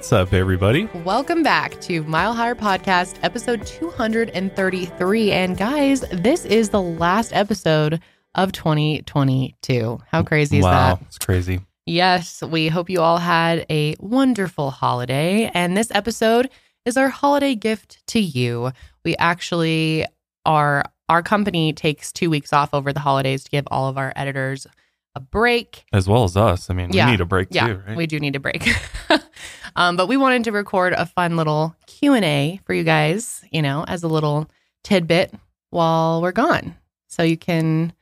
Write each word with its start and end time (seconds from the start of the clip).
What's 0.00 0.14
up, 0.14 0.32
everybody? 0.32 0.88
Welcome 1.04 1.42
back 1.42 1.78
to 1.82 2.02
Mile 2.04 2.32
Higher 2.32 2.54
Podcast, 2.54 3.16
episode 3.22 3.66
233. 3.66 5.30
And 5.30 5.58
guys, 5.58 6.00
this 6.10 6.46
is 6.46 6.70
the 6.70 6.80
last 6.80 7.34
episode 7.34 8.00
of 8.34 8.50
2022. 8.52 10.00
How 10.10 10.22
crazy 10.22 10.56
is 10.56 10.64
wow, 10.64 10.94
that? 10.94 11.02
it's 11.02 11.18
crazy. 11.18 11.60
Yes, 11.84 12.42
we 12.42 12.68
hope 12.68 12.88
you 12.88 13.02
all 13.02 13.18
had 13.18 13.66
a 13.68 13.94
wonderful 14.00 14.70
holiday. 14.70 15.50
And 15.52 15.76
this 15.76 15.90
episode 15.90 16.48
is 16.86 16.96
our 16.96 17.10
holiday 17.10 17.54
gift 17.54 18.00
to 18.06 18.20
you. 18.20 18.72
We 19.04 19.16
actually 19.16 20.06
are, 20.46 20.82
our 21.10 21.22
company 21.22 21.74
takes 21.74 22.10
two 22.10 22.30
weeks 22.30 22.54
off 22.54 22.72
over 22.72 22.94
the 22.94 23.00
holidays 23.00 23.44
to 23.44 23.50
give 23.50 23.68
all 23.70 23.86
of 23.90 23.98
our 23.98 24.14
editors 24.16 24.66
a 25.14 25.20
break. 25.20 25.84
As 25.92 26.08
well 26.08 26.24
as 26.24 26.36
us. 26.36 26.70
I 26.70 26.74
mean, 26.74 26.90
Yeah. 26.92 27.06
we 27.06 27.12
need 27.12 27.20
a 27.20 27.24
break 27.26 27.48
Yeah, 27.50 27.66
too, 27.68 27.82
right? 27.86 27.96
we 27.96 28.06
do 28.06 28.20
need 28.20 28.36
a 28.36 28.40
break. 28.40 28.68
um, 29.76 29.96
but 29.96 30.06
we 30.08 30.16
wanted 30.16 30.44
to 30.44 30.52
record 30.52 30.92
a 30.92 31.06
fun 31.06 31.36
little 31.36 31.74
Q 31.86 32.14
and 32.14 32.24
A 32.24 32.60
for 32.64 32.74
you 32.74 32.84
guys, 32.84 33.44
you 33.50 33.62
know, 33.62 33.84
as 33.88 34.02
a 34.02 34.08
little 34.08 34.48
tidbit 34.84 35.34
while 35.70 36.22
we're 36.22 36.32
gone, 36.32 36.74
so 37.08 37.22
you 37.22 37.36
can, 37.36 37.92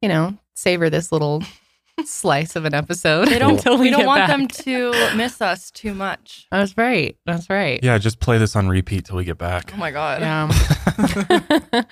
you 0.00 0.08
know, 0.08 0.36
savor 0.54 0.88
this 0.90 1.10
little 1.12 1.42
slice 2.08 2.56
of 2.56 2.64
an 2.64 2.74
episode. 2.74 3.28
They 3.28 3.38
don't. 3.38 3.52
until 3.52 3.78
we 3.78 3.90
don't 3.90 4.06
want 4.06 4.20
back. 4.20 4.28
them 4.28 4.48
to 4.48 4.92
miss 5.16 5.40
us 5.40 5.70
too 5.70 5.94
much. 5.94 6.46
That's 6.52 6.76
right. 6.76 7.16
That's 7.26 7.48
right. 7.50 7.80
yeah, 7.82 7.98
just 7.98 8.20
play 8.20 8.38
this 8.38 8.56
on 8.56 8.68
repeat 8.68 9.06
till 9.06 9.16
we 9.16 9.24
get 9.24 9.38
back. 9.38 9.72
Oh 9.74 9.76
my 9.78 9.90
god. 9.90 10.20
Yeah. 10.20 11.84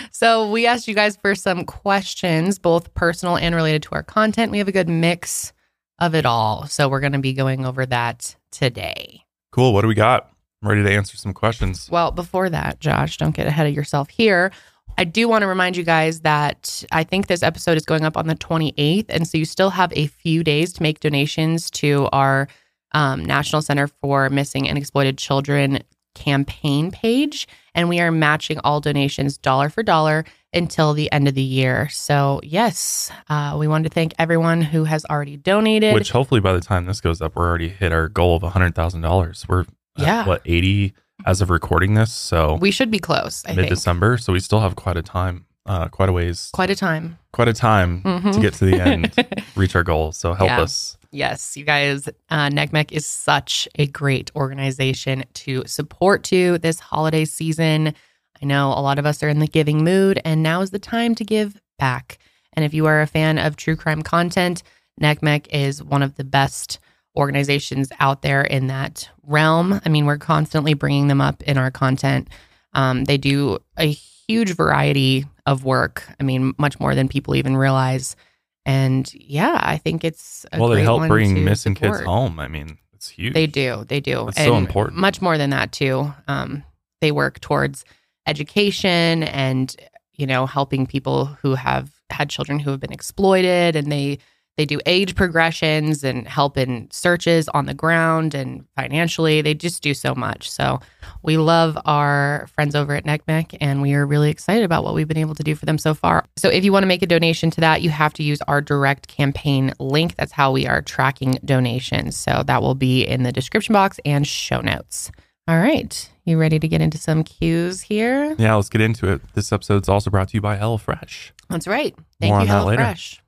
so 0.10 0.50
we 0.50 0.66
asked 0.66 0.88
you 0.88 0.94
guys 0.94 1.16
for 1.16 1.34
some 1.34 1.64
questions, 1.64 2.58
both 2.58 2.92
personal 2.94 3.36
and 3.36 3.54
related 3.54 3.82
to 3.84 3.90
our 3.92 4.02
content. 4.02 4.52
We 4.52 4.58
have 4.58 4.68
a 4.68 4.72
good 4.72 4.88
mix 4.88 5.52
of 5.98 6.14
it 6.14 6.26
all. 6.26 6.66
So 6.66 6.88
we're 6.88 7.00
going 7.00 7.12
to 7.12 7.18
be 7.18 7.32
going 7.32 7.64
over 7.66 7.86
that 7.86 8.36
today. 8.50 9.24
cool. 9.50 9.72
What 9.72 9.82
do 9.82 9.88
we 9.88 9.94
got? 9.94 10.30
I'm 10.62 10.68
ready 10.68 10.82
to 10.82 10.90
answer 10.90 11.16
some 11.16 11.32
questions. 11.34 11.88
Well, 11.90 12.10
before 12.10 12.48
that, 12.50 12.80
Josh, 12.80 13.18
don't 13.18 13.34
get 13.34 13.46
ahead 13.46 13.66
of 13.66 13.74
yourself 13.74 14.08
here. 14.08 14.52
I 14.98 15.04
do 15.04 15.28
want 15.28 15.42
to 15.42 15.46
remind 15.46 15.76
you 15.76 15.82
guys 15.84 16.20
that 16.20 16.84
I 16.90 17.04
think 17.04 17.26
this 17.26 17.42
episode 17.42 17.76
is 17.76 17.84
going 17.84 18.04
up 18.04 18.16
on 18.16 18.26
the 18.26 18.34
28th. 18.34 19.06
And 19.08 19.26
so 19.28 19.36
you 19.38 19.44
still 19.44 19.70
have 19.70 19.92
a 19.94 20.06
few 20.06 20.42
days 20.42 20.72
to 20.74 20.82
make 20.82 21.00
donations 21.00 21.70
to 21.72 22.08
our 22.12 22.48
um, 22.92 23.24
National 23.24 23.60
Center 23.62 23.88
for 23.88 24.30
Missing 24.30 24.68
and 24.68 24.78
Exploited 24.78 25.18
Children 25.18 25.80
campaign 26.14 26.90
page. 26.90 27.46
And 27.74 27.90
we 27.90 28.00
are 28.00 28.10
matching 28.10 28.58
all 28.64 28.80
donations 28.80 29.36
dollar 29.36 29.68
for 29.68 29.82
dollar 29.82 30.24
until 30.54 30.94
the 30.94 31.12
end 31.12 31.28
of 31.28 31.34
the 31.34 31.42
year. 31.42 31.90
So, 31.90 32.40
yes, 32.42 33.12
uh, 33.28 33.56
we 33.58 33.68
wanted 33.68 33.90
to 33.90 33.94
thank 33.94 34.14
everyone 34.18 34.62
who 34.62 34.84
has 34.84 35.04
already 35.04 35.36
donated. 35.36 35.92
Which 35.92 36.10
hopefully 36.10 36.40
by 36.40 36.54
the 36.54 36.62
time 36.62 36.86
this 36.86 37.02
goes 37.02 37.20
up, 37.20 37.36
we're 37.36 37.46
already 37.46 37.68
hit 37.68 37.92
our 37.92 38.08
goal 38.08 38.36
of 38.36 38.42
$100,000. 38.42 39.46
We're 39.48 39.66
Yeah. 39.98 40.24
what, 40.24 40.40
80 40.46 40.94
as 41.26 41.40
of 41.40 41.50
recording 41.50 41.94
this? 41.94 42.12
So 42.12 42.56
we 42.60 42.70
should 42.70 42.90
be 42.90 42.98
close, 42.98 43.44
Mid 43.54 43.68
December, 43.68 44.16
So 44.18 44.32
we 44.32 44.40
still 44.40 44.60
have 44.60 44.76
quite 44.76 44.96
a 44.96 45.02
time, 45.02 45.44
uh, 45.66 45.88
quite 45.88 46.08
a 46.08 46.12
ways, 46.12 46.50
Quite 46.54 46.70
a 46.70 46.76
time. 46.76 47.18
quite 47.32 47.48
a 47.48 47.52
time 47.52 48.02
to 48.02 48.08
Mhm. 48.08 48.40
get 48.40 48.54
to 48.54 48.64
the 48.64 48.80
end, 48.80 49.12
reach 49.56 49.74
our 49.74 49.82
goal. 49.82 50.12
So 50.12 50.32
help 50.34 50.48
Yeah. 50.48 50.60
us. 50.62 50.96
Yes, 51.12 51.56
you 51.56 51.64
guys, 51.64 52.08
uh, 52.30 52.50
NCMEC 52.50 52.92
is 52.92 53.06
such 53.06 53.68
a 53.76 53.86
great 53.86 54.30
organization 54.36 55.24
to 55.34 55.62
support 55.66 56.22
to 56.24 56.58
this 56.58 56.78
holiday 56.80 57.24
season. 57.24 57.94
I 58.42 58.44
know 58.44 58.68
a 58.72 58.80
lot 58.82 58.98
of 58.98 59.06
us 59.06 59.22
are 59.22 59.28
in 59.28 59.38
the 59.38 59.46
giving 59.46 59.82
mood, 59.82 60.20
and 60.24 60.42
now 60.42 60.60
is 60.60 60.70
the 60.70 60.78
time 60.78 61.14
to 61.14 61.24
give 61.24 61.58
back. 61.78 62.18
And 62.52 62.64
if 62.66 62.74
you 62.74 62.86
are 62.86 63.00
a 63.00 63.06
fan 63.06 63.38
of 63.38 63.56
true 63.56 63.76
crime 63.76 64.02
content, 64.02 64.62
NCMEC 65.00 65.46
is 65.50 65.82
one 65.82 66.02
of 66.02 66.16
the 66.16 66.24
best 66.24 66.78
organizations 67.16 67.90
out 67.98 68.22
there 68.22 68.42
in 68.42 68.66
that 68.68 69.08
realm. 69.22 69.80
I 69.84 69.88
mean, 69.88 70.06
we're 70.06 70.18
constantly 70.18 70.74
bringing 70.74 71.08
them 71.08 71.20
up 71.20 71.42
in 71.42 71.58
our 71.58 71.70
content. 71.70 72.28
Um, 72.72 73.04
they 73.04 73.16
do 73.16 73.58
a 73.78 73.90
huge 73.90 74.54
variety 74.54 75.24
of 75.46 75.64
work. 75.64 76.06
I 76.20 76.24
mean, 76.24 76.54
much 76.58 76.78
more 76.78 76.94
than 76.94 77.08
people 77.08 77.34
even 77.34 77.56
realize. 77.56 78.16
And 78.64 79.10
yeah, 79.14 79.60
I 79.62 79.78
think 79.78 80.04
it's 80.04 80.44
a 80.52 80.58
well, 80.58 80.68
they 80.68 80.82
help 80.82 81.06
bring 81.06 81.44
missing 81.44 81.74
kids 81.74 82.00
home. 82.00 82.40
I 82.40 82.48
mean, 82.48 82.78
it's 82.92 83.08
huge. 83.08 83.34
They 83.34 83.46
do, 83.46 83.84
they 83.86 84.00
do, 84.00 84.24
That's 84.26 84.44
so 84.44 84.56
important. 84.56 84.98
Much 84.98 85.22
more 85.22 85.38
than 85.38 85.50
that 85.50 85.72
too. 85.72 86.12
Um, 86.26 86.64
they 87.00 87.12
work 87.12 87.40
towards 87.40 87.84
education 88.26 89.22
and 89.22 89.74
you 90.14 90.26
know 90.26 90.46
helping 90.46 90.86
people 90.86 91.26
who 91.26 91.54
have 91.54 91.92
had 92.10 92.28
children 92.28 92.58
who 92.58 92.70
have 92.70 92.80
been 92.80 92.92
exploited, 92.92 93.76
and 93.76 93.90
they 93.92 94.18
they 94.56 94.64
do 94.64 94.80
age 94.86 95.14
progressions 95.14 96.02
and 96.02 96.26
help 96.26 96.56
in 96.56 96.88
searches 96.90 97.48
on 97.50 97.66
the 97.66 97.74
ground 97.74 98.34
and 98.34 98.64
financially. 98.74 99.42
They 99.42 99.54
just 99.54 99.82
do 99.82 99.92
so 99.92 100.14
much. 100.14 100.50
So 100.50 100.80
we 101.22 101.36
love 101.36 101.76
our 101.84 102.46
friends 102.54 102.74
over 102.74 102.94
at 102.94 103.04
NCMEC 103.04 103.58
and 103.60 103.82
we 103.82 103.92
are 103.94 104.06
really 104.06 104.30
excited 104.30 104.64
about 104.64 104.82
what 104.82 104.94
we've 104.94 105.08
been 105.08 105.18
able 105.18 105.34
to 105.34 105.42
do 105.42 105.54
for 105.54 105.66
them 105.66 105.76
so 105.76 105.92
far. 105.92 106.24
So 106.36 106.48
if 106.48 106.64
you 106.64 106.72
want 106.72 106.84
to 106.84 106.88
make 106.88 107.02
a 107.02 107.06
donation 107.06 107.50
to 107.50 107.60
that, 107.60 107.82
you 107.82 107.90
have 107.90 108.14
to 108.14 108.22
use 108.22 108.40
our 108.42 108.62
direct 108.62 109.08
campaign 109.08 109.74
link. 109.78 110.16
That's 110.16 110.32
how 110.32 110.52
we 110.52 110.66
are 110.66 110.80
tracking 110.80 111.38
donations. 111.44 112.16
So 112.16 112.42
that 112.46 112.62
will 112.62 112.74
be 112.74 113.02
in 113.06 113.24
the 113.24 113.32
description 113.32 113.74
box 113.74 114.00
and 114.06 114.26
show 114.26 114.62
notes. 114.62 115.10
All 115.48 115.58
right. 115.58 116.10
You 116.24 116.38
ready 116.38 116.58
to 116.58 116.66
get 116.66 116.80
into 116.80 116.98
some 116.98 117.22
cues 117.22 117.82
here? 117.82 118.34
Yeah, 118.38 118.54
let's 118.54 118.68
get 118.68 118.80
into 118.80 119.12
it. 119.12 119.20
This 119.34 119.52
episode's 119.52 119.88
also 119.88 120.10
brought 120.10 120.28
to 120.30 120.34
you 120.34 120.40
by 120.40 120.56
HelloFresh. 120.56 121.30
That's 121.48 121.68
right. 121.68 121.94
Thank 122.20 122.32
More 122.32 122.40
you. 122.40 122.48
HelloFresh. 122.48 123.20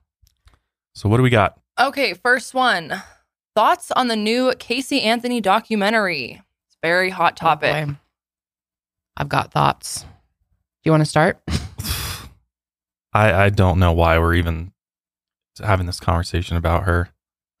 So 0.93 1.09
what 1.09 1.17
do 1.17 1.23
we 1.23 1.29
got? 1.29 1.59
Okay, 1.79 2.13
first 2.13 2.53
one. 2.53 3.01
Thoughts 3.55 3.91
on 3.91 4.07
the 4.07 4.15
new 4.15 4.53
Casey 4.59 5.01
Anthony 5.01 5.41
documentary? 5.41 6.41
It's 6.67 6.75
a 6.81 6.87
very 6.87 7.09
hot 7.09 7.35
topic. 7.37 7.75
Oh, 7.75 7.85
boy. 7.87 7.95
I've 9.17 9.29
got 9.29 9.51
thoughts. 9.51 10.01
Do 10.01 10.07
you 10.85 10.91
want 10.91 11.01
to 11.01 11.09
start? 11.09 11.39
I 13.13 13.33
I 13.33 13.49
don't 13.49 13.79
know 13.79 13.91
why 13.91 14.17
we're 14.19 14.35
even 14.35 14.71
having 15.61 15.85
this 15.87 15.99
conversation 15.99 16.57
about 16.57 16.83
her. 16.83 17.09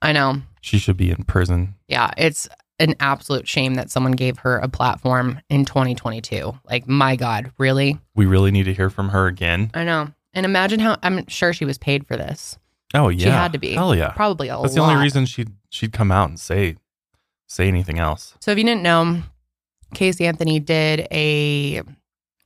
I 0.01 0.13
know. 0.13 0.41
She 0.61 0.77
should 0.77 0.97
be 0.97 1.11
in 1.11 1.23
prison. 1.23 1.75
Yeah, 1.87 2.11
it's 2.17 2.47
an 2.79 2.95
absolute 2.99 3.47
shame 3.47 3.75
that 3.75 3.91
someone 3.91 4.13
gave 4.13 4.39
her 4.39 4.57
a 4.57 4.69
platform 4.69 5.41
in 5.49 5.65
2022. 5.65 6.57
Like, 6.69 6.87
my 6.87 7.15
God, 7.17 7.51
really? 7.57 7.99
We 8.15 8.25
really 8.25 8.51
need 8.51 8.63
to 8.63 8.73
hear 8.73 8.89
from 8.89 9.09
her 9.09 9.27
again. 9.27 9.71
I 9.73 9.83
know. 9.83 10.13
And 10.33 10.45
imagine 10.45 10.79
how 10.79 10.97
I'm 11.03 11.27
sure 11.27 11.51
she 11.51 11.65
was 11.65 11.77
paid 11.77 12.07
for 12.07 12.15
this. 12.15 12.57
Oh 12.93 13.09
yeah, 13.09 13.23
she 13.23 13.29
had 13.29 13.53
to 13.53 13.59
be. 13.59 13.73
Hell 13.73 13.95
yeah. 13.95 14.11
Probably 14.11 14.49
a 14.49 14.55
lot. 14.55 14.63
That's 14.63 14.75
lot. 14.75 14.87
the 14.87 14.91
only 14.91 15.03
reason 15.03 15.25
she'd 15.25 15.51
she'd 15.69 15.93
come 15.93 16.11
out 16.11 16.29
and 16.29 16.39
say 16.39 16.75
say 17.47 17.67
anything 17.67 17.99
else. 17.99 18.35
So 18.39 18.51
if 18.51 18.57
you 18.57 18.63
didn't 18.63 18.83
know, 18.83 19.21
Casey 19.93 20.25
Anthony 20.25 20.59
did 20.59 21.07
a 21.11 21.81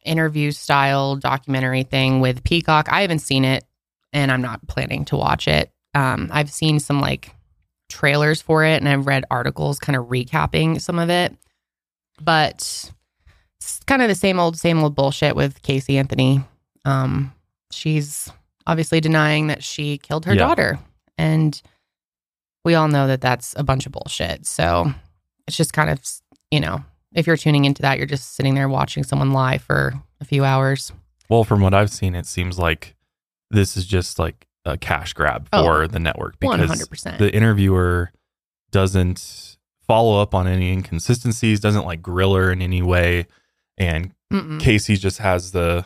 interview 0.06 0.52
style 0.52 1.16
documentary 1.16 1.84
thing 1.84 2.20
with 2.20 2.44
Peacock. 2.44 2.88
I 2.90 3.02
haven't 3.02 3.20
seen 3.20 3.46
it 3.46 3.64
and 4.12 4.32
I'm 4.32 4.42
not 4.42 4.68
planning 4.68 5.06
to 5.06 5.18
watch 5.18 5.48
it. 5.48 5.72
Um, 5.94 6.30
I've 6.32 6.52
seen 6.52 6.80
some 6.80 7.00
like 7.00 7.34
trailers 7.90 8.42
for 8.42 8.66
it 8.66 8.78
and 8.78 8.90
I've 8.90 9.08
read 9.08 9.26
articles 9.32 9.80
kind 9.80 9.96
of 9.96 10.08
recapping 10.08 10.82
some 10.82 11.00
of 11.00 11.10
it. 11.10 11.36
But 12.22 12.92
it's 13.60 13.80
kind 13.86 14.02
of 14.02 14.08
the 14.08 14.16
same 14.16 14.40
old, 14.40 14.58
same 14.58 14.84
old 14.84 14.96
bullshit 14.96 15.36
with 15.36 15.62
Casey 15.62 15.98
Anthony. 15.98 16.44
Um, 16.86 17.34
she's 17.72 18.32
obviously 18.68 19.00
denying 19.02 19.48
that 19.48 19.64
she 19.64 19.98
killed 19.98 20.26
her 20.26 20.34
Yeah. 20.34 20.40
daughter. 20.40 20.80
And 21.18 21.62
we 22.66 22.76
all 22.76 22.88
know 22.88 23.08
that 23.08 23.22
that's 23.22 23.54
a 23.58 23.64
bunch 23.64 23.86
of 23.86 23.92
bullshit. 23.92 24.46
So 24.46 24.94
it's 25.48 25.58
just 25.58 25.74
kind 25.74 25.90
of, 25.90 26.00
you 26.52 26.60
know, 26.60 26.84
if 27.14 27.28
you're 27.28 27.38
tuning 27.38 27.66
into 27.66 27.82
that, 27.82 27.98
you're 27.98 28.08
just 28.08 28.36
sitting 28.36 28.56
there 28.56 28.70
watching 28.70 29.04
someone 29.04 29.32
lie 29.34 29.58
for 29.58 29.94
a 30.22 30.26
few 30.26 30.44
hours. 30.44 30.92
Well, 31.30 31.44
from 31.44 31.62
what 31.62 31.74
I've 31.74 31.92
seen, 31.92 32.16
it 32.16 32.26
seems 32.26 32.58
like 32.58 32.96
this 33.52 33.76
is 33.78 33.86
just 33.86 34.18
like 34.18 34.48
a 34.66 34.78
cash 34.78 35.14
grab 35.14 35.48
Oh, 35.54 35.64
for 35.64 35.88
the 35.88 36.00
network 36.00 36.40
because 36.40 36.70
100%. 36.72 37.18
the 37.18 37.34
interviewer 37.34 38.12
doesn't 38.72 39.58
follow 39.88 40.22
up 40.22 40.34
on 40.34 40.48
any 40.48 40.72
inconsistencies, 40.72 41.60
doesn't 41.60 41.86
like 41.86 42.02
grill 42.02 42.34
her 42.36 42.52
in 42.52 42.62
any 42.62 42.82
way, 42.82 43.28
and 43.78 44.14
Mm-mm. 44.32 44.60
Casey 44.60 44.96
just 44.96 45.20
has 45.20 45.52
the, 45.52 45.86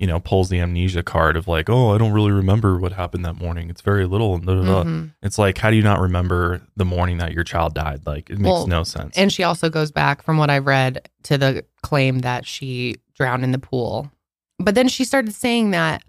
you 0.00 0.06
know, 0.06 0.18
pulls 0.18 0.48
the 0.48 0.58
amnesia 0.58 1.02
card 1.02 1.36
of 1.36 1.46
like, 1.46 1.68
oh, 1.68 1.94
I 1.94 1.98
don't 1.98 2.12
really 2.12 2.32
remember 2.32 2.78
what 2.78 2.92
happened 2.92 3.22
that 3.26 3.34
morning. 3.36 3.68
It's 3.68 3.82
very 3.82 4.06
little. 4.06 4.38
Da, 4.38 4.54
da. 4.54 4.82
Mhm. 4.84 5.12
it's 5.22 5.36
like, 5.38 5.58
how 5.58 5.68
do 5.68 5.76
you 5.76 5.82
not 5.82 6.00
remember 6.00 6.62
the 6.74 6.86
morning 6.86 7.18
that 7.18 7.32
your 7.34 7.44
child 7.44 7.74
died? 7.74 8.06
Like, 8.06 8.30
it 8.30 8.38
makes 8.38 8.50
Well, 8.50 8.66
no 8.66 8.82
sense. 8.82 9.14
And 9.18 9.30
she 9.30 9.42
also 9.42 9.68
goes 9.68 9.90
back, 9.92 10.22
from 10.22 10.38
what 10.38 10.48
I've 10.48 10.64
read, 10.64 11.06
to 11.24 11.36
the 11.36 11.66
claim 11.82 12.20
that 12.20 12.46
she 12.46 12.96
drowned 13.14 13.44
in 13.44 13.52
the 13.52 13.58
pool. 13.58 14.10
But 14.58 14.74
then 14.74 14.88
she 14.88 15.04
started 15.04 15.34
saying 15.34 15.72
that, 15.72 16.02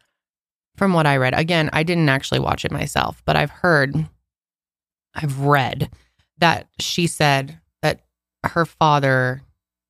from 0.78 0.94
what 0.94 1.06
I 1.06 1.18
read, 1.18 1.34
again, 1.38 1.70
I 1.74 1.84
didn't 1.84 2.08
actually 2.08 2.40
watch 2.40 2.64
it 2.64 2.72
myself, 2.72 3.22
but 3.26 3.36
I've 3.36 3.52
heard, 3.52 4.08
I've 5.14 5.40
read 5.42 5.90
that 6.38 6.70
she 6.80 7.08
said 7.08 7.60
that 7.82 8.06
her 8.46 8.66
father 8.66 9.42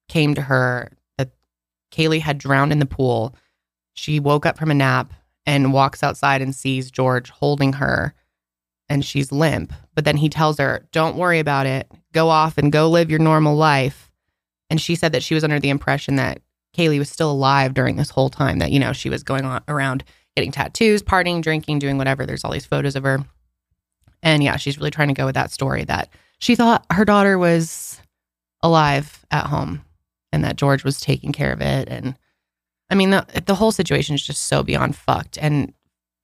came 0.09 0.33
to 0.33 0.41
her, 0.41 0.91
that 1.19 1.29
Caylee 1.91 2.21
had 2.21 2.39
drowned 2.39 2.71
in 2.71 2.79
the 2.79 2.87
pool. 2.87 3.35
She 4.01 4.19
woke 4.19 4.47
up 4.47 4.57
from 4.57 4.71
a 4.71 4.73
nap 4.73 5.13
and 5.45 5.73
walks 5.73 6.01
outside 6.01 6.41
and 6.41 6.55
sees 6.55 6.89
George 6.89 7.29
holding 7.29 7.73
her 7.73 8.15
and 8.89 9.05
she's 9.05 9.31
limp. 9.31 9.73
But 9.93 10.05
then 10.05 10.17
he 10.17 10.27
tells 10.27 10.57
her, 10.57 10.87
Don't 10.91 11.17
worry 11.17 11.37
about 11.37 11.67
it. 11.67 11.87
Go 12.11 12.29
off 12.29 12.57
and 12.57 12.71
go 12.71 12.89
live 12.89 13.11
your 13.11 13.19
normal 13.19 13.55
life. 13.55 14.09
And 14.71 14.81
she 14.81 14.95
said 14.95 15.11
that 15.11 15.21
she 15.21 15.35
was 15.35 15.43
under 15.43 15.59
the 15.59 15.69
impression 15.69 16.15
that 16.15 16.41
Caylee 16.75 16.97
was 16.97 17.11
still 17.11 17.29
alive 17.29 17.75
during 17.75 17.95
this 17.95 18.09
whole 18.09 18.31
time, 18.31 18.57
that, 18.57 18.71
you 18.71 18.79
know, 18.79 18.91
she 18.91 19.07
was 19.07 19.21
going 19.21 19.45
on 19.45 19.61
around 19.67 20.03
getting 20.35 20.51
tattoos, 20.51 21.03
partying, 21.03 21.43
drinking, 21.43 21.77
doing 21.77 21.99
whatever. 21.99 22.25
There's 22.25 22.43
all 22.43 22.51
these 22.51 22.65
photos 22.65 22.95
of 22.95 23.03
her. 23.03 23.23
And 24.23 24.43
yeah, 24.43 24.57
she's 24.57 24.79
really 24.79 24.89
trying 24.89 25.09
to 25.09 25.13
go 25.13 25.27
with 25.27 25.35
that 25.35 25.51
story 25.51 25.83
that 25.83 26.09
she 26.39 26.55
thought 26.55 26.87
her 26.91 27.05
daughter 27.05 27.37
was 27.37 28.01
alive 28.63 29.23
at 29.29 29.45
home 29.45 29.85
and 30.31 30.43
that 30.43 30.55
George 30.55 30.83
was 30.83 30.99
taking 30.99 31.31
care 31.31 31.53
of 31.53 31.61
it. 31.61 31.87
And 31.87 32.17
I 32.91 32.95
mean, 32.95 33.09
the, 33.09 33.25
the 33.45 33.55
whole 33.55 33.71
situation 33.71 34.13
is 34.15 34.21
just 34.21 34.43
so 34.43 34.61
beyond 34.63 34.95
fucked. 34.95 35.37
And 35.39 35.73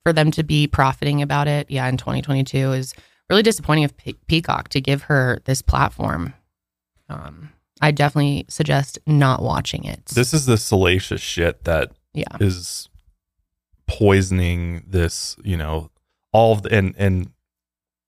for 0.04 0.12
them 0.12 0.30
to 0.32 0.42
be 0.42 0.66
profiting 0.66 1.22
about 1.22 1.48
it, 1.48 1.70
yeah, 1.70 1.88
in 1.88 1.96
2022 1.96 2.72
is 2.72 2.94
really 3.30 3.42
disappointing 3.42 3.84
of 3.84 3.96
Pe- 3.96 4.12
Peacock 4.26 4.68
to 4.68 4.80
give 4.80 5.02
her 5.04 5.40
this 5.46 5.62
platform. 5.62 6.34
Um, 7.08 7.50
I 7.80 7.90
definitely 7.90 8.44
suggest 8.48 8.98
not 9.06 9.42
watching 9.42 9.84
it. 9.84 10.06
This 10.06 10.34
is 10.34 10.46
the 10.46 10.58
salacious 10.58 11.20
shit 11.20 11.64
that 11.64 11.92
yeah, 12.12 12.36
is 12.40 12.88
poisoning 13.86 14.84
this, 14.86 15.36
you 15.42 15.56
know, 15.56 15.90
all 16.32 16.52
of 16.52 16.62
the, 16.62 16.74
and 16.74 16.94
and 16.98 17.30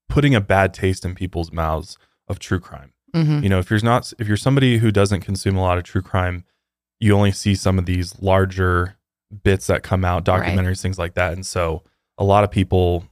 putting 0.09 0.35
a 0.35 0.41
bad 0.41 0.75
taste 0.75 1.05
in 1.05 1.15
people's 1.15 1.53
mouths 1.53 1.97
of 2.29 2.39
true 2.39 2.61
crime. 2.61 2.93
hmm 3.15 3.43
You 3.43 3.49
know, 3.49 3.59
if 3.59 3.71
you're 3.71 3.81
not 3.83 4.13
if 4.19 4.29
you're 4.29 4.37
somebody 4.37 4.79
who 4.79 4.91
doesn't 4.91 5.21
consume 5.21 5.57
a 5.57 5.63
lot 5.63 5.79
of 5.79 5.85
true 5.85 6.03
crime, 6.03 6.45
you 7.01 7.15
only 7.17 7.33
see 7.33 7.55
some 7.55 7.79
of 7.79 7.87
these 7.87 8.21
larger 8.21 8.97
bits 9.43 9.67
that 9.69 9.83
come 9.83 10.05
out, 10.05 10.27
Right. 10.29 10.43
documentaries, 10.45 10.81
things 10.83 10.99
like 10.99 11.15
that. 11.15 11.33
And 11.33 11.45
so 11.45 11.83
a 12.19 12.25
lot 12.25 12.45
of 12.45 12.51
people, 12.51 13.05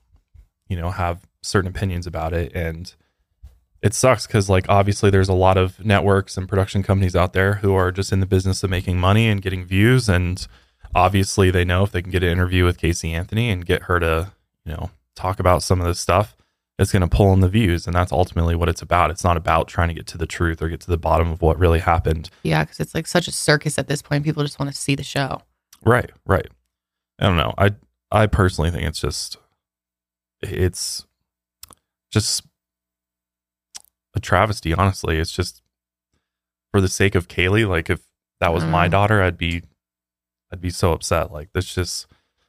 you 0.68 0.76
know, 0.76 0.90
have 0.90 1.26
certain 1.42 1.68
opinions 1.70 2.06
about 2.06 2.32
it 2.32 2.52
and 2.54 2.94
it 3.80 3.94
sucks 3.94 4.26
because 4.26 4.50
like 4.50 4.66
obviously 4.68 5.08
there's 5.08 5.28
a 5.28 5.32
lot 5.34 5.56
of 5.56 5.82
networks 5.84 6.36
and 6.36 6.48
production 6.48 6.82
companies 6.82 7.14
out 7.14 7.32
there 7.32 7.54
who 7.54 7.74
are 7.74 7.92
just 7.92 8.12
in 8.12 8.18
the 8.18 8.26
business 8.26 8.64
of 8.64 8.70
making 8.70 8.98
money 8.98 9.28
and 9.28 9.40
getting 9.40 9.64
views 9.64 10.08
and 10.08 10.48
obviously 10.96 11.50
they 11.50 11.64
know 11.64 11.84
if 11.84 11.92
they 11.92 12.02
can 12.02 12.10
get 12.10 12.24
an 12.24 12.28
interview 12.30 12.64
with 12.64 12.76
Casey 12.76 13.12
Anthony 13.12 13.50
and 13.50 13.64
get 13.64 13.82
her 13.84 14.00
to, 14.00 14.32
you 14.64 14.72
know, 14.72 14.90
talk 15.14 15.38
about 15.38 15.62
some 15.62 15.80
of 15.80 15.86
this 15.86 16.00
stuff, 16.00 16.36
it's 16.78 16.92
going 16.92 17.02
to 17.02 17.08
pull 17.08 17.32
in 17.32 17.40
the 17.40 17.48
views 17.48 17.86
and 17.86 17.94
that's 17.96 18.12
ultimately 18.12 18.54
what 18.54 18.68
it's 18.68 18.82
about. 18.82 19.10
It's 19.10 19.24
not 19.24 19.36
about 19.36 19.66
trying 19.68 19.88
to 19.88 19.94
get 19.94 20.06
to 20.08 20.18
the 20.18 20.26
truth 20.26 20.62
or 20.62 20.68
get 20.68 20.80
to 20.82 20.90
the 20.90 20.96
bottom 20.98 21.30
of 21.32 21.42
what 21.42 21.58
really 21.58 21.80
happened. 21.80 22.30
yeah, 22.44 22.62
because 22.64 22.78
it's 22.80 22.94
like 22.94 23.06
such 23.06 23.26
a 23.28 23.32
circus 23.32 23.78
at 23.78 23.88
this 23.88 24.00
point. 24.02 24.24
People 24.24 24.42
just 24.44 24.58
want 24.60 24.70
to 24.72 24.78
see 24.78 24.94
the 24.94 25.02
show. 25.02 25.42
Right, 25.84 26.10
right. 26.26 26.46
I 27.18 27.26
don't 27.26 27.36
know. 27.36 27.52
I 27.58 27.72
I 28.12 28.26
personally 28.26 28.70
think 28.70 28.84
it's 28.84 29.00
just 29.00 29.36
it's 30.40 31.04
just 32.12 32.44
a 34.14 34.20
travesty, 34.20 34.72
honestly. 34.72 35.18
It's 35.18 35.32
just 35.32 35.62
for 36.70 36.80
the 36.80 36.88
sake 36.88 37.14
of 37.14 37.28
Caylee, 37.28 37.68
like 37.68 37.90
if 37.90 38.00
that 38.40 38.52
was 38.54 38.64
my 38.64 38.86
Mm. 38.88 38.92
daughter, 38.92 39.22
I'd 39.22 39.36
be 39.38 39.62
I'd 40.52 40.60
be 40.60 40.70
so 40.70 40.92
upset. 40.92 41.32
Like 41.32 41.52
this 41.52 41.74
just 41.74 42.06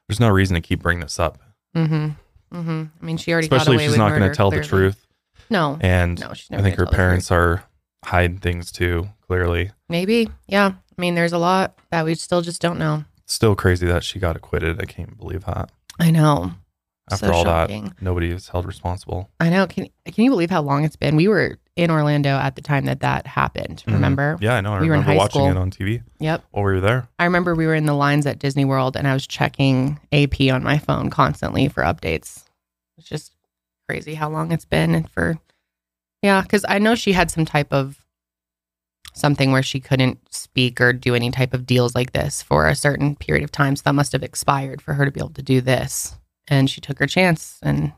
there's 0.08 0.20
no 0.20 0.30
reason 0.30 0.54
to 0.56 0.62
keep 0.62 0.82
bringing 0.82 1.02
this 1.02 1.20
up. 1.20 1.40
Mm-hmm. 1.76 2.10
Mm-hmm. 2.54 2.84
I 3.02 3.06
mean, 3.06 3.18
she 3.18 3.32
already 3.32 3.48
got 3.48 3.58
Especially 3.58 3.84
if 3.86 3.92
she's 3.92 3.98
not 3.98 4.10
going 4.10 4.30
to 4.30 4.36
tell 4.36 4.52
the 4.52 4.64
truth. 4.64 5.06
No, 5.50 5.78
And 5.82 6.20
no, 6.20 6.34
she's 6.34 6.48
I 6.52 6.62
think 6.62 6.76
her 6.78 6.86
gonna 6.86 6.86
tell 6.86 6.86
the 6.86 6.86
truth. 6.86 6.96
parents 6.96 7.32
are 7.32 7.64
hiding 8.06 8.38
things 8.38 8.72
too, 8.72 9.10
clearly. 9.28 9.72
Maybe, 9.88 10.30
yeah. 10.48 10.74
I 10.98 11.02
mean, 11.02 11.16
there's 11.16 11.34
a 11.34 11.38
lot 11.40 11.78
that 11.92 12.06
we 12.06 12.14
still 12.16 12.42
just 12.42 12.62
don't 12.62 12.78
know. 12.78 13.04
It's 13.24 13.34
still 13.34 13.56
crazy 13.56 13.88
that 13.88 14.04
she 14.04 14.20
got 14.20 14.36
acquitted. 14.36 14.80
I 14.82 14.86
can't 14.86 15.18
believe 15.18 15.46
that. 15.46 15.72
I 16.00 16.12
know. 16.12 16.52
After 17.12 17.28
so 17.28 17.34
all 17.34 17.44
shocking. 17.44 17.86
that, 17.86 18.02
nobody 18.02 18.30
is 18.30 18.50
held 18.50 18.66
responsible. 18.68 19.30
I 19.40 19.50
know. 19.50 19.66
Can 19.66 19.88
Can 20.06 20.24
you 20.24 20.30
believe 20.30 20.52
how 20.52 20.62
long 20.62 20.84
it's 20.84 20.96
been? 20.96 21.16
We 21.16 21.28
were 21.28 21.58
in 21.80 21.90
Orlando 21.92 22.30
at 22.38 22.56
the 22.56 22.62
time 22.62 22.86
that 22.86 23.00
that 23.00 23.26
happened. 23.26 23.84
Mhm. 23.88 23.94
Remember? 23.94 24.38
Yeah, 24.42 24.56
I 24.56 24.62
know. 24.62 24.74
I 24.74 24.82
We 24.82 24.90
were 24.90 24.96
in 24.96 25.02
remember 25.02 25.18
watching 25.18 25.42
school. 25.42 25.52
it 25.52 25.58
on 25.58 25.72
TV 25.72 26.02
Yep. 26.20 26.44
while 26.52 26.66
we 26.66 26.74
were 26.74 26.82
there. 26.82 27.08
I 27.18 27.24
remember 27.26 27.56
we 27.56 27.66
were 27.66 27.76
in 27.76 27.86
the 27.86 27.94
lines 27.94 28.26
at 28.26 28.40
Disney 28.40 28.66
World, 28.66 28.96
and 28.98 29.08
I 29.08 29.14
was 29.14 29.26
checking 29.26 30.00
AP 30.12 30.50
on 30.52 30.64
my 30.64 30.78
phone 30.78 31.10
constantly 31.10 31.68
for 31.70 31.84
updates. 31.84 32.44
It's 32.98 33.08
just 33.08 33.32
crazy 33.88 34.16
how 34.16 34.30
long 34.30 34.52
it's 34.52 34.66
been, 34.66 34.94
and 34.94 35.10
for 35.10 35.40
yeah, 36.22 36.42
because 36.42 36.66
I 36.68 36.80
know 36.80 36.96
she 36.96 37.14
had 37.14 37.32
some 37.32 37.46
type 37.46 37.72
of 37.72 38.04
something 39.14 39.52
where 39.52 39.64
she 39.64 39.80
couldn't 39.80 40.20
speak 40.34 40.80
or 40.82 40.92
do 40.94 41.16
any 41.16 41.32
type 41.32 41.54
of 41.54 41.66
deals 41.66 41.96
like 41.96 42.12
this 42.12 42.42
for 42.42 42.68
a 42.68 42.76
certain 42.76 43.16
period 43.16 43.44
of 43.44 43.52
time. 43.52 43.76
So 43.76 43.84
that 43.86 43.96
must 43.96 44.12
have 44.12 44.24
expired 44.24 44.82
for 44.82 44.94
her 44.96 45.06
to 45.06 45.12
be 45.12 45.20
able 45.20 45.30
to 45.32 45.42
do 45.42 45.62
this. 45.62 46.18
And 46.48 46.70
she 46.70 46.80
took 46.82 47.00
her 47.00 47.08
chance 47.08 47.58
and 47.64 47.94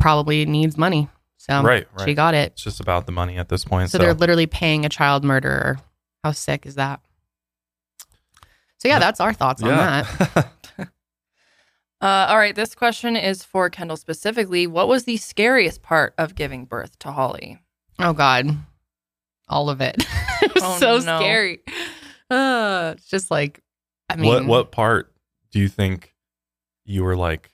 probably 0.00 0.44
needs 0.46 0.76
money. 0.76 1.08
So 1.42 1.60
right, 1.60 1.88
she 2.04 2.14
got 2.14 2.34
it. 2.34 2.52
It's 2.52 2.62
just 2.62 2.78
about 2.78 3.06
the 3.06 3.10
money 3.10 3.36
at 3.36 3.48
this 3.48 3.64
point. 3.64 3.90
So, 3.90 3.98
So, 3.98 4.04
they're 4.04 4.14
literally 4.14 4.46
paying 4.46 4.86
a 4.86 4.88
child 4.88 5.24
murderer. 5.24 5.76
How 6.22 6.30
sick 6.30 6.66
is 6.66 6.76
that? 6.76 7.00
So 8.78 8.86
yeah, 8.86 8.94
Yeah. 8.94 8.98
that's 9.00 9.18
our 9.18 9.32
thoughts 9.32 9.60
on 9.60 9.68
that. 9.70 10.48
Uh, 12.00 12.26
all 12.30 12.36
right, 12.36 12.56
this 12.56 12.74
question 12.74 13.14
is 13.14 13.44
for 13.44 13.70
Kendall 13.70 13.96
specifically. 13.96 14.66
What 14.66 14.88
was 14.88 15.04
the 15.04 15.16
scariest 15.18 15.82
part 15.82 16.14
of 16.18 16.34
giving 16.34 16.64
birth 16.64 16.98
to 17.00 17.12
Holly? 17.12 17.60
Oh 18.00 18.12
God, 18.12 18.56
all 19.48 19.70
of 19.70 19.80
it. 19.80 19.94
it 20.42 20.52
was 20.52 20.64
Oh, 20.64 20.78
so 20.78 20.98
no. 20.98 21.18
scary. 21.18 21.60
Uh, 22.28 22.94
it's 22.96 23.06
just 23.06 23.30
like, 23.30 23.60
I 24.10 24.16
mean, 24.16 24.26
what 24.28 24.46
what 24.46 24.72
part 24.72 25.12
do 25.52 25.60
you 25.60 25.68
think 25.68 26.12
you 26.84 27.04
were 27.04 27.16
like 27.16 27.50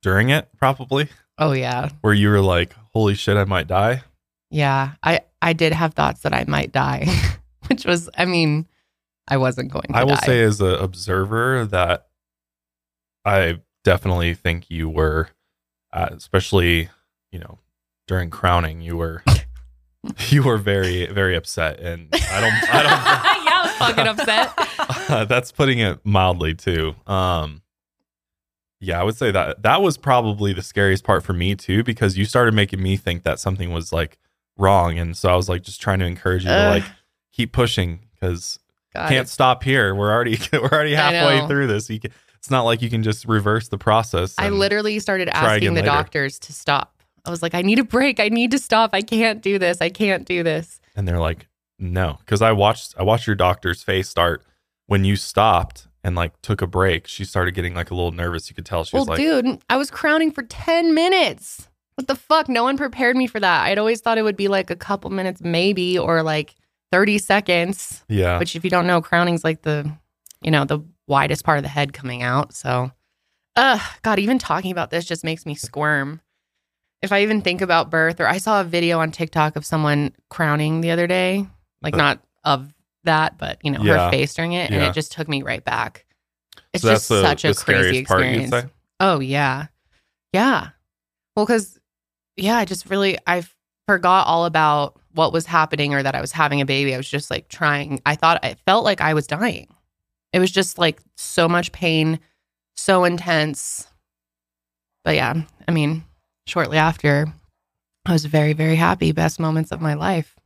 during 0.00 0.30
it? 0.30 0.48
Probably 0.56 1.10
Oh 1.38 1.52
yeah, 1.52 1.90
where 2.02 2.14
you 2.14 2.28
were 2.28 2.40
like, 2.40 2.74
"Holy 2.92 3.14
shit, 3.14 3.36
I 3.36 3.44
might 3.44 3.66
die." 3.66 4.02
yeah. 4.52 4.92
I 5.02 5.20
I 5.40 5.54
did 5.54 5.72
have 5.72 5.94
thoughts 5.94 6.20
that 6.22 6.32
I 6.32 6.44
might 6.46 6.70
die, 6.70 7.06
which 7.66 7.84
was, 7.84 8.08
I 8.16 8.26
mean, 8.26 8.68
I 9.26 9.38
wasn't 9.38 9.72
going 9.72 9.86
to. 9.88 9.96
I 9.96 10.04
will 10.04 10.14
die. 10.14 10.26
say, 10.26 10.42
as 10.42 10.60
an 10.60 10.74
observer, 10.74 11.66
that 11.66 12.06
I 13.24 13.60
definitely 13.82 14.34
think 14.34 14.70
you 14.70 14.88
were, 14.88 15.30
uh, 15.92 16.10
especially 16.12 16.90
you 17.32 17.40
know 17.40 17.58
during 18.06 18.30
crowning, 18.30 18.82
you 18.82 18.96
were 18.96 19.24
you 20.28 20.42
were 20.42 20.58
very 20.58 21.06
very 21.06 21.34
upset, 21.34 21.80
and 21.80 22.08
I 22.12 22.40
don't 22.40 22.74
I 22.74 22.82
don't. 22.82 22.92
yeah, 23.44 23.52
I 23.54 23.62
was 23.64 23.76
fucking 23.76 24.06
upset. 25.08 25.28
That's 25.28 25.50
putting 25.50 25.78
it 25.78 26.04
mildly 26.04 26.54
too. 26.54 26.94
Um 27.06 27.61
yeah, 28.82 29.00
I 29.00 29.04
would 29.04 29.16
say 29.16 29.30
that 29.30 29.62
that 29.62 29.80
was 29.80 29.96
probably 29.96 30.52
the 30.52 30.62
scariest 30.62 31.04
part 31.04 31.22
for 31.22 31.32
me 31.32 31.54
too 31.54 31.84
because 31.84 32.18
you 32.18 32.24
started 32.24 32.52
making 32.52 32.82
me 32.82 32.96
think 32.96 33.22
that 33.22 33.38
something 33.38 33.72
was 33.72 33.92
like 33.92 34.18
wrong 34.58 34.98
and 34.98 35.16
so 35.16 35.30
I 35.30 35.36
was 35.36 35.48
like 35.48 35.62
just 35.62 35.80
trying 35.80 36.00
to 36.00 36.04
encourage 36.04 36.42
you 36.44 36.50
to 36.50 36.68
like 36.70 36.84
keep 37.32 37.52
pushing 37.52 38.00
God, 38.20 39.08
can't 39.08 39.28
stop 39.28 39.62
here. 39.62 39.94
We're 39.94 40.12
already 40.12 40.38
we're 40.52 40.68
already 40.68 40.94
halfway 40.94 41.46
through 41.46 41.68
this. 41.68 41.88
You 41.88 42.00
can, 42.00 42.10
it's 42.36 42.50
not 42.50 42.62
like 42.62 42.82
you 42.82 42.90
can 42.90 43.02
just 43.02 43.24
reverse 43.24 43.68
the 43.68 43.78
process. 43.78 44.34
I 44.36 44.48
literally 44.50 44.98
started 44.98 45.28
asking 45.28 45.74
the 45.74 45.80
later. 45.80 45.86
doctors 45.86 46.38
to 46.40 46.52
stop. 46.52 47.02
I 47.24 47.30
was 47.30 47.40
like, 47.42 47.54
I 47.54 47.62
need 47.62 47.78
a 47.78 47.84
break. 47.84 48.18
I 48.18 48.28
need 48.28 48.50
to 48.50 48.58
stop. 48.58 48.90
I 48.92 49.00
can't 49.00 49.40
do 49.42 49.58
this. 49.58 49.80
I 49.80 49.90
can't 49.90 50.26
do 50.26 50.42
this. 50.42 50.80
and 50.96 51.06
they're 51.06 51.20
like 51.20 51.46
no 51.78 52.18
cuz 52.26 52.42
I 52.42 52.52
watched 52.52 52.94
I 52.98 53.02
watched 53.02 53.26
your 53.26 53.36
doctor's 53.36 53.82
face 53.82 54.08
start 54.08 54.44
when 54.86 55.04
you 55.04 55.16
stopped 55.16 55.88
and 56.04 56.16
like 56.16 56.40
took 56.42 56.62
a 56.62 56.66
break. 56.66 57.06
She 57.06 57.24
started 57.24 57.54
getting 57.54 57.74
like 57.74 57.90
a 57.90 57.94
little 57.94 58.12
nervous. 58.12 58.48
You 58.48 58.54
could 58.54 58.66
tell 58.66 58.84
she 58.84 58.96
well, 58.96 59.02
was 59.02 59.08
like 59.08 59.18
dude, 59.18 59.62
I 59.68 59.76
was 59.76 59.90
crowning 59.90 60.30
for 60.32 60.42
10 60.42 60.94
minutes. 60.94 61.68
What 61.96 62.08
the 62.08 62.16
fuck? 62.16 62.48
No 62.48 62.64
one 62.64 62.76
prepared 62.76 63.16
me 63.16 63.26
for 63.26 63.38
that. 63.38 63.66
I'd 63.66 63.78
always 63.78 64.00
thought 64.00 64.18
it 64.18 64.22
would 64.22 64.36
be 64.36 64.48
like 64.48 64.70
a 64.70 64.76
couple 64.76 65.10
minutes, 65.10 65.40
maybe, 65.42 65.98
or 65.98 66.22
like 66.22 66.54
30 66.90 67.18
seconds. 67.18 68.02
yeah. 68.08 68.38
Which, 68.38 68.56
if 68.56 68.64
you 68.64 68.70
don't 68.70 68.86
know, 68.86 69.02
crowning's 69.02 69.44
like 69.44 69.62
the, 69.62 69.90
you 70.40 70.50
know, 70.50 70.64
the 70.64 70.80
widest 71.06 71.44
part 71.44 71.58
of 71.58 71.62
the 71.64 71.68
head 71.68 71.92
coming 71.92 72.22
out. 72.22 72.54
So, 72.54 72.90
uh, 73.56 73.78
God, 74.02 74.18
even 74.18 74.38
talking 74.38 74.72
about 74.72 74.90
this 74.90 75.04
just 75.04 75.22
makes 75.22 75.44
me 75.44 75.54
squirm. 75.54 76.20
If 77.02 77.12
I 77.12 77.22
even 77.22 77.42
think 77.42 77.60
about 77.60 77.90
birth, 77.90 78.20
or 78.20 78.26
I 78.28 78.38
saw 78.38 78.60
a 78.60 78.64
video 78.64 78.98
on 79.00 79.10
TikTok 79.10 79.56
of 79.56 79.66
someone 79.66 80.14
crowning 80.30 80.80
the 80.80 80.92
other 80.92 81.06
day, 81.06 81.46
like 81.82 81.94
Uh, 81.94 81.98
not 81.98 82.20
of 82.44 82.72
that, 83.04 83.38
but 83.38 83.58
you 83.62 83.70
know, 83.70 83.82
Yeah. 83.82 84.06
her 84.06 84.10
face 84.10 84.34
during 84.34 84.52
it, 84.52 84.70
and 84.70 84.80
Yeah. 84.80 84.88
it 84.90 84.94
just 84.94 85.12
took 85.12 85.28
me 85.28 85.42
right 85.42 85.64
back. 85.64 86.04
It's 86.72 86.82
So 86.82 86.90
just 86.92 87.08
the- 87.08 87.22
such 87.22 87.44
a 87.44 87.48
the 87.48 87.54
crazy 87.54 88.04
scariest 88.04 88.08
part, 88.08 88.20
you'd 88.24 88.40
experience. 88.42 88.66
say? 88.68 88.74
Oh 89.00 89.20
yeah, 89.20 89.66
yeah. 90.32 90.70
Well, 91.36 91.46
because 91.46 91.78
yeah, 92.36 92.56
I 92.56 92.64
just 92.64 92.88
really 92.88 93.18
I 93.26 93.44
forgot 93.88 94.26
all 94.26 94.44
about 94.46 94.98
what 95.14 95.32
was 95.32 95.44
happening 95.46 95.92
or 95.92 96.02
that 96.02 96.14
I 96.14 96.20
was 96.20 96.32
having 96.32 96.60
a 96.60 96.64
baby. 96.66 96.94
I 96.94 96.96
was 96.96 97.08
just 97.08 97.30
like 97.30 97.48
trying. 97.48 98.00
I 98.06 98.14
thought 98.14 98.42
I 98.44 98.54
felt 98.66 98.84
like 98.84 99.00
I 99.00 99.12
was 99.14 99.26
dying. 99.26 99.68
It 100.32 100.38
was 100.38 100.50
just 100.50 100.78
like 100.78 101.00
so 101.16 101.48
much 101.48 101.72
pain, 101.72 102.18
so 102.76 103.04
intense. 103.04 103.86
But 105.04 105.16
yeah, 105.16 105.42
I 105.68 105.70
mean, 105.72 106.04
shortly 106.46 106.78
after, 106.78 107.26
I 108.06 108.12
was 108.12 108.24
very 108.24 108.52
very 108.54 108.76
happy. 108.76 109.12
Best 109.12 109.38
moments 109.40 109.72
of 109.72 109.80
my 109.82 109.94
life. 109.94 110.36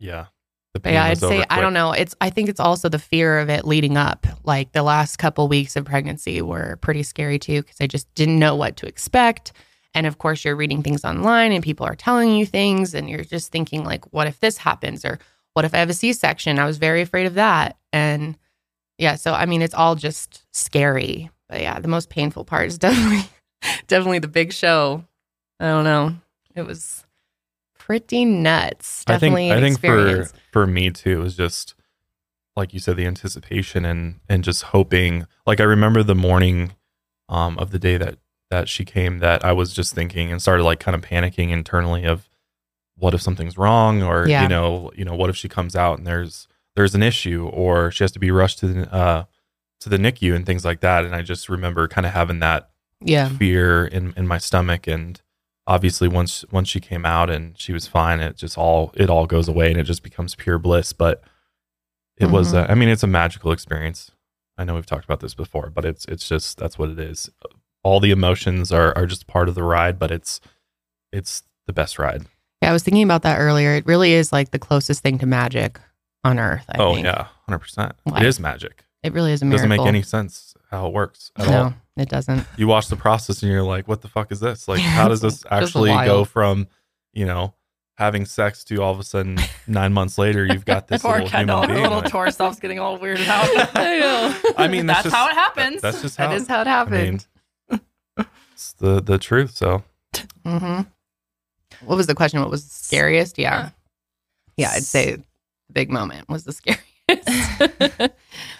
Yeah. 0.00 0.26
The 0.74 0.92
yeah, 0.92 1.04
I'd 1.04 1.18
say 1.18 1.44
I 1.50 1.60
don't 1.60 1.72
know. 1.72 1.92
It's 1.92 2.14
I 2.20 2.30
think 2.30 2.48
it's 2.48 2.60
also 2.60 2.88
the 2.88 2.98
fear 2.98 3.40
of 3.40 3.48
it 3.50 3.64
leading 3.64 3.96
up. 3.96 4.26
Like 4.44 4.72
the 4.72 4.82
last 4.84 5.16
couple 5.16 5.48
weeks 5.48 5.74
of 5.74 5.84
pregnancy 5.84 6.42
were 6.42 6.76
pretty 6.80 7.02
scary 7.02 7.38
too 7.40 7.62
because 7.62 7.80
I 7.80 7.86
just 7.88 8.12
didn't 8.14 8.38
know 8.38 8.54
what 8.54 8.76
to 8.76 8.86
expect, 8.86 9.52
And 9.94 10.06
of 10.06 10.18
course, 10.18 10.44
you're 10.44 10.54
reading 10.56 10.82
things 10.82 11.04
online 11.04 11.50
and 11.52 11.64
people 11.64 11.86
are 11.86 11.96
telling 11.96 12.36
you 12.36 12.46
things, 12.46 12.94
and 12.94 13.10
you're 13.10 13.24
just 13.24 13.50
thinking, 13.50 13.84
like, 13.84 14.12
what 14.12 14.28
if 14.28 14.38
this 14.40 14.58
happens? 14.58 15.04
Or 15.04 15.18
what 15.54 15.64
if 15.64 15.74
I 15.74 15.78
have 15.78 15.90
a 15.90 15.94
C 15.94 16.12
section? 16.12 16.58
I 16.60 16.66
was 16.66 16.78
very 16.78 17.00
afraid 17.02 17.26
of 17.26 17.34
that. 17.34 17.76
And 17.92 18.36
yeah, 18.98 19.16
so 19.16 19.32
I 19.34 19.46
mean, 19.46 19.62
it's 19.62 19.74
all 19.74 19.96
just 19.96 20.44
scary. 20.54 21.30
But 21.48 21.62
yeah, 21.62 21.80
the 21.80 21.88
most 21.88 22.10
painful 22.10 22.44
part 22.44 22.68
is 22.68 22.78
definitely, 22.86 23.28
definitely 23.88 24.20
the 24.20 24.28
big 24.28 24.52
show. 24.52 25.04
I 25.58 25.66
don't 25.66 25.84
know. 25.84 26.14
It 26.54 26.62
was 26.62 27.04
pretty 27.90 28.24
nuts. 28.24 29.04
Definitely 29.04 29.50
I 29.50 29.54
think 29.54 29.58
I 29.58 29.60
think 29.62 29.74
experience. 29.74 30.30
for 30.32 30.38
for 30.52 30.66
me 30.66 30.90
too 30.90 31.20
it 31.20 31.22
was 31.24 31.36
just 31.36 31.74
like 32.56 32.72
you 32.72 32.78
said 32.78 32.96
the 32.96 33.06
anticipation 33.06 33.84
and 33.84 34.20
and 34.28 34.44
just 34.44 34.62
hoping 34.64 35.26
like 35.44 35.58
I 35.58 35.64
remember 35.64 36.04
the 36.04 36.14
morning 36.14 36.74
um 37.28 37.58
of 37.58 37.72
the 37.72 37.78
day 37.80 37.96
that 37.96 38.18
that 38.50 38.68
she 38.68 38.84
came 38.84 39.18
that 39.18 39.44
I 39.44 39.52
was 39.52 39.72
just 39.72 39.94
thinking 39.94 40.30
and 40.30 40.40
started 40.40 40.62
like 40.62 40.78
kind 40.78 40.94
of 40.94 41.00
panicking 41.02 41.50
internally 41.50 42.04
of 42.04 42.28
what 42.96 43.12
if 43.14 43.22
something's 43.22 43.58
wrong 43.58 44.02
or 44.04 44.28
Yeah. 44.28 44.42
you 44.42 44.48
know 44.48 44.92
you 44.94 45.04
know 45.04 45.14
what 45.16 45.30
if 45.30 45.36
she 45.36 45.48
comes 45.48 45.74
out 45.74 45.98
and 45.98 46.06
there's 46.06 46.46
there's 46.76 46.94
an 46.94 47.02
issue 47.02 47.48
or 47.52 47.90
she 47.90 48.04
has 48.04 48.12
to 48.12 48.18
be 48.20 48.30
rushed 48.30 48.60
to 48.60 48.68
the 48.68 48.94
uh 48.94 49.24
to 49.80 49.88
the 49.88 49.96
NICU 49.96 50.34
and 50.36 50.46
things 50.46 50.64
like 50.64 50.80
that 50.80 51.04
and 51.04 51.14
I 51.14 51.22
just 51.22 51.48
remember 51.48 51.88
kind 51.88 52.06
of 52.06 52.12
having 52.12 52.38
that 52.40 52.70
yeah. 53.00 53.28
fear 53.30 53.84
in 53.84 54.12
in 54.16 54.28
my 54.28 54.38
stomach 54.38 54.86
and 54.86 55.20
obviously 55.66 56.08
once 56.08 56.44
once 56.50 56.68
she 56.68 56.80
came 56.80 57.04
out 57.06 57.30
and 57.30 57.58
she 57.58 57.72
was 57.72 57.86
fine 57.86 58.20
it 58.20 58.36
just 58.36 58.56
all 58.58 58.92
it 58.96 59.08
all 59.10 59.26
goes 59.26 59.46
away 59.48 59.70
and 59.70 59.78
it 59.78 59.84
just 59.84 60.02
becomes 60.02 60.34
pure 60.34 60.58
bliss 60.58 60.92
but 60.92 61.22
it 62.16 62.26
was 62.30 62.52
Mhm. 62.52 62.62
uh, 62.64 62.66
i 62.70 62.74
mean 62.74 62.88
it's 62.88 63.02
a 63.02 63.06
magical 63.06 63.52
experience 63.52 64.10
i 64.58 64.64
know 64.64 64.74
we've 64.74 64.86
talked 64.86 65.04
about 65.04 65.20
this 65.20 65.34
before 65.34 65.70
but 65.70 65.84
it's 65.84 66.04
it's 66.06 66.28
just 66.28 66.58
that's 66.58 66.78
what 66.78 66.88
it 66.88 66.98
is 66.98 67.30
all 67.84 68.00
the 68.00 68.10
emotions 68.10 68.72
are 68.72 68.96
are 68.96 69.06
just 69.06 69.26
part 69.26 69.48
of 69.48 69.54
the 69.54 69.62
ride 69.62 69.98
but 69.98 70.10
it's 70.10 70.40
it's 71.12 71.42
the 71.66 71.72
best 71.72 71.98
ride 71.98 72.24
Yeah, 72.62 72.70
I 72.70 72.72
was 72.72 72.82
thinking 72.82 73.04
about 73.04 73.22
that 73.22 73.38
earlier. 73.38 73.74
It 73.74 73.86
really 73.86 74.12
is 74.12 74.32
like 74.32 74.50
the 74.50 74.58
closest 74.58 75.02
thing 75.02 75.18
to 75.20 75.26
magic 75.26 75.80
on 76.24 76.38
earth. 76.38 76.64
I 76.68 76.78
oh 76.78 76.94
think. 76.94 77.04
yeah 77.06 77.28
100% 77.48 77.92
Like, 78.06 78.22
it 78.22 78.26
is 78.26 78.38
magic 78.40 78.84
It 79.02 79.12
really 79.12 79.32
is 79.32 79.40
a 79.40 79.44
it 79.44 79.48
miracle. 79.48 79.68
doesn't 79.68 79.84
make 79.84 79.88
any 79.88 80.02
sense 80.02 80.54
how 80.70 80.86
it 80.88 80.92
works 80.92 81.30
at 81.38 81.46
no, 81.46 81.62
all 81.62 81.74
it 82.00 82.08
doesn't. 82.08 82.46
you 82.56 82.66
watch 82.66 82.88
the 82.88 82.96
process 82.96 83.42
and 83.42 83.52
you're 83.52 83.62
like, 83.62 83.86
what 83.86 84.00
the 84.02 84.08
fuck 84.08 84.32
is 84.32 84.40
this? 84.40 84.66
Like, 84.68 84.80
how 84.80 85.08
does 85.08 85.20
this 85.22 85.44
actually 85.50 85.90
go 85.90 86.24
from, 86.24 86.66
you 87.12 87.26
know, 87.26 87.54
having 87.98 88.24
sex 88.24 88.64
to 88.64 88.80
all 88.82 88.92
of 88.92 88.98
a 88.98 89.04
sudden 89.04 89.38
nine 89.66 89.92
months 89.92 90.16
later 90.16 90.46
you've 90.46 90.64
got 90.64 90.88
this 90.88 91.02
Poor 91.02 91.14
little 91.14 91.28
Kendall, 91.28 91.58
human 91.60 91.76
being? 91.76 91.82
little 91.82 91.98
Like, 92.02 92.10
getting 92.60 92.78
all 92.78 92.98
weirded 92.98 93.28
out. 93.28 93.76
I 93.76 93.98
know. 93.98 94.54
I 94.56 94.68
mean, 94.68 94.86
that's, 94.86 95.02
That's 95.02 95.14
just, 95.14 95.16
how 95.16 95.28
it 95.28 95.34
happens. 95.34 95.82
That's 95.82 96.02
just 96.02 96.16
how 96.16 96.28
That 96.28 96.36
is 96.36 96.48
how 96.48 96.62
it 96.62 96.66
I 96.66 96.84
mean, 96.86 97.20
it's 98.52 98.72
the 98.74 99.00
the 99.00 99.18
truth. 99.18 99.56
So 99.56 99.82
hmm 100.44 100.80
What 101.84 101.96
was 101.96 102.06
the 102.06 102.14
question? 102.14 102.40
What 102.40 102.50
was 102.50 102.64
the 102.64 102.74
scariest? 102.74 103.38
Yeah. 103.38 103.70
Yeah, 104.56 104.70
I'd 104.74 104.82
say 104.84 105.16
the 105.16 105.24
big 105.72 105.90
moment 105.90 106.28
was 106.28 106.44
the 106.44 106.52
scariest. 106.52 108.10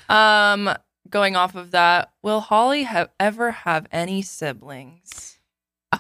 um, 0.09 0.75
going 1.11 1.37
off 1.37 1.55
of 1.55 1.73
that, 1.73 2.13
will 2.23 2.41
Holly 2.41 2.85
have 2.85 3.11
ever 3.19 3.51
have 3.51 3.87
any 3.93 4.23
siblings? 4.23 5.39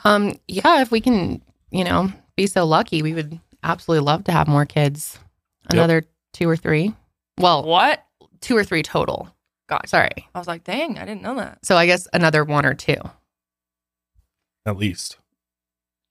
um, 0.05 0.39
yeah, 0.47 0.81
if 0.83 0.91
we 0.93 1.01
can, 1.01 1.43
you 1.71 1.83
know, 1.85 2.13
be 2.37 2.47
so 2.47 2.65
lucky, 2.65 3.03
we 3.03 3.13
would 3.13 3.39
absolutely 3.63 4.05
love 4.07 4.25
to 4.25 4.33
have 4.33 4.47
more 4.49 4.65
kids. 4.65 5.19
Yep. 5.65 5.73
Another 5.75 6.05
two 6.33 6.49
or 6.49 6.57
three. 6.57 6.95
Well, 7.39 7.65
What? 7.65 8.05
two 8.41 8.57
or 8.57 8.65
three 8.65 8.83
total. 8.83 9.29
Gotcha. 9.69 9.89
Sorry. 9.89 10.29
I 10.35 10.39
was 10.39 10.47
like, 10.49 10.65
dang, 10.65 10.99
I 10.99 11.05
didn't 11.05 11.23
know 11.23 11.35
that. 11.37 11.65
So 11.65 11.77
I 11.77 11.87
guess 11.87 12.09
another 12.13 12.45
one 12.45 12.65
or 12.67 12.75
two 12.75 12.97
at 14.67 14.77
least 14.77 15.17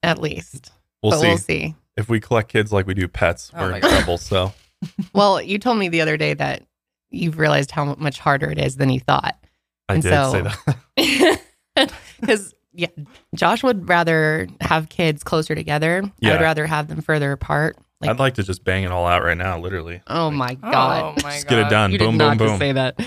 at 0.02 0.18
least. 0.20 0.72
we'll 1.04 1.12
but 1.12 1.20
see. 1.20 1.28
we'll 1.28 1.38
see. 1.38 1.76
If 1.98 2.08
we 2.10 2.20
collect 2.20 2.50
kids 2.50 2.72
like 2.72 2.88
we 2.88 2.94
do 2.94 3.08
pets, 3.08 3.52
Oh 3.54 3.60
we're 3.62 3.74
in 3.76 3.82
God. 3.82 3.90
trouble. 3.90 4.18
So 4.18 4.54
Well, 5.14 5.42
you 5.42 5.60
told 5.60 5.78
me 5.78 5.90
the 5.90 6.02
other 6.02 6.16
day 6.18 6.34
that 6.34 6.64
you've 7.12 7.38
realized 7.40 7.72
how 7.72 7.96
much 7.96 8.20
harder 8.20 8.50
it 8.52 8.58
is 8.60 8.76
than 8.78 8.90
you 8.90 9.00
thought. 9.00 9.36
I 9.88 9.94
And 9.96 10.04
did 10.04 10.10
so- 10.14 10.32
say 10.32 10.42
that. 10.42 11.42
Because 12.20 12.54
yeah, 12.74 12.88
Josh 13.36 13.64
would 13.64 13.88
rather 13.88 14.48
have 14.62 14.90
kids 14.90 15.24
closer 15.24 15.56
together. 15.56 16.04
Yeah. 16.20 16.30
I 16.30 16.32
would 16.34 16.42
rather 16.42 16.66
have 16.68 16.88
them 16.90 17.02
further 17.02 17.32
apart. 17.32 17.78
Like, 18.02 18.10
I'd 18.12 18.20
like 18.20 18.34
to 18.36 18.44
just 18.44 18.64
bang 18.64 18.84
it 18.84 18.92
all 18.92 19.06
out 19.08 19.24
right 19.24 19.38
now, 19.38 19.60
literally. 19.60 20.02
oh 20.08 20.30
my 20.32 20.56
god, 20.56 21.04
Oh 21.04 21.22
my 21.24 21.32
Just 21.32 21.48
god. 21.48 21.50
get 21.50 21.60
it 21.68 21.70
done. 21.70 21.92
you 21.92 22.00
boom, 22.00 22.12
did 22.18 22.18
boom, 22.20 22.28
not 22.28 22.38
boom. 22.38 22.48
just 22.48 22.60
say 22.60 22.72
that. 22.74 23.00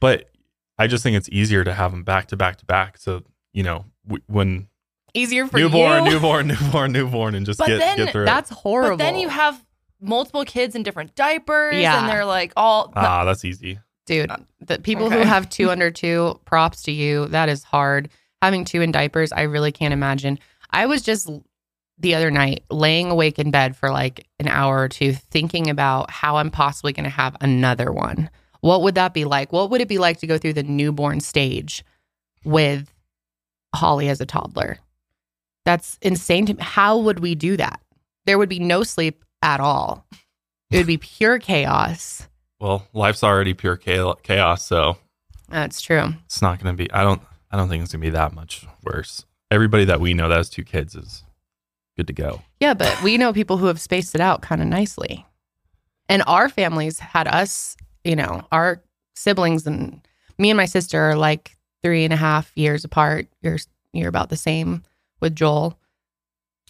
But 0.00 0.30
I 0.78 0.86
just 0.86 1.02
think 1.02 1.16
it's 1.16 1.28
easier 1.30 1.62
to 1.64 1.72
have 1.74 1.90
them 1.92 2.02
back 2.04 2.26
to 2.28 2.36
back 2.36 2.56
to 2.58 2.64
back. 2.66 2.96
So 2.98 3.22
you 3.52 3.62
know, 3.62 3.84
w- 4.06 4.22
when 4.26 4.68
Easier 5.14 5.46
for 5.48 5.58
newborn, 5.58 6.04
you. 6.06 6.12
newborn, 6.12 6.46
newborn, 6.48 6.92
newborn, 6.92 7.34
and 7.34 7.44
just 7.44 7.58
But 7.58 7.66
get 7.68 7.78
then 7.80 7.96
get 7.96 8.12
through 8.12 8.24
That's 8.26 8.50
it. 8.50 8.54
horrible. 8.58 8.96
But 8.96 9.04
then 9.04 9.18
you 9.18 9.28
have 9.28 9.60
multiple 10.00 10.44
kids 10.44 10.74
in 10.74 10.82
different 10.82 11.14
diapers, 11.14 11.76
Yeah. 11.76 12.00
and 12.00 12.08
they're 12.08 12.24
like 12.24 12.52
all. 12.56 12.92
Ah, 12.96 13.24
that's 13.24 13.44
easy. 13.44 13.78
dude. 14.06 14.30
The 14.60 14.78
people 14.78 15.10
who 15.10 15.18
have 15.20 15.48
two 15.48 15.70
under 15.74 15.90
two, 15.90 16.40
props 16.44 16.82
to 16.84 16.92
you. 16.92 17.26
That 17.26 17.48
is 17.48 17.62
hard. 17.62 18.08
Having 18.42 18.64
two 18.64 18.80
in 18.80 18.90
diapers, 18.92 19.32
I 19.32 19.42
really 19.42 19.70
can't 19.72 19.92
imagine. 19.92 20.38
I 20.70 20.86
was 20.86 21.02
just 21.02 21.28
the 21.98 22.14
other 22.14 22.30
night 22.30 22.64
laying 22.70 23.10
awake 23.10 23.38
in 23.38 23.50
bed 23.50 23.76
for 23.76 23.90
like 23.90 24.26
an 24.38 24.48
hour 24.48 24.78
or 24.80 24.88
two, 24.88 25.12
thinking 25.12 25.68
about 25.68 26.10
how 26.10 26.36
I'm 26.36 26.50
possibly 26.50 26.92
going 26.94 27.04
to 27.04 27.10
have 27.10 27.36
another 27.42 27.92
one. 27.92 28.30
What 28.62 28.82
would 28.82 28.94
that 28.94 29.12
be 29.14 29.24
like? 29.26 29.52
What 29.52 29.70
would 29.70 29.80
it 29.82 29.88
be 29.88 29.98
like 29.98 30.18
to 30.20 30.26
go 30.26 30.38
through 30.38 30.54
the 30.54 30.62
newborn 30.62 31.20
stage 31.20 31.84
with 32.44 32.90
Holly 33.74 34.08
as 34.08 34.20
a 34.20 34.26
toddler? 34.26 34.78
That's 35.66 35.98
insane 36.00 36.46
to 36.46 36.54
me. 36.54 36.62
How 36.62 36.98
would 36.98 37.20
we 37.20 37.34
do 37.34 37.56
that? 37.58 37.80
There 38.24 38.38
would 38.38 38.48
be 38.48 38.58
no 38.58 38.82
sleep 38.82 39.24
at 39.42 39.60
all. 39.60 40.06
It 40.70 40.78
would 40.78 40.86
be 40.86 40.98
pure 40.98 41.38
chaos. 41.38 42.28
Well, 42.60 42.86
life's 42.92 43.24
already 43.24 43.54
pure 43.54 43.76
chaos, 43.76 44.64
so 44.64 44.98
That's 45.48 45.80
true. 45.80 46.14
it's 46.26 46.42
not 46.42 46.62
going 46.62 46.76
to 46.76 46.82
be. 46.82 46.90
I 46.92 47.02
don't. 47.02 47.22
I 47.50 47.56
don't 47.56 47.68
think 47.68 47.82
it's 47.82 47.92
going 47.92 48.00
to 48.02 48.06
be 48.06 48.10
that 48.10 48.32
much 48.34 48.66
worse. 48.84 49.24
Everybody 49.50 49.84
that 49.86 50.00
we 50.00 50.14
know 50.14 50.28
that 50.28 50.36
has 50.36 50.48
two 50.50 50.62
kids 50.62 50.94
is 50.94 51.24
good 51.96 52.06
to 52.06 52.12
go. 52.12 52.42
Yeah, 52.60 52.74
but 52.74 53.02
we 53.02 53.18
know 53.18 53.32
people 53.32 53.56
who 53.56 53.66
have 53.66 53.80
spaced 53.80 54.14
it 54.14 54.20
out 54.20 54.42
kind 54.42 54.62
of 54.62 54.68
nicely. 54.68 55.26
And 56.08 56.22
our 56.26 56.48
families 56.48 57.00
had 57.00 57.26
us, 57.26 57.76
you 58.04 58.14
know, 58.14 58.46
our 58.52 58.82
siblings 59.16 59.66
and 59.66 60.00
me 60.38 60.50
and 60.50 60.56
my 60.56 60.66
sister 60.66 61.00
are 61.00 61.16
like 61.16 61.56
three 61.82 62.04
and 62.04 62.12
a 62.12 62.16
half 62.16 62.52
years 62.54 62.84
apart. 62.84 63.26
You're 63.42 63.58
you're 63.92 64.08
about 64.08 64.28
the 64.28 64.36
same 64.36 64.84
with 65.20 65.34
Joel. 65.34 65.76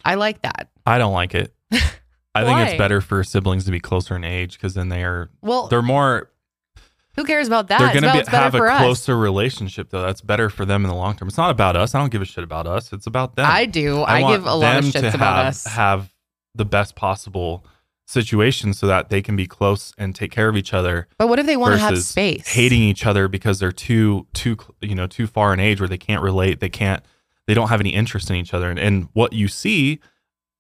I 0.05 0.15
like 0.15 0.41
that. 0.43 0.71
I 0.87 0.97
don't 0.97 1.13
like 1.13 1.35
it. 1.35 1.53
I 2.35 2.45
think 2.45 2.59
Why? 2.59 2.65
it's 2.67 2.79
better 2.79 3.01
for 3.01 3.25
siblings 3.25 3.65
to 3.65 3.71
be 3.71 3.81
closer 3.81 4.15
in 4.15 4.25
age 4.25 4.55
because 4.55 4.75
then 4.75 4.89
they 4.89 5.03
are 5.03 5.31
Well, 5.43 5.67
they're 5.69 5.83
more 5.83 6.31
who 7.17 7.25
cares 7.25 7.49
about 7.49 7.69
that? 7.69 7.79
they're 7.79 8.01
going 8.01 8.25
to 8.25 8.31
have 8.31 8.55
a 8.55 8.63
us. 8.63 8.79
closer 8.81 9.17
relationship 9.17 9.91
though. 9.91 10.03
That's 10.03 10.21
better 10.21 10.49
for 10.49 10.65
them 10.65 10.85
in 10.85 10.89
the 10.89 10.95
long 10.95 11.17
term. 11.17 11.29
It's 11.29 11.37
not 11.37 11.51
about 11.51 11.77
us. 11.77 11.95
I 11.95 11.99
don't 11.99 12.11
give 12.11 12.23
a 12.23 12.25
shit 12.25 12.45
about 12.45 12.67
us. 12.67 12.93
It's 12.93 13.07
about 13.07 13.35
them. 13.37 13.47
I 13.49 13.67
do. 13.67 14.03
I, 14.03 14.23
want 14.23 14.35
give 14.37 14.47
a 14.47 14.55
lot 14.55 14.79
of 14.79 14.85
shits 14.85 15.01
to 15.01 15.09
about 15.09 15.37
have, 15.37 15.47
us. 15.47 15.67
Have 15.67 16.15
the 16.55 16.65
best 16.65 16.95
possible 16.95 17.67
situation 18.07 18.75
so 18.75 18.87
that 18.87 19.09
they 19.09 19.23
can 19.23 19.37
be 19.37 19.47
close 19.47 19.93
and 19.97 20.15
take 20.15 20.33
care 20.33 20.49
of 20.49 20.57
each 20.57 20.75
other 20.75 21.07
but 21.17 21.29
what 21.29 21.39
if 21.39 21.47
they 21.47 21.57
want 21.57 21.73
to 21.73 21.79
have 21.79 21.97
space? 22.03 22.49
hating 22.49 22.83
each 22.83 23.07
other 23.07 23.29
because 23.29 23.61
they're 23.61 23.71
too 23.71 24.27
too 24.35 24.57
you 24.81 24.97
know 24.97 25.07
too 25.07 25.29
far 25.29 25.55
in 25.55 25.61
age 25.61 25.81
where 25.81 25.89
they 25.89 25.97
can't 25.97 26.21
relate 26.21 26.59
they 26.59 26.69
can't 26.69 27.05
they 27.47 27.55
don't 27.55 27.69
have 27.69 27.79
any 27.79 27.91
interest 27.91 28.29
in 28.29 28.35
each 28.35 28.53
other 28.53 28.69
and, 28.69 28.81
and 28.81 29.07
what 29.13 29.33
you 29.33 29.47
see 29.47 30.01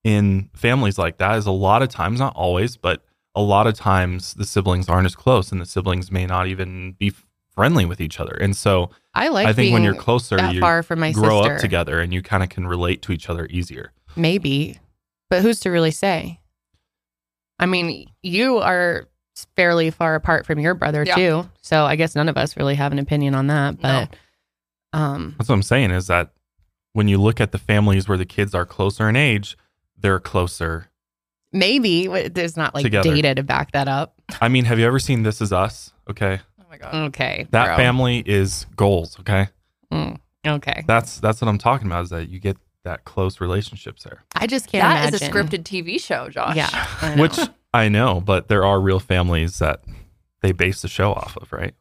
in 0.04 0.48
families 0.54 0.96
like 0.98 1.18
that 1.18 1.36
is 1.36 1.46
a 1.46 1.50
lot 1.50 1.82
of 1.82 1.88
times 1.88 2.18
not 2.20 2.34
always 2.34 2.76
but 2.76 3.04
a 3.34 3.42
lot 3.42 3.66
of 3.66 3.74
times 3.74 4.34
the 4.34 4.44
siblings 4.46 4.88
aren't 4.88 5.06
as 5.06 5.14
close 5.14 5.52
and 5.52 5.60
the 5.60 5.66
siblings 5.66 6.10
may 6.10 6.26
not 6.26 6.46
even 6.46 6.92
be 6.92 7.12
friendly 7.54 7.84
with 7.84 8.00
each 8.00 8.18
other 8.18 8.32
and 8.40 8.56
so 8.56 8.90
I 9.14 9.28
like 9.28 9.46
i 9.46 9.52
think 9.52 9.72
when 9.72 9.82
you're 9.82 9.94
closer 9.94 10.38
you 10.52 10.60
far 10.60 10.82
from 10.82 11.00
my 11.00 11.12
grow 11.12 11.40
sister. 11.42 11.54
up 11.56 11.60
together 11.60 12.00
and 12.00 12.14
you 12.14 12.22
kind 12.22 12.42
of 12.42 12.48
can 12.48 12.66
relate 12.66 13.02
to 13.02 13.12
each 13.12 13.28
other 13.28 13.46
easier 13.50 13.92
Maybe, 14.16 14.78
but 15.28 15.42
who's 15.42 15.60
to 15.60 15.70
really 15.70 15.92
say? 15.92 16.40
I 17.60 17.66
mean, 17.66 18.10
you 18.22 18.58
are 18.58 19.06
fairly 19.54 19.90
far 19.90 20.16
apart 20.16 20.46
from 20.46 20.58
your 20.58 20.74
brother 20.74 21.04
Yeah. 21.04 21.14
too, 21.14 21.50
so 21.60 21.84
I 21.84 21.94
guess 21.94 22.16
none 22.16 22.28
of 22.28 22.36
us 22.36 22.56
really 22.56 22.74
have 22.74 22.90
an 22.90 22.98
opinion 22.98 23.34
on 23.36 23.46
that. 23.46 23.80
No. 23.80 24.08
But, 24.10 24.98
um, 24.98 25.34
That's 25.38 25.48
what 25.48 25.54
I'm 25.54 25.62
saying 25.62 25.92
is 25.92 26.08
that 26.08 26.32
when 26.92 27.06
you 27.06 27.18
look 27.18 27.40
at 27.40 27.52
the 27.52 27.58
families 27.58 28.08
where 28.08 28.18
the 28.18 28.24
kids 28.26 28.54
are 28.54 28.66
closer 28.66 29.08
in 29.08 29.14
age, 29.14 29.56
they're 30.00 30.20
closer. 30.20 30.86
maybe 31.52 32.06
there's 32.28 32.56
not 32.56 32.74
like 32.74 32.82
Together. 32.84 33.14
data 33.14 33.34
to 33.36 33.42
back 33.42 33.72
that 33.72 33.88
up. 33.88 34.14
I 34.40 34.48
mean, 34.48 34.64
have 34.66 34.78
you 34.78 34.86
ever 34.86 34.98
seen 34.98 35.22
This 35.22 35.40
Is 35.40 35.52
Us? 35.52 35.92
Okay. 36.08 36.40
Oh 36.60 36.64
my 36.70 36.78
god. 36.78 36.94
Okay, 37.08 37.46
That 37.50 37.66
bro. 37.66 37.76
family 37.76 38.22
is 38.24 38.66
goals, 38.76 39.18
okay? 39.20 39.48
Mm, 39.92 40.18
okay, 40.46 40.84
That's 40.86 41.18
that's 41.18 41.40
what 41.40 41.48
I'm 41.48 41.58
talking 41.58 41.86
about 41.88 42.04
is 42.04 42.10
that 42.10 42.28
you 42.28 42.38
get 42.38 42.56
that 42.84 43.04
close 43.04 43.40
relationships 43.40 44.04
there. 44.04 44.22
I 44.34 44.46
just 44.46 44.68
can't. 44.68 44.82
That 44.82 45.12
is 45.14 45.20
imagine. 45.20 45.36
a 45.36 45.58
scripted 45.58 45.62
TV 45.64 46.00
show, 46.00 46.28
Josh. 46.28 46.56
Yeah, 46.56 46.68
I. 47.02 47.16
Which 47.20 47.38
I 47.74 47.88
know, 47.88 48.20
but 48.20 48.48
there 48.48 48.64
are 48.64 48.80
real 48.80 49.00
families 49.00 49.58
that 49.58 49.82
they 50.42 50.52
base 50.52 50.82
the 50.82 50.88
show 50.88 51.12
off 51.12 51.36
of, 51.36 51.52
right? 51.52 51.74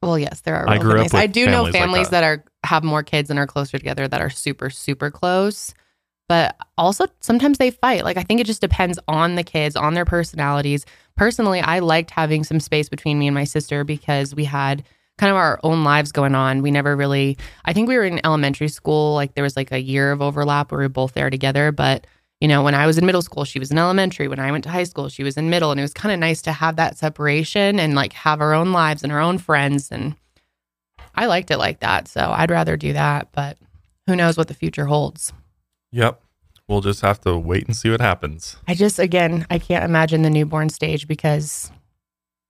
Well, 0.00 0.18
yes, 0.18 0.40
there 0.40 0.56
are. 0.56 0.68
I 0.68 0.74
real 0.74 0.82
grew 0.82 0.90
up 0.92 1.10
families. 1.10 1.14
I 1.14 1.22
with 1.26 1.32
do 1.32 1.46
know 1.46 1.70
families 1.70 2.02
like 2.06 2.10
that. 2.12 2.20
that. 2.20 2.24
are 2.24 2.44
have 2.64 2.84
more 2.84 3.02
kids 3.02 3.30
and 3.30 3.38
are 3.38 3.46
closer 3.46 3.78
together 3.78 4.08
that 4.08 4.20
are 4.20 4.30
super 4.30 4.70
super 4.70 5.10
close. 5.10 5.74
But 6.32 6.56
also 6.78 7.04
sometimes 7.20 7.58
they 7.58 7.70
fight. 7.70 8.04
Like 8.04 8.16
I 8.16 8.22
think 8.22 8.40
it 8.40 8.46
just 8.46 8.62
depends 8.62 8.98
on 9.06 9.34
the 9.34 9.44
kids, 9.44 9.76
on 9.76 9.92
their 9.92 10.06
personalities. 10.06 10.86
Personally, 11.14 11.60
I 11.60 11.80
liked 11.80 12.10
having 12.10 12.42
some 12.42 12.58
space 12.58 12.88
between 12.88 13.18
me 13.18 13.26
and 13.26 13.34
my 13.34 13.44
sister 13.44 13.84
because 13.84 14.34
we 14.34 14.46
had 14.46 14.82
kind 15.18 15.30
of 15.30 15.36
our 15.36 15.60
own 15.62 15.84
lives 15.84 16.10
going 16.10 16.34
on. 16.34 16.62
We 16.62 16.70
never 16.70 16.96
really 16.96 17.36
I 17.66 17.74
think 17.74 17.86
we 17.86 17.98
were 17.98 18.04
in 18.04 18.24
elementary 18.24 18.68
school, 18.68 19.12
like 19.12 19.34
there 19.34 19.44
was 19.44 19.58
like 19.58 19.72
a 19.72 19.82
year 19.82 20.10
of 20.10 20.22
overlap 20.22 20.72
where 20.72 20.78
we 20.78 20.86
were 20.86 20.88
both 20.88 21.12
there 21.12 21.28
together, 21.28 21.70
but 21.70 22.06
you 22.40 22.48
know, 22.48 22.62
when 22.62 22.74
I 22.74 22.86
was 22.86 22.96
in 22.96 23.04
middle 23.04 23.20
school, 23.20 23.44
she 23.44 23.58
was 23.58 23.70
in 23.70 23.76
elementary. 23.76 24.26
When 24.26 24.40
I 24.40 24.52
went 24.52 24.64
to 24.64 24.70
high 24.70 24.84
school, 24.84 25.10
she 25.10 25.22
was 25.22 25.36
in 25.36 25.50
middle. 25.50 25.70
And 25.70 25.78
it 25.78 25.84
was 25.84 25.92
kind 25.92 26.14
of 26.14 26.18
nice 26.18 26.40
to 26.42 26.52
have 26.52 26.76
that 26.76 26.96
separation 26.96 27.78
and 27.78 27.94
like 27.94 28.14
have 28.14 28.40
our 28.40 28.54
own 28.54 28.72
lives 28.72 29.02
and 29.02 29.12
our 29.12 29.20
own 29.20 29.36
friends. 29.36 29.92
And 29.92 30.16
I 31.14 31.26
liked 31.26 31.50
it 31.50 31.58
like 31.58 31.80
that. 31.80 32.08
So 32.08 32.32
I'd 32.34 32.50
rather 32.50 32.78
do 32.78 32.94
that. 32.94 33.28
But 33.32 33.58
who 34.06 34.16
knows 34.16 34.38
what 34.38 34.48
the 34.48 34.54
future 34.54 34.86
holds? 34.86 35.34
Yep. 35.92 36.21
We'll 36.68 36.80
just 36.80 37.00
have 37.00 37.20
to 37.22 37.36
wait 37.36 37.66
and 37.66 37.76
see 37.76 37.90
what 37.90 38.00
happens. 38.00 38.56
I 38.66 38.74
just, 38.74 38.98
again, 38.98 39.46
I 39.50 39.58
can't 39.58 39.84
imagine 39.84 40.22
the 40.22 40.30
newborn 40.30 40.68
stage 40.68 41.06
because, 41.06 41.70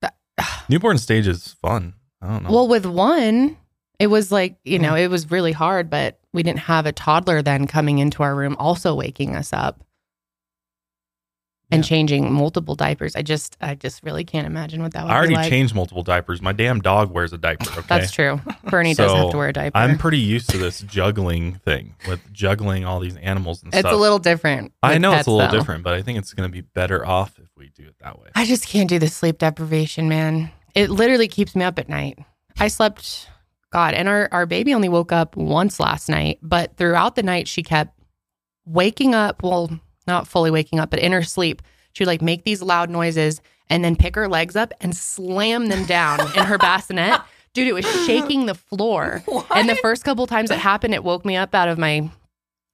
Newborn 0.69 0.99
stage 0.99 1.27
is 1.27 1.57
fun. 1.61 1.95
I 2.21 2.29
don't 2.29 2.45
know. 2.45 2.51
well, 2.51 2.69
with 2.69 2.87
one, 2.87 3.57
it 3.99 4.09
was 4.09 4.31
like, 4.31 4.57
you 4.65 4.79
hmm. 4.79 4.85
know, 4.85 4.95
it 4.95 5.09
was 5.09 5.31
really 5.31 5.53
hard, 5.53 5.91
but 5.91 6.19
we 6.33 6.43
didn't 6.43 6.61
have 6.61 6.87
a 6.87 6.93
toddler 6.93 7.43
then 7.43 7.67
coming 7.67 7.99
into 7.99 8.23
our 8.23 8.35
room, 8.35 8.57
also 8.59 8.95
waking 8.95 9.35
us 9.35 9.53
up 9.53 9.83
and 11.73 11.83
Yeah. 11.83 11.89
changing 11.89 12.33
multiple 12.33 12.75
diapers. 12.77 13.17
I 13.17 13.23
just, 13.23 13.57
I 13.61 13.75
just 13.75 14.03
really 14.05 14.25
can't 14.25 14.47
imagine 14.47 14.83
what 14.83 14.93
that 14.93 15.05
would 15.05 15.11
I 15.11 15.17
already 15.17 15.35
like. 15.35 15.49
changed 15.51 15.75
multiple 15.75 16.03
diapers. 16.03 16.41
My 16.43 16.53
damn 16.53 16.81
dog 16.81 17.11
wears 17.11 17.33
a 17.33 17.39
diaper. 17.39 17.65
Okay. 17.73 17.87
That's 17.89 18.13
true. 18.13 18.41
Bernie 18.65 18.95
doesn't 18.95 19.17
have 19.19 19.31
to 19.31 19.37
wear 19.37 19.49
a 19.49 19.53
diaper. 19.53 19.77
I'm 19.77 19.99
pretty 19.99 20.19
used 20.19 20.51
to 20.51 20.59
this 20.59 20.81
juggling 20.83 21.55
thing 21.65 21.95
with 22.07 22.21
juggling 22.33 22.85
all 22.85 23.01
these 23.01 23.17
animals 23.17 23.63
and 23.63 23.73
it's 23.73 23.81
stuff. 23.81 23.91
It's 23.93 23.97
a 23.97 24.01
little 24.01 24.19
different. 24.19 24.73
I 24.83 24.99
know 24.99 25.15
it's 25.15 25.27
a 25.27 25.31
little 25.31 25.51
though. 25.51 25.59
different, 25.59 25.83
but 25.83 25.95
I 25.95 26.03
think 26.03 26.19
it's 26.19 26.33
going 26.35 26.49
to 26.49 26.53
be 26.53 26.61
better 26.61 27.05
off 27.05 27.39
if 27.39 27.49
we 27.57 27.71
do 27.71 27.85
it 27.85 27.97
that 28.01 28.19
way. 28.21 28.29
I 28.35 28.45
just 28.45 28.69
can't 28.69 28.89
do 28.89 28.99
the 28.99 29.09
sleep 29.09 29.39
deprivation, 29.39 30.09
man. 30.09 30.51
It 30.75 30.91
literally 30.91 31.29
keeps 31.29 31.57
me 31.57 31.65
up 31.65 31.79
at 31.79 31.89
night. 31.89 32.19
I 32.59 32.69
slept, 32.69 33.29
God, 33.71 33.95
and 33.95 34.07
our, 34.09 34.29
our 34.33 34.45
baby 34.47 34.75
only 34.75 34.89
woke 34.91 35.13
up 35.13 35.35
once 35.37 35.81
last 35.81 36.09
night, 36.09 36.39
but 36.43 36.77
throughout 36.77 37.15
the 37.17 37.23
night, 37.23 37.49
she 37.49 37.63
kept 37.63 37.99
waking 38.67 39.15
up. 39.15 39.43
Well, 39.43 39.71
not 40.07 40.27
fully 40.29 40.51
waking 40.51 40.79
up, 40.81 40.91
but 40.91 40.99
in 41.01 41.13
her 41.13 41.23
sleep, 41.23 41.63
she 41.93 42.03
would 42.05 42.09
like 42.09 42.23
make 42.23 42.45
these 42.45 42.63
loud 42.63 42.91
noises 42.91 43.41
and 43.69 43.85
then 43.85 43.97
pick 43.97 44.15
her 44.17 44.29
legs 44.29 44.57
up 44.57 44.73
and 44.81 44.97
slam 44.97 45.67
them 45.67 45.85
down 45.85 46.21
in 46.37 46.45
her 46.45 46.59
bassinet. 46.59 47.21
Dude, 47.55 47.69
it 47.69 47.75
was 47.75 47.85
shaking 48.07 48.47
the 48.47 48.55
floor. 48.55 49.23
And 49.55 49.69
the 49.69 49.75
first 49.77 50.05
couple 50.05 50.27
times 50.27 50.51
it 50.51 50.59
happened, 50.59 50.95
it 50.95 51.05
woke 51.05 51.25
me 51.25 51.37
up 51.37 51.55
out 51.55 51.69
of 51.69 51.77
my 51.79 52.11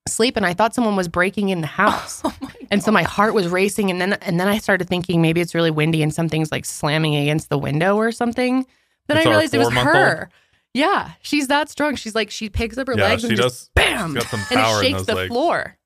sleep 0.06 0.36
and 0.36 0.46
I 0.46 0.54
thought 0.54 0.74
someone 0.74 0.96
was 0.96 1.08
breaking 1.08 1.48
in 1.50 1.60
the 1.60 1.66
house. 1.66 2.22
Oh 2.24 2.32
my 2.40 2.50
And 2.70 2.82
so 2.82 2.90
my 2.92 3.02
heart 3.02 3.34
was 3.34 3.48
racing 3.48 3.90
and 3.90 4.00
then 4.00 4.12
and 4.14 4.38
then 4.38 4.46
I 4.48 4.58
started 4.58 4.88
thinking 4.88 5.20
maybe 5.22 5.40
it's 5.40 5.54
really 5.54 5.70
windy 5.70 6.02
and 6.02 6.12
something's 6.14 6.52
like 6.52 6.64
slamming 6.64 7.16
against 7.16 7.48
the 7.48 7.58
window 7.58 7.96
or 7.96 8.12
something. 8.12 8.66
Then 9.08 9.16
It's 9.16 9.26
I 9.26 9.30
realized 9.30 9.54
it 9.54 9.58
was 9.58 9.68
four-month-old? 9.68 9.96
her. 9.96 10.30
Yeah, 10.74 11.12
she's 11.22 11.48
that 11.48 11.70
strong. 11.70 11.96
She's 11.96 12.14
like 12.14 12.30
she 12.30 12.48
picks 12.50 12.76
up 12.78 12.86
her 12.88 12.94
yeah, 12.96 13.04
legs 13.04 13.22
she 13.22 13.28
and 13.28 13.36
does. 13.38 13.52
just 13.52 13.74
bam, 13.74 14.14
She's 14.14 14.22
got 14.24 14.30
some 14.30 14.40
and 14.50 14.60
it 14.60 14.80
shakes 14.86 15.06
the 15.06 15.14
legs. 15.14 15.28
floor. 15.28 15.77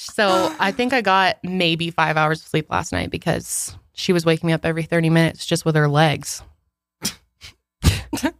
So 0.00 0.54
I 0.60 0.70
think 0.70 0.92
I 0.92 1.00
got 1.00 1.38
maybe 1.42 1.90
five 1.90 2.16
hours 2.16 2.40
of 2.40 2.46
sleep 2.46 2.70
last 2.70 2.92
night 2.92 3.10
because 3.10 3.76
she 3.94 4.12
was 4.12 4.24
waking 4.24 4.46
me 4.46 4.52
up 4.52 4.64
every 4.64 4.84
30 4.84 5.10
minutes 5.10 5.44
just 5.44 5.64
with 5.64 5.74
her 5.74 5.88
legs. 5.88 6.42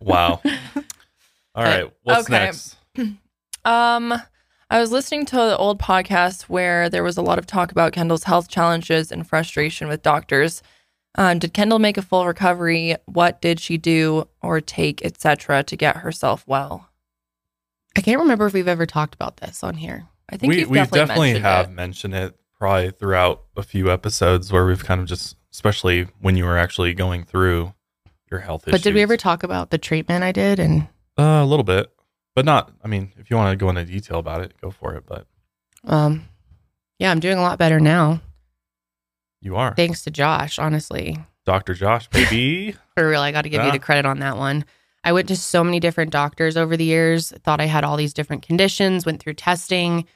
Wow. 0.00 0.40
All 1.54 1.64
right. 1.64 1.90
What's 2.02 2.28
Okay. 2.28 2.44
next? 2.44 2.76
Um, 3.64 4.14
I 4.70 4.80
was 4.80 4.92
listening 4.92 5.26
to 5.26 5.36
the 5.36 5.56
old 5.58 5.78
podcast 5.78 6.42
where 6.42 6.88
there 6.88 7.02
was 7.02 7.18
a 7.18 7.22
lot 7.22 7.38
of 7.38 7.44
talk 7.46 7.70
about 7.70 7.92
Kendall's 7.92 8.24
health 8.24 8.48
challenges 8.48 9.12
and 9.12 9.28
frustration 9.28 9.88
with 9.88 10.02
doctors. 10.02 10.62
Um, 11.16 11.38
did 11.38 11.52
Kendall 11.52 11.78
make 11.78 11.98
a 11.98 12.02
full 12.02 12.24
recovery? 12.26 12.96
What 13.06 13.42
did 13.42 13.60
she 13.60 13.76
do 13.76 14.26
or 14.40 14.60
take, 14.62 15.04
etc., 15.04 15.64
to 15.64 15.76
get 15.76 15.98
herself 15.98 16.44
well? 16.46 16.88
I 17.96 18.00
can't 18.00 18.20
remember 18.20 18.46
if 18.46 18.54
we've 18.54 18.68
ever 18.68 18.86
talked 18.86 19.14
about 19.14 19.38
this 19.38 19.62
on 19.62 19.74
here. 19.74 20.06
I 20.30 20.36
think 20.36 20.50
we 20.50 20.64
we 20.64 20.74
definitely, 20.78 20.98
definitely 20.98 21.26
mentioned 21.32 21.44
have 21.44 21.66
it. 21.66 21.72
mentioned 21.72 22.14
it 22.14 22.36
probably 22.58 22.90
throughout 22.90 23.44
a 23.56 23.62
few 23.62 23.90
episodes 23.90 24.52
where 24.52 24.66
we've 24.66 24.84
kind 24.84 25.00
of 25.00 25.06
just, 25.06 25.36
especially 25.52 26.08
when 26.20 26.36
you 26.36 26.44
were 26.44 26.58
actually 26.58 26.92
going 26.92 27.24
through 27.24 27.72
your 28.30 28.40
health 28.40 28.66
issues. 28.68 28.80
But 28.80 28.82
did 28.82 28.94
we 28.94 29.02
ever 29.02 29.16
talk 29.16 29.42
about 29.42 29.70
the 29.70 29.78
treatment 29.78 30.24
I 30.24 30.32
did 30.32 30.58
and 30.58 30.82
Uh, 31.16 31.40
a 31.42 31.46
little 31.46 31.64
bit, 31.64 31.90
but 32.34 32.44
not. 32.44 32.72
I 32.84 32.88
mean, 32.88 33.12
if 33.16 33.30
you 33.30 33.36
want 33.36 33.52
to 33.52 33.56
go 33.56 33.68
into 33.70 33.84
detail 33.84 34.18
about 34.18 34.40
it, 34.42 34.54
go 34.60 34.70
for 34.70 34.94
it. 34.94 35.04
But 35.06 35.26
um 35.84 36.28
yeah, 36.98 37.10
I'm 37.10 37.20
doing 37.20 37.38
a 37.38 37.42
lot 37.42 37.58
better 37.58 37.78
now. 37.80 38.20
you 39.40 39.56
are 39.56 39.74
Thanks 39.74 40.02
to 40.02 40.10
Josh, 40.10 40.58
honestly. 40.58 41.16
Dr. 41.46 41.72
Josh, 41.74 42.08
baby. 42.10 42.74
For 42.96 43.08
real, 43.08 43.20
I 43.22 43.32
got 43.32 43.42
to 43.42 43.48
give 43.48 43.64
you 43.64 43.72
the 43.72 43.78
credit 43.78 44.04
on 44.04 44.18
that 44.18 44.36
one. 44.36 44.64
I 45.04 45.12
went 45.12 45.28
to 45.28 45.36
so 45.36 45.62
many 45.62 45.78
different 45.80 46.10
doctors 46.10 46.56
over 46.56 46.76
the 46.76 46.84
years, 46.84 47.30
thought 47.44 47.60
I 47.60 47.66
had 47.66 47.84
all 47.84 47.96
these 47.96 48.12
different 48.12 48.42
conditions, 48.42 49.06
went 49.06 49.22
through 49.22 49.34
testing. 49.34 50.06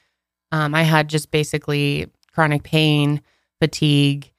Um, 0.52 0.74
I 0.74 0.82
had 0.82 1.08
just 1.08 1.30
basically 1.32 2.08
chronic 2.32 2.62
pain, 2.62 3.20
fatigue, 3.58 4.30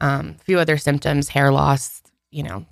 um, 0.00 0.36
a 0.40 0.44
few 0.44 0.58
other 0.58 0.76
symptoms, 0.76 1.28
hair 1.30 1.50
loss, 1.52 2.02
you 2.30 2.42
know, 2.42 2.66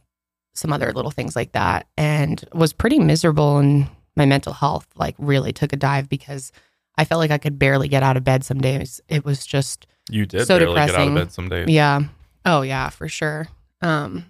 some 0.55 0.73
other 0.73 0.93
little 0.93 1.11
things 1.11 1.35
like 1.35 1.53
that, 1.53 1.87
and 1.97 2.45
was 2.53 2.73
pretty 2.75 2.99
miserable. 2.99 3.59
And 3.59 3.87
my 4.17 4.27
mental 4.27 4.53
health 4.53 4.87
like 4.97 5.15
really 5.19 5.53
took 5.53 5.73
a 5.73 5.77
dive 5.77 6.09
because 6.09 6.53
I 6.99 7.05
felt 7.07 7.21
like 7.21 7.31
I 7.31 7.39
could 7.39 7.59
barely 7.59 7.89
get 7.89 8.03
out 8.03 8.17
of 8.19 8.25
bed 8.25 8.45
some 8.45 8.61
days. 8.61 9.01
It 9.09 9.25
was 9.25 9.47
just 9.47 9.87
You 10.11 10.27
did 10.27 10.47
So 10.47 10.59
barely 10.59 10.75
get 10.75 10.81
out 10.81 10.89
of 10.89 10.89
depressing. 10.97 11.15
bed 11.15 11.33
some 11.33 11.49
days. 11.49 11.69
yeah. 11.69 12.01
Oh 12.45 12.61
yeah, 12.63 12.89
for 12.91 13.09
sure. 13.09 13.49
Um 13.81 14.27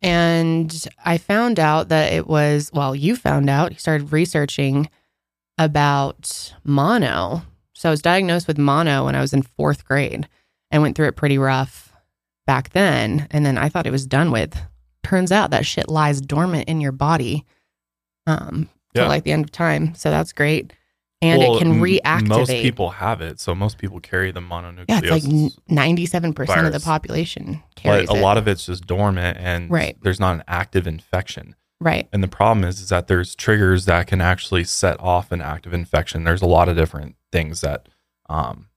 and 0.00 0.86
I 1.04 1.18
found 1.18 1.58
out 1.58 1.88
that 1.88 2.12
it 2.12 2.26
was 2.28 2.70
well, 2.72 2.94
you 2.94 3.16
found 3.16 3.50
out, 3.50 3.72
you 3.72 3.78
started 3.78 4.12
researching 4.12 4.88
about 5.58 6.54
mono. 6.64 7.42
So 7.74 7.88
I 7.88 7.90
was 7.90 8.02
diagnosed 8.02 8.46
with 8.48 8.58
mono 8.58 9.04
when 9.04 9.14
I 9.14 9.20
was 9.20 9.32
in 9.32 9.42
4th 9.42 9.84
grade 9.84 10.28
and 10.70 10.82
went 10.82 10.96
through 10.96 11.08
it 11.08 11.16
pretty 11.16 11.38
rough 11.38 11.92
back 12.46 12.70
then 12.70 13.26
and 13.30 13.44
then 13.44 13.58
I 13.58 13.68
thought 13.68 13.86
it 13.86 13.90
was 13.92 14.06
done 14.06 14.30
with. 14.30 14.56
Turns 15.04 15.30
out 15.32 15.50
that 15.50 15.64
shit 15.66 15.88
lies 15.88 16.20
dormant 16.20 16.68
in 16.68 16.80
your 16.80 16.92
body 16.92 17.44
um 18.26 18.68
till 18.94 19.06
like 19.08 19.24
the 19.24 19.32
end 19.32 19.44
of 19.44 19.52
time. 19.52 19.94
So 19.94 20.10
that's 20.10 20.32
great. 20.32 20.72
And 21.20 21.40
Well, 21.40 21.56
it 21.56 21.58
can 21.60 21.80
reactivate. 21.80 22.28
Most 22.28 22.50
people 22.50 22.90
have 22.90 23.20
it, 23.20 23.40
so 23.40 23.52
most 23.54 23.78
people 23.78 23.98
carry 24.00 24.30
the 24.30 24.40
mononucleosis. 24.40 24.84
Yeah, 24.88 25.00
it's 25.02 25.26
like 25.26 25.52
ninety-seven 25.68 26.32
percent 26.32 26.66
of 26.66 26.72
the 26.72 26.78
population 26.80 27.60
carries 27.74 28.06
but 28.06 28.14
a 28.16 28.18
it. 28.20 28.22
lot 28.22 28.38
of 28.38 28.46
it's 28.46 28.66
just 28.66 28.86
dormant, 28.86 29.36
and 29.40 29.68
Right. 29.70 29.96
there's 30.02 30.20
not 30.20 30.36
an 30.36 30.44
active 30.46 30.86
infection. 30.86 31.56
Right? 31.80 32.08
And 32.12 32.22
the 32.22 32.28
problem 32.28 32.64
is, 32.64 32.80
is 32.80 32.88
that 32.88 33.06
there's 33.08 33.34
triggers 33.34 33.84
that 33.86 34.06
can 34.06 34.20
actually 34.20 34.64
set 34.64 34.98
off 35.00 35.32
an 35.32 35.40
active 35.40 35.72
infection. 35.74 36.24
There's 36.24 36.42
a 36.42 36.46
lot 36.46 36.68
of 36.68 36.76
different 36.76 37.16
things 37.32 37.60
that 37.60 37.88
um, 38.28 38.68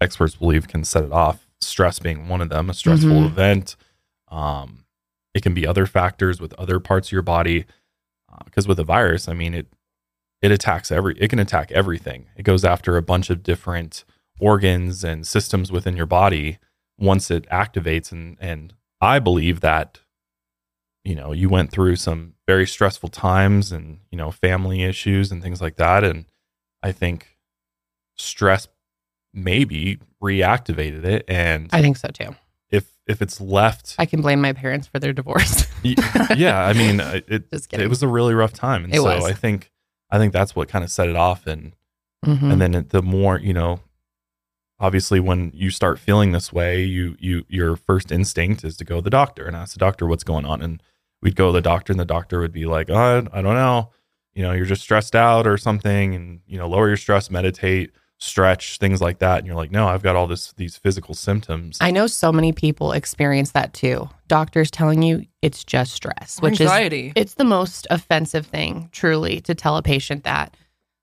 experts 0.00 0.34
believe 0.36 0.68
can 0.68 0.84
set 0.84 1.04
it 1.04 1.12
off. 1.12 1.46
Stress 1.60 1.98
being 1.98 2.28
one 2.28 2.40
of 2.40 2.48
them, 2.48 2.70
a 2.70 2.74
stressful 2.74 3.10
Mhm. 3.10 3.26
event. 3.26 3.76
Um, 4.28 4.84
it 5.34 5.42
can 5.42 5.54
be 5.54 5.66
other 5.66 5.86
factors 5.86 6.40
with 6.40 6.52
other 6.54 6.78
parts 6.80 7.08
of 7.08 7.12
your 7.12 7.22
body. 7.22 7.64
Because 8.44 8.68
with 8.68 8.78
a 8.78 8.84
virus, 8.84 9.26
I 9.28 9.32
mean, 9.34 9.54
it 9.54 9.66
it 10.42 10.52
attacks 10.52 10.92
every. 10.92 11.16
It 11.18 11.28
can 11.28 11.40
attack 11.40 11.72
everything. 11.72 12.26
It 12.36 12.44
goes 12.44 12.64
after 12.64 12.96
a 12.96 13.02
bunch 13.02 13.30
of 13.30 13.42
different 13.42 14.04
organs 14.38 15.02
and 15.02 15.26
systems 15.26 15.72
within 15.72 15.96
your 15.96 16.06
body 16.06 16.58
once 16.98 17.30
it 17.30 17.48
activates. 17.50 18.12
And 18.12 18.36
and 18.40 18.74
I 19.00 19.18
believe 19.18 19.60
that 19.60 20.00
you 21.08 21.14
know 21.14 21.32
you 21.32 21.48
went 21.48 21.70
through 21.70 21.96
some 21.96 22.34
very 22.46 22.66
stressful 22.66 23.08
times 23.08 23.72
and 23.72 23.98
you 24.10 24.18
know 24.18 24.30
family 24.30 24.82
issues 24.82 25.32
and 25.32 25.42
things 25.42 25.60
like 25.60 25.76
that 25.76 26.04
and 26.04 26.24
i 26.82 26.90
think 26.92 27.38
stress 28.16 28.68
maybe 29.32 29.98
reactivated 30.22 31.04
it 31.04 31.24
and 31.28 31.68
I 31.72 31.80
think 31.82 31.96
so 31.96 32.08
too. 32.08 32.34
if 32.70 32.84
if 33.06 33.22
it's 33.22 33.40
left 33.40 33.94
I 33.98 34.06
can 34.06 34.20
blame 34.20 34.40
my 34.40 34.52
parents 34.52 34.86
for 34.86 34.98
their 34.98 35.12
divorce. 35.12 35.66
yeah 35.82 36.64
i 36.66 36.72
mean 36.72 37.00
uh, 37.00 37.20
it 37.28 37.50
Just 37.52 37.72
it 37.72 37.88
was 37.88 38.02
a 38.02 38.08
really 38.08 38.34
rough 38.34 38.52
time 38.52 38.84
and 38.84 38.92
It 38.94 38.98
so 38.98 39.04
was. 39.04 39.24
i 39.24 39.32
think 39.32 39.70
i 40.10 40.18
think 40.18 40.32
that's 40.32 40.54
what 40.56 40.68
kind 40.68 40.84
of 40.84 40.90
set 40.90 41.08
it 41.08 41.16
off 41.16 41.46
and 41.46 41.72
Mhm. 42.26 42.52
and 42.52 42.60
then 42.60 42.74
it- 42.74 42.90
the 42.90 43.00
more 43.02 43.38
you 43.38 43.52
know 43.54 43.78
obviously 44.80 45.20
when 45.20 45.52
you 45.54 45.70
start 45.70 45.98
feeling 46.00 46.32
this 46.32 46.52
way 46.52 46.82
you 46.82 47.16
you 47.20 47.44
your 47.48 47.76
first 47.76 48.10
instinct 48.10 48.64
is 48.64 48.76
to 48.76 48.84
go 48.84 48.96
to 48.96 49.02
the 49.02 49.10
doctor 49.10 49.44
and 49.46 49.54
ask 49.56 49.72
the 49.74 49.78
doctor 49.78 50.04
what's 50.06 50.24
going 50.24 50.44
on 50.44 50.60
and 50.60 50.82
we'd 51.22 51.36
go 51.36 51.46
to 51.46 51.52
the 51.52 51.62
doctor 51.62 51.92
and 51.92 52.00
the 52.00 52.04
doctor 52.04 52.40
would 52.40 52.52
be 52.52 52.66
like 52.66 52.90
oh, 52.90 53.26
i 53.32 53.42
don't 53.42 53.54
know 53.54 53.90
you 54.34 54.42
know 54.42 54.52
you're 54.52 54.66
just 54.66 54.82
stressed 54.82 55.16
out 55.16 55.46
or 55.46 55.56
something 55.56 56.14
and 56.14 56.40
you 56.46 56.58
know 56.58 56.68
lower 56.68 56.88
your 56.88 56.96
stress 56.96 57.30
meditate 57.30 57.92
stretch, 58.18 58.78
things 58.78 59.00
like 59.00 59.20
that. 59.20 59.38
And 59.38 59.46
you're 59.46 59.56
like, 59.56 59.70
no, 59.70 59.88
I've 59.88 60.02
got 60.02 60.16
all 60.16 60.26
this 60.26 60.52
these 60.54 60.76
physical 60.76 61.14
symptoms. 61.14 61.78
I 61.80 61.90
know 61.90 62.06
so 62.06 62.32
many 62.32 62.52
people 62.52 62.92
experience 62.92 63.52
that 63.52 63.72
too. 63.72 64.08
Doctors 64.26 64.70
telling 64.70 65.02
you 65.02 65.24
it's 65.40 65.64
just 65.64 65.92
stress, 65.92 66.38
which 66.40 66.54
is 66.54 66.62
Anxiety. 66.62 67.12
it's 67.16 67.34
the 67.34 67.44
most 67.44 67.86
offensive 67.90 68.46
thing, 68.46 68.90
truly, 68.92 69.40
to 69.42 69.54
tell 69.54 69.76
a 69.76 69.82
patient 69.82 70.24
that. 70.24 70.56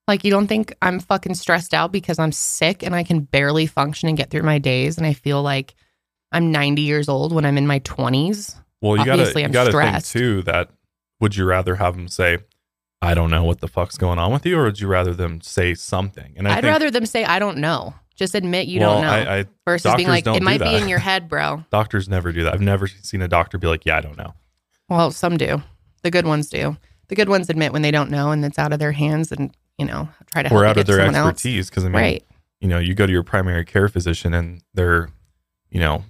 Like, 0.07 0.23
you 0.23 0.29
don't 0.29 0.45
think 0.45 0.75
I'm 0.83 0.99
fucking 0.99 1.33
stressed 1.33 1.73
out 1.73 1.91
because 1.91 2.19
I'm 2.19 2.31
sick 2.31 2.83
and 2.83 2.93
I 2.93 3.03
can 3.03 3.21
barely 3.21 3.65
function 3.65 4.07
and 4.07 4.15
get 4.15 4.29
through 4.29 4.43
my 4.43 4.59
days. 4.59 4.97
And 4.97 5.07
I 5.07 5.13
feel 5.13 5.41
like 5.41 5.73
I'm 6.31 6.51
90 6.51 6.83
years 6.83 7.09
old 7.09 7.33
when 7.33 7.43
I'm 7.43 7.57
in 7.57 7.65
my 7.65 7.79
20s. 7.79 8.55
Well, 8.85 8.97
you 8.97 9.05
you 9.05 9.11
I'm 9.11 9.51
gotta 9.51 9.71
stressed. 9.71 10.11
think 10.11 10.23
too 10.23 10.41
that 10.43 10.69
would 11.19 11.35
you 11.35 11.45
rather 11.45 11.75
have 11.75 11.95
them 11.95 12.07
say, 12.07 12.39
I 13.01 13.13
don't 13.13 13.29
know 13.29 13.43
what 13.43 13.59
the 13.61 13.67
fuck's 13.67 13.97
going 13.97 14.19
on 14.19 14.31
with 14.31 14.45
you, 14.45 14.57
or 14.59 14.63
would 14.65 14.79
you 14.79 14.87
rather 14.87 15.13
them 15.13 15.41
say 15.41 15.73
something? 15.73 16.33
And 16.37 16.47
I 16.47 16.51
I'd 16.51 16.61
think, 16.61 16.71
rather 16.71 16.91
them 16.91 17.05
say, 17.05 17.23
I 17.23 17.39
don't 17.39 17.57
know. 17.57 17.93
Just 18.15 18.33
admit 18.35 18.67
you 18.67 18.79
well, 18.79 19.01
don't 19.01 19.01
know. 19.03 19.09
I, 19.31 19.39
I 19.39 19.45
versus 19.65 19.93
being 19.95 20.07
like, 20.07 20.25
it 20.25 20.41
might 20.41 20.61
be 20.61 20.75
in 20.75 20.87
your 20.87 20.99
head, 20.99 21.27
bro. 21.27 21.65
doctors 21.69 22.07
never 22.07 22.31
do 22.31 22.43
that. 22.45 22.53
I've 22.53 22.61
never 22.61 22.87
seen 22.87 23.21
a 23.21 23.27
doctor 23.27 23.57
be 23.57 23.67
like, 23.67 23.85
yeah, 23.85 23.97
I 23.97 24.01
don't 24.01 24.17
know. 24.17 24.33
Well, 24.87 25.11
some 25.11 25.35
do. 25.37 25.61
The 26.03 26.11
good 26.11 26.25
ones 26.25 26.49
do. 26.49 26.77
The 27.07 27.15
good 27.15 27.27
ones 27.29 27.49
admit 27.49 27.73
when 27.73 27.81
they 27.81 27.91
don't 27.91 28.09
know 28.09 28.31
and 28.31 28.43
it's 28.45 28.57
out 28.57 28.71
of 28.71 28.79
their 28.79 28.93
hands 28.93 29.31
and, 29.31 29.55
you 29.77 29.85
know, 29.85 30.07
try 30.31 30.43
to 30.43 30.49
help 30.49 30.61
Or 30.61 30.65
out 30.65 30.77
of 30.77 30.85
their 30.85 31.01
expertise. 31.01 31.69
Because 31.69 31.83
I 31.83 31.87
mean, 31.87 31.95
Right. 31.95 32.23
you 32.61 32.67
know, 32.67 32.79
you 32.79 32.93
go 32.93 33.05
to 33.05 33.11
your 33.11 33.23
primary 33.23 33.65
care 33.65 33.89
physician 33.89 34.33
and 34.33 34.61
they're, 34.73 35.09
you 35.69 35.79
know, 35.79 36.03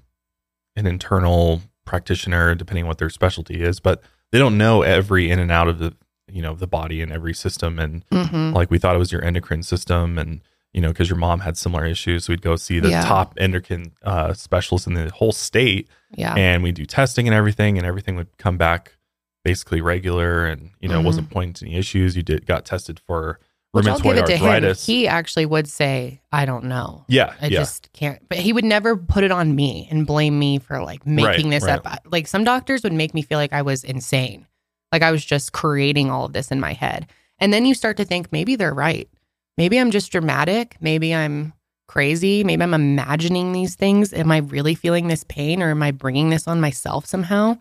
an 0.76 0.86
internal 0.86 1.62
practitioner, 1.86 2.56
depending 2.56 2.84
on 2.84 2.88
what 2.88 2.98
their 2.98 3.10
specialty 3.10 3.62
is, 3.62 3.80
but 3.80 4.02
they 4.32 4.40
don't 4.40 4.58
know 4.58 4.82
every 4.82 5.30
in 5.32 5.40
and 5.40 5.52
out 5.52 5.68
of 5.68 5.80
the, 5.80 5.94
you 6.32 6.42
know, 6.42 6.56
the 6.56 6.68
body 6.68 7.02
and 7.02 7.12
every 7.12 7.34
system. 7.34 7.80
And 7.80 8.04
hmm 8.12 8.52
like 8.54 8.70
we 8.72 8.80
thought 8.80 8.96
it 8.96 9.00
was 9.00 9.12
your 9.12 9.24
endocrine 9.24 9.64
system 9.64 10.18
and, 10.18 10.42
you 10.74 10.82
know, 10.82 10.90
because 10.90 11.10
your 11.10 11.18
mom 11.18 11.42
had 11.42 11.58
similar 11.58 11.86
issues. 11.86 12.28
We'd 12.28 12.42
go 12.42 12.56
see 12.56 12.80
the 12.80 12.90
Yeah. 12.90 13.06
top 13.06 13.34
endocrine 13.38 13.94
uh, 14.04 14.34
specialist 14.34 14.88
in 14.88 14.94
the 14.96 15.10
whole 15.12 15.32
state 15.32 15.88
Yeah. 16.16 16.34
and 16.36 16.64
we 16.64 16.72
do 16.72 16.86
testing 16.86 17.28
and 17.28 17.36
everything 17.36 17.78
and 17.78 17.86
everything 17.88 18.16
would 18.16 18.38
come 18.38 18.58
back 18.58 18.98
basically 19.44 19.80
regular 19.80 20.46
and, 20.48 20.72
you 20.82 20.90
know, 20.90 21.00
Mhm. 21.00 21.06
wasn't 21.06 21.30
pointing 21.30 21.54
to 21.54 21.66
any 21.68 21.76
issues. 21.78 22.18
You 22.18 22.24
did 22.24 22.46
got 22.48 22.66
tested 22.66 23.00
for 23.00 23.40
Which 23.76 23.88
I'll 23.88 24.00
give 24.00 24.18
it 24.18 24.26
to 24.28 24.36
him. 24.38 24.46
arthritis. 24.46 24.86
He 24.86 25.08
actually 25.08 25.46
would 25.46 25.68
say, 25.68 26.22
I 26.32 26.46
don't 26.46 26.66
know. 26.66 27.06
yeah. 27.08 27.34
I 27.42 27.48
yeah. 27.48 27.60
just 27.60 27.92
can't. 27.94 28.20
But 28.30 28.38
he 28.40 28.54
would 28.54 28.64
never 28.66 28.96
put 28.98 29.24
it 29.24 29.32
on 29.32 29.56
me 29.56 29.88
and 29.92 30.08
blame 30.08 30.38
me 30.40 30.60
for 30.60 30.82
like 30.82 31.06
making 31.06 31.50
Right, 31.50 31.52
this 31.52 31.64
right. 31.64 31.86
up. 31.86 32.00
Like 32.06 32.28
some 32.28 32.44
doctors 32.44 32.84
would 32.84 32.94
make 32.94 33.14
me 33.14 33.22
feel 33.22 33.38
like 33.38 33.54
I 33.54 33.62
was 33.62 33.84
insane. 33.84 34.48
Like 34.92 35.02
I 35.02 35.12
was 35.12 35.24
just 35.26 35.52
creating 35.52 36.10
all 36.10 36.26
of 36.26 36.34
this 36.34 36.52
in 36.52 36.60
my 36.60 36.74
head. 36.74 37.08
And 37.40 37.52
then 37.54 37.66
you 37.66 37.74
start 37.74 37.98
to 37.98 38.06
think 38.06 38.32
maybe 38.32 38.56
they're 38.56 38.74
right. 38.74 39.10
Maybe 39.58 39.78
I'm 39.80 39.92
just 39.92 40.12
dramatic. 40.12 40.78
Maybe 40.80 41.14
I'm 41.14 41.54
crazy. 41.88 42.44
Maybe 42.44 42.64
I'm 42.64 42.74
imagining 42.74 43.52
these 43.52 43.76
things. 43.76 44.14
Am 44.14 44.32
I 44.32 44.38
really 44.38 44.76
feeling 44.76 45.08
this 45.08 45.24
pain 45.26 45.62
or 45.62 45.70
am 45.70 45.84
I 45.84 45.92
bringing 45.92 46.30
this 46.30 46.48
on 46.48 46.62
myself 46.62 47.06
somehow? 47.06 47.58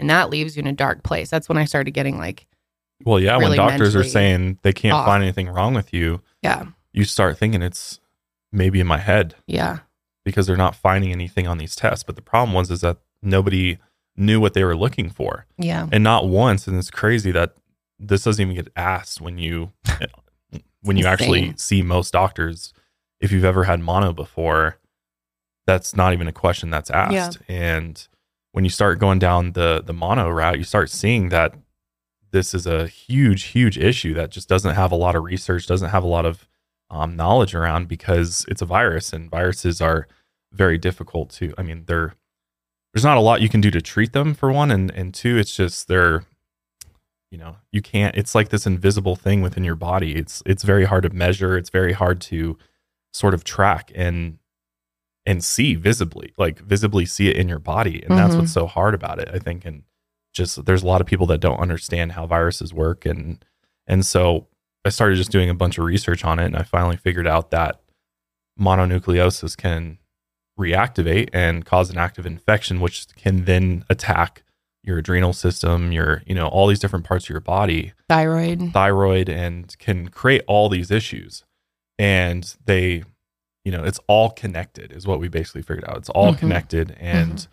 And 0.00 0.10
that 0.10 0.30
leaves 0.30 0.56
you 0.56 0.60
in 0.60 0.66
a 0.66 0.72
dark 0.72 1.04
place. 1.04 1.30
That's 1.30 1.48
when 1.48 1.58
I 1.58 1.64
started 1.64 1.92
getting 1.92 2.18
like, 2.18 2.46
Well, 3.04 3.20
yeah, 3.20 3.36
when 3.36 3.46
really 3.46 3.56
doctors 3.56 3.96
are 3.96 4.04
saying 4.04 4.58
they 4.62 4.72
can't 4.72 4.94
off. 4.94 5.06
find 5.06 5.22
anything 5.22 5.48
wrong 5.48 5.74
with 5.74 5.92
you, 5.92 6.20
yeah, 6.42 6.66
you 6.92 7.04
start 7.04 7.38
thinking 7.38 7.62
it's 7.62 8.00
maybe 8.52 8.80
in 8.80 8.86
my 8.86 8.98
head 8.98 9.34
yeah, 9.46 9.80
because 10.24 10.46
they're 10.46 10.56
not 10.56 10.76
finding 10.76 11.12
anything 11.12 11.46
on 11.46 11.58
these 11.58 11.74
tests. 11.74 12.04
But 12.04 12.16
the 12.16 12.22
problem 12.22 12.54
was 12.54 12.70
is 12.70 12.80
that 12.82 12.98
nobody 13.22 13.78
knew 14.16 14.40
what 14.40 14.54
they 14.54 14.64
were 14.64 14.76
looking 14.76 15.08
for, 15.08 15.46
yeah. 15.58 15.88
and 15.90 16.04
not 16.04 16.28
once. 16.28 16.66
And 16.66 16.76
it's 16.76 16.90
crazy 16.90 17.32
that 17.32 17.54
this 17.98 18.24
doesn't 18.24 18.42
even 18.42 18.56
get 18.56 18.72
asked 18.76 19.20
when 19.20 19.38
you 19.38 19.72
when 20.82 20.96
you 20.96 21.06
actually 21.06 21.54
see 21.56 21.82
most 21.82 22.12
doctors. 22.12 22.72
If 23.20 23.30
you've 23.30 23.44
ever 23.44 23.64
had 23.64 23.80
mono 23.80 24.12
before, 24.12 24.78
that's 25.66 25.94
not 25.94 26.12
even 26.12 26.26
a 26.26 26.32
question 26.32 26.70
that's 26.70 26.90
asked. 26.90 27.38
And 27.48 28.06
when 28.52 28.64
you 28.64 28.70
start 28.70 28.98
going 28.98 29.18
down 29.18 29.52
the 29.52 29.82
the 29.84 29.92
mono 29.92 30.28
route, 30.28 30.58
you 30.58 30.64
start 30.64 30.90
seeing 30.90 31.28
that 31.30 31.54
this 32.32 32.54
is 32.54 32.66
a 32.66 32.86
huge, 32.88 33.44
huge 33.44 33.78
issue 33.78 34.14
that 34.14 34.30
just 34.30 34.48
doesn't 34.48 34.74
have 34.74 34.90
a 34.92 34.96
lot 34.96 35.14
of 35.14 35.22
research, 35.22 35.66
doesn't 35.66 35.90
have 35.90 36.02
a 36.04 36.08
lot 36.08 36.26
of 36.26 36.48
um, 36.90 37.14
knowledge 37.16 37.54
around 37.54 37.88
because 37.88 38.44
it's 38.48 38.60
a 38.62 38.66
virus, 38.66 39.12
and 39.12 39.30
viruses 39.30 39.80
are 39.80 40.06
very 40.52 40.76
difficult 40.78 41.30
to. 41.30 41.54
I 41.56 41.62
mean, 41.62 41.84
they're 41.86 42.14
there's 42.92 43.04
not 43.04 43.16
a 43.16 43.20
lot 43.20 43.40
you 43.40 43.48
can 43.48 43.60
do 43.62 43.70
to 43.70 43.80
treat 43.80 44.12
them 44.12 44.34
for 44.34 44.52
one, 44.52 44.70
and 44.70 44.90
and 44.90 45.14
two, 45.14 45.38
it's 45.38 45.54
just 45.56 45.88
they're 45.88 46.24
you 47.30 47.38
know 47.38 47.56
you 47.70 47.80
can't. 47.80 48.14
It's 48.16 48.34
like 48.34 48.50
this 48.50 48.66
invisible 48.66 49.16
thing 49.16 49.40
within 49.40 49.64
your 49.64 49.76
body. 49.76 50.14
It's 50.16 50.42
it's 50.44 50.62
very 50.64 50.84
hard 50.84 51.04
to 51.04 51.10
measure. 51.10 51.56
It's 51.56 51.70
very 51.70 51.92
hard 51.94 52.20
to 52.22 52.58
sort 53.14 53.32
of 53.34 53.44
track 53.44 53.90
and 53.94 54.38
and 55.24 55.42
see 55.44 55.74
visibly, 55.74 56.32
like 56.36 56.58
visibly 56.58 57.06
see 57.06 57.28
it 57.28 57.36
in 57.36 57.48
your 57.48 57.58
body, 57.60 58.02
and 58.02 58.18
that's 58.18 58.34
Mhm. 58.34 58.40
what's 58.40 58.52
so 58.52 58.66
hard 58.66 58.92
about 58.92 59.18
it. 59.18 59.28
I 59.32 59.38
think, 59.38 59.64
and 59.64 59.84
just 60.32 60.64
there's 60.64 60.82
a 60.82 60.86
lot 60.86 61.00
of 61.00 61.06
people 61.06 61.26
that 61.26 61.38
don't 61.40 61.60
understand 61.60 62.12
how 62.12 62.26
viruses 62.26 62.72
work, 62.74 63.04
and 63.06 63.44
and 63.86 64.04
so 64.06 64.46
I 64.84 64.88
started 64.90 65.16
just 65.16 65.30
doing 65.32 65.50
a 65.50 65.54
bunch 65.54 65.78
of 65.78 65.84
research 65.84 66.24
on 66.24 66.38
it, 66.38 66.46
and 66.46 66.56
I 66.56 66.62
finally 66.62 66.96
figured 66.96 67.26
out 67.26 67.50
that 67.50 67.80
mononucleosis 68.58 69.56
can 69.56 69.98
reactivate 70.58 71.28
and 71.32 71.64
cause 71.64 71.90
an 71.90 71.98
active 71.98 72.26
infection, 72.26 72.80
which 72.80 73.06
can 73.16 73.44
then 73.44 73.84
attack 73.88 74.42
your 74.84 74.98
adrenal 74.98 75.32
system, 75.32 75.92
your 75.92 76.22
you 76.26 76.34
know 76.34 76.48
all 76.48 76.66
these 76.66 76.80
different 76.80 77.04
parts 77.04 77.26
of 77.26 77.30
your 77.30 77.40
body, 77.40 77.92
Thyroid. 78.08 78.72
thyroid, 78.72 79.28
and 79.28 79.76
can 79.78 80.08
create 80.08 80.42
all 80.46 80.68
these 80.68 80.90
issues. 80.90 81.44
And 81.98 82.54
they, 82.64 83.04
you 83.64 83.70
know, 83.70 83.84
it's 83.84 84.00
all 84.08 84.30
connected, 84.30 84.90
is 84.92 85.06
what 85.06 85.20
we 85.20 85.28
basically 85.28 85.62
figured 85.62 85.84
out. 85.88 85.98
It's 85.98 86.08
all 86.10 86.32
Mhm. 86.34 86.38
connected, 86.38 86.96
and 86.98 87.46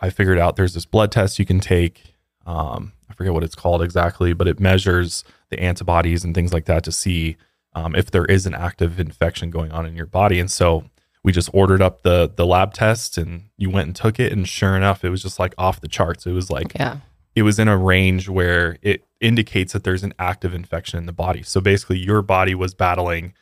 I 0.00 0.10
figured 0.10 0.38
out 0.38 0.56
there's 0.56 0.74
this 0.74 0.86
blood 0.86 1.12
test 1.12 1.38
you 1.38 1.44
can 1.44 1.60
take. 1.60 2.14
Um, 2.46 2.92
I 3.08 3.14
forget 3.14 3.32
what 3.34 3.44
it's 3.44 3.54
called 3.54 3.82
exactly, 3.82 4.32
but 4.32 4.48
it 4.48 4.58
measures 4.60 5.24
the 5.50 5.60
antibodies 5.60 6.24
and 6.24 6.34
things 6.34 6.52
like 6.52 6.64
that 6.66 6.84
to 6.84 6.92
see 6.92 7.36
um, 7.74 7.94
if 7.94 8.10
there 8.10 8.24
is 8.24 8.46
an 8.46 8.54
active 8.54 8.98
infection 8.98 9.50
going 9.50 9.72
on 9.72 9.84
in 9.86 9.94
your 9.96 10.06
body. 10.06 10.40
And 10.40 10.50
so 10.50 10.84
we 11.22 11.32
just 11.32 11.50
ordered 11.52 11.82
up 11.82 12.02
the 12.02 12.32
the 12.34 12.46
lab 12.46 12.72
test, 12.72 13.18
and 13.18 13.44
you 13.58 13.68
went 13.68 13.86
and 13.88 13.94
took 13.96 14.18
it, 14.18 14.32
and 14.32 14.48
sure 14.48 14.74
enough, 14.76 15.04
it 15.04 15.10
was 15.10 15.22
just 15.22 15.38
like 15.38 15.54
off 15.58 15.80
the 15.80 15.88
charts. 15.88 16.26
It 16.26 16.32
was 16.32 16.50
like 16.50 16.72
Yeah. 16.74 16.98
it 17.34 17.42
was 17.42 17.58
in 17.58 17.68
a 17.68 17.76
range 17.76 18.28
where 18.28 18.78
it 18.80 19.04
indicates 19.20 19.74
that 19.74 19.84
there's 19.84 20.02
an 20.02 20.14
active 20.18 20.54
infection 20.54 20.98
in 20.98 21.04
the 21.04 21.12
body. 21.12 21.42
So 21.42 21.60
basically, 21.60 21.98
your 21.98 22.22
body 22.22 22.54
was 22.54 22.72
battling 22.74 23.34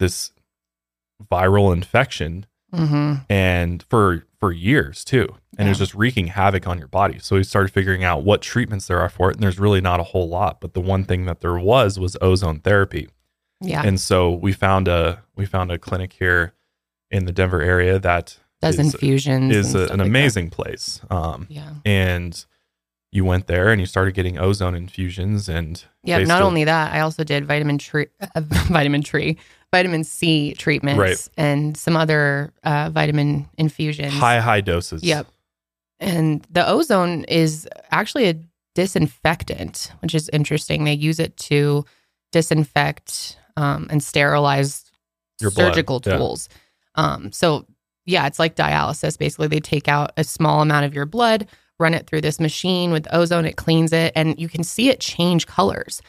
this 0.00 0.32
viral 1.30 1.72
infection 1.72 2.46
hmm 2.72 3.14
and 3.28 3.82
for 3.90 4.24
for 4.40 4.50
years 4.52 5.04
too 5.04 5.28
and 5.58 5.68
it 5.68 5.70
was 5.70 5.78
just 5.78 5.94
wreaking 5.94 6.28
havoc 6.28 6.66
on 6.66 6.78
your 6.78 6.88
body 6.88 7.18
so 7.18 7.36
we 7.36 7.44
started 7.44 7.70
figuring 7.72 8.02
out 8.02 8.24
what 8.24 8.40
treatments 8.40 8.86
there 8.86 8.98
are 9.00 9.08
for 9.10 9.30
it 9.30 9.34
and 9.36 9.42
there's 9.42 9.58
really 9.58 9.80
not 9.80 10.00
a 10.00 10.04
whole 10.04 10.28
lot 10.28 10.60
but 10.60 10.72
the 10.74 10.80
one 10.80 11.04
thing 11.04 11.26
that 11.26 11.40
there 11.40 11.56
was 11.58 11.98
was 12.00 12.16
ozone 12.22 12.58
therapy 12.60 13.08
Yeah. 13.60 13.82
and 13.84 14.00
so 14.00 14.30
we 14.30 14.52
found 14.52 14.88
a 14.88 15.22
we 15.36 15.44
found 15.46 15.70
a 15.70 15.78
clinic 15.78 16.14
here 16.14 16.54
in 17.10 17.26
the 17.26 17.32
denver 17.32 17.60
area 17.60 17.98
that 17.98 18.38
Does 18.62 18.78
is- 18.78 18.94
infusions. 18.94 19.54
is 19.54 19.74
a- 19.74 19.78
an 19.78 19.82
like 19.82 19.98
that. 19.98 20.06
amazing 20.06 20.50
place 20.50 21.00
um 21.10 21.46
Yeah. 21.50 21.74
and 21.84 22.44
you 23.14 23.26
went 23.26 23.46
there 23.46 23.70
and 23.70 23.78
you 23.78 23.86
started 23.86 24.14
getting 24.14 24.38
ozone 24.38 24.74
infusions 24.74 25.46
and 25.48 25.84
Yeah. 26.02 26.16
Not 26.16 26.24
basically- 26.28 26.46
only 26.46 26.64
that, 26.64 26.94
I 26.94 27.00
also 27.00 27.22
did 27.24 27.44
vitamin 27.44 27.76
tree, 27.76 28.06
vitamin 28.38 29.02
tree, 29.02 29.36
vitamin 29.72 30.04
C 30.04 30.52
treatments, 30.54 30.98
Right. 30.98 31.28
and 31.36 31.76
some 31.76 31.96
other 31.96 32.52
uh, 32.62 32.90
vitamin 32.90 33.48
infusions. 33.58 34.12
high 34.12 34.38
high 34.40 34.60
doses 34.60 35.02
Yep. 35.02 35.26
And 35.98 36.46
the 36.50 36.66
ozone 36.68 37.24
is 37.24 37.68
actually 37.90 38.28
a 38.28 38.34
disinfectant, 38.74 39.92
which 40.00 40.14
is 40.14 40.28
interesting. 40.32 40.84
They 40.84 40.94
use 40.94 41.18
it 41.20 41.36
to 41.48 41.84
disinfect 42.32 43.36
um, 43.56 43.86
and 43.90 44.02
sterilize 44.02 44.90
Your 45.40 45.50
blood, 45.50 45.68
surgical 45.74 46.00
yeah. 46.04 46.16
tools. 46.16 46.48
Um, 46.96 47.32
so, 47.32 47.66
yeah, 48.04 48.26
it's 48.26 48.38
like 48.38 48.56
dialysis. 48.56 49.16
Basically, 49.18 49.46
they 49.48 49.60
take 49.60 49.88
out 49.88 50.12
a 50.16 50.24
small 50.24 50.60
amount 50.60 50.86
of 50.86 50.94
your 50.94 51.06
blood, 51.06 51.46
run 51.78 51.94
it 51.94 52.06
through 52.06 52.22
this 52.22 52.40
machine 52.40 52.90
with 52.92 53.06
ozone, 53.12 53.44
it 53.46 53.56
cleans 53.56 53.92
it, 53.92 54.12
and 54.16 54.38
you 54.40 54.48
can 54.48 54.64
see 54.64 54.88
it 54.88 55.00
change 55.00 55.46
colors. 55.46 56.02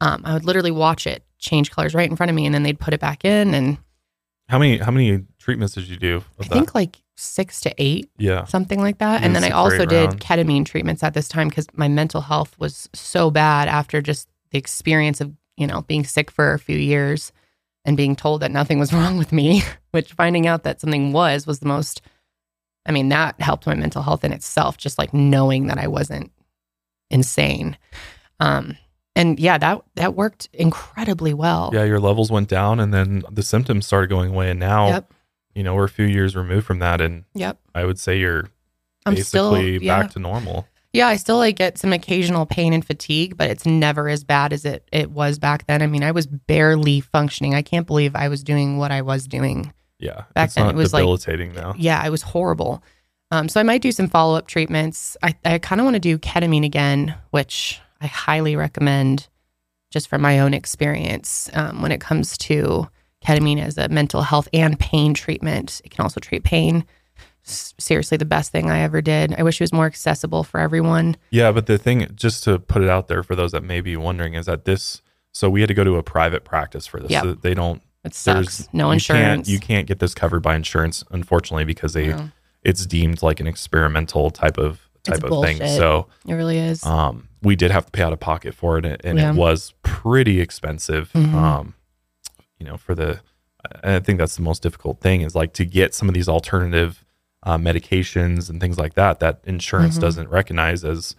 Um, 0.00 0.22
I 0.24 0.34
would 0.34 0.44
literally 0.44 0.70
watch 0.72 1.06
it 1.06 1.22
change 1.38 1.70
colors 1.70 1.94
right 1.94 2.08
in 2.08 2.16
front 2.16 2.30
of 2.30 2.36
me, 2.36 2.46
and 2.46 2.54
then 2.54 2.62
they'd 2.62 2.78
put 2.78 2.94
it 2.94 3.00
back 3.00 3.24
in. 3.24 3.54
And 3.54 3.78
how 4.48 4.58
many 4.58 4.78
how 4.78 4.90
many 4.90 5.24
treatments 5.38 5.74
did 5.74 5.88
you 5.88 5.96
do 5.96 6.24
I 6.38 6.44
that 6.44 6.52
think 6.52 6.74
like 6.74 7.02
six 7.16 7.60
to 7.60 7.74
eight 7.78 8.10
yeah 8.18 8.44
something 8.44 8.80
like 8.80 8.98
that. 8.98 9.20
You 9.20 9.26
And 9.26 9.36
then 9.36 9.44
I 9.44 9.50
also 9.50 9.86
did 9.86 10.10
ketamine 10.20 10.66
treatments 10.66 11.02
at 11.02 11.14
this 11.14 11.28
time 11.28 11.48
because 11.48 11.66
my 11.72 11.88
mental 11.88 12.20
health 12.20 12.58
was 12.58 12.88
so 12.94 13.30
bad 13.30 13.68
after 13.68 14.02
just 14.02 14.28
the 14.50 14.58
experience 14.58 15.20
of, 15.20 15.32
you 15.56 15.66
know, 15.66 15.82
being 15.82 16.04
sick 16.04 16.30
for 16.30 16.52
a 16.52 16.58
few 16.58 16.76
years 16.76 17.32
and 17.84 17.96
being 17.96 18.16
told 18.16 18.42
that 18.42 18.50
nothing 18.50 18.78
was 18.78 18.92
wrong 18.92 19.16
with 19.16 19.32
me, 19.32 19.62
which 19.92 20.12
finding 20.12 20.46
out 20.46 20.64
that 20.64 20.80
something 20.80 21.12
was 21.12 21.46
was 21.46 21.60
the 21.60 21.68
most, 21.68 22.02
I 22.84 22.92
mean, 22.92 23.08
that 23.08 23.40
helped 23.40 23.66
my 23.66 23.74
mental 23.74 24.02
health 24.02 24.24
in 24.24 24.32
itself, 24.32 24.76
just 24.76 24.98
like 24.98 25.14
knowing 25.14 25.68
that 25.68 25.78
I 25.78 25.86
wasn't 25.86 26.30
insane. 27.10 27.78
Um, 28.40 28.76
And 29.16 29.40
yeah, 29.40 29.58
that 29.58 29.82
that 29.96 30.14
worked 30.14 30.48
incredibly 30.52 31.34
well. 31.34 31.70
Yeah, 31.72 31.82
your 31.84 31.98
levels 31.98 32.30
went 32.30 32.48
down 32.48 32.78
and 32.78 32.92
then 32.94 33.24
the 33.30 33.42
symptoms 33.42 33.86
started 33.86 34.08
going 34.08 34.30
away. 34.30 34.50
And 34.50 34.60
now, 34.60 34.88
Yep. 34.88 35.12
you 35.54 35.64
know, 35.64 35.74
we're 35.74 35.84
a 35.84 35.88
few 35.88 36.04
years 36.06 36.36
removed 36.36 36.66
from 36.66 36.78
that. 36.80 37.00
And 37.00 37.24
Yep. 37.34 37.58
I 37.74 37.84
would 37.84 37.98
say 37.98 38.18
you're 38.18 38.48
I'm 39.06 39.16
still 39.16 39.52
basically 39.52 39.86
yeah. 39.86 40.02
back 40.02 40.10
to 40.12 40.18
normal. 40.18 40.68
Yeah, 40.92 41.08
I 41.08 41.16
still 41.16 41.36
like 41.38 41.56
get 41.56 41.78
some 41.78 41.92
occasional 41.92 42.46
pain 42.46 42.72
and 42.72 42.84
fatigue, 42.84 43.36
but 43.36 43.50
it's 43.50 43.66
never 43.66 44.08
as 44.08 44.22
bad 44.22 44.52
as 44.52 44.64
it 44.64 44.86
it 44.92 45.10
was 45.10 45.38
back 45.38 45.66
then. 45.66 45.82
I 45.82 45.86
mean, 45.86 46.04
I 46.04 46.10
was 46.12 46.26
barely 46.26 47.00
functioning. 47.00 47.54
I 47.54 47.62
can't 47.62 47.86
believe 47.86 48.14
I 48.14 48.28
was 48.28 48.44
doing 48.44 48.78
what 48.78 48.92
I 48.92 49.02
was 49.02 49.26
doing. 49.26 49.72
Yeah. 49.98 50.24
Back 50.34 50.52
then 50.52 50.66
not 50.66 50.74
it 50.74 50.76
was 50.76 50.92
like- 50.92 51.00
debilitating 51.02 51.54
now. 51.54 51.74
Yeah, 51.78 52.00
I 52.02 52.10
was 52.10 52.20
horrible. 52.22 52.82
Um, 53.30 53.48
so 53.48 53.58
I 53.58 53.62
might 53.64 53.82
do 53.82 53.90
some 53.92 54.08
follow 54.08 54.36
up 54.36 54.46
treatments. 54.46 55.16
I, 55.22 55.34
I 55.44 55.58
kind 55.58 55.80
of 55.80 55.84
want 55.84 55.94
to 55.94 56.00
do 56.00 56.16
ketamine 56.18 56.64
again, 56.64 57.14
which 57.30 57.80
I 58.06 58.08
highly 58.08 58.54
recommend 58.54 59.26
just 59.90 60.06
from 60.06 60.22
my 60.22 60.38
own 60.38 60.54
experience 60.54 61.50
um, 61.54 61.82
when 61.82 61.90
it 61.90 62.00
comes 62.00 62.38
to 62.38 62.88
ketamine 63.24 63.60
as 63.60 63.76
a 63.76 63.88
mental 63.88 64.22
health 64.22 64.48
and 64.52 64.78
pain 64.78 65.12
treatment. 65.12 65.80
It 65.84 65.90
can 65.90 66.04
also 66.04 66.20
treat 66.20 66.44
pain. 66.44 66.84
S- 67.44 67.74
seriously, 67.78 68.16
the 68.16 68.24
best 68.24 68.52
thing 68.52 68.70
I 68.70 68.80
ever 68.80 69.02
did. 69.02 69.34
I 69.36 69.42
wish 69.42 69.60
it 69.60 69.64
was 69.64 69.72
more 69.72 69.86
accessible 69.86 70.44
for 70.44 70.60
everyone. 70.60 71.16
Yeah, 71.30 71.50
but 71.50 71.66
the 71.66 71.78
thing, 71.78 72.06
just 72.14 72.44
to 72.44 72.60
put 72.60 72.80
it 72.82 72.88
out 72.88 73.08
there 73.08 73.24
for 73.24 73.34
those 73.34 73.50
that 73.50 73.64
may 73.64 73.80
be 73.80 73.96
wondering, 73.96 74.34
is 74.34 74.46
that 74.46 74.66
this. 74.66 75.02
So 75.32 75.50
we 75.50 75.60
had 75.62 75.68
to 75.68 75.74
go 75.74 75.82
to 75.82 75.96
a 75.96 76.02
private 76.02 76.44
practice 76.44 76.86
for 76.86 77.00
this. 77.00 77.10
Yep. 77.10 77.22
So 77.24 77.34
they 77.34 77.54
don't. 77.54 77.82
It 78.04 78.12
There's 78.12 78.52
sucks. 78.52 78.68
No 78.72 78.86
you 78.88 78.92
insurance. 78.94 79.48
Can't, 79.48 79.48
you 79.48 79.58
can't 79.58 79.88
get 79.88 79.98
this 79.98 80.14
covered 80.14 80.40
by 80.40 80.54
insurance, 80.54 81.02
unfortunately, 81.10 81.64
because 81.64 81.92
they 81.92 82.08
No, 82.08 82.30
it's 82.62 82.86
deemed 82.86 83.22
like 83.22 83.40
an 83.40 83.48
experimental 83.48 84.30
type 84.30 84.58
of 84.58 84.80
type 85.02 85.22
It's 85.24 85.32
of 85.32 85.44
thing. 85.44 85.58
So 85.58 86.06
it 86.26 86.34
really 86.34 86.58
is. 86.58 86.84
um, 86.84 87.28
we 87.46 87.56
did 87.56 87.70
have 87.70 87.86
to 87.86 87.92
pay 87.92 88.02
out 88.02 88.12
of 88.12 88.20
pocket 88.20 88.54
for 88.54 88.76
it, 88.78 89.00
and 89.04 89.18
Yeah. 89.18 89.30
it 89.30 89.36
was 89.36 89.72
pretty 89.82 90.40
expensive. 90.40 91.10
Mhm. 91.12 91.32
Um, 91.34 91.74
you 92.58 92.66
know, 92.66 92.76
for 92.76 92.94
the, 92.94 93.20
I 93.84 94.00
think 94.00 94.18
that's 94.18 94.36
the 94.36 94.42
most 94.42 94.62
difficult 94.62 95.00
thing 95.00 95.20
is 95.22 95.34
like 95.34 95.52
to 95.54 95.64
get 95.64 95.94
some 95.94 96.08
of 96.08 96.14
these 96.14 96.28
alternative 96.28 97.04
uh, 97.42 97.56
medications 97.58 98.50
and 98.50 98.60
things 98.60 98.76
like 98.78 98.94
that 98.94 99.20
that 99.20 99.40
insurance 99.44 99.96
Mhm. 99.98 100.00
doesn't 100.00 100.28
recognize 100.28 100.84
as 100.84 101.14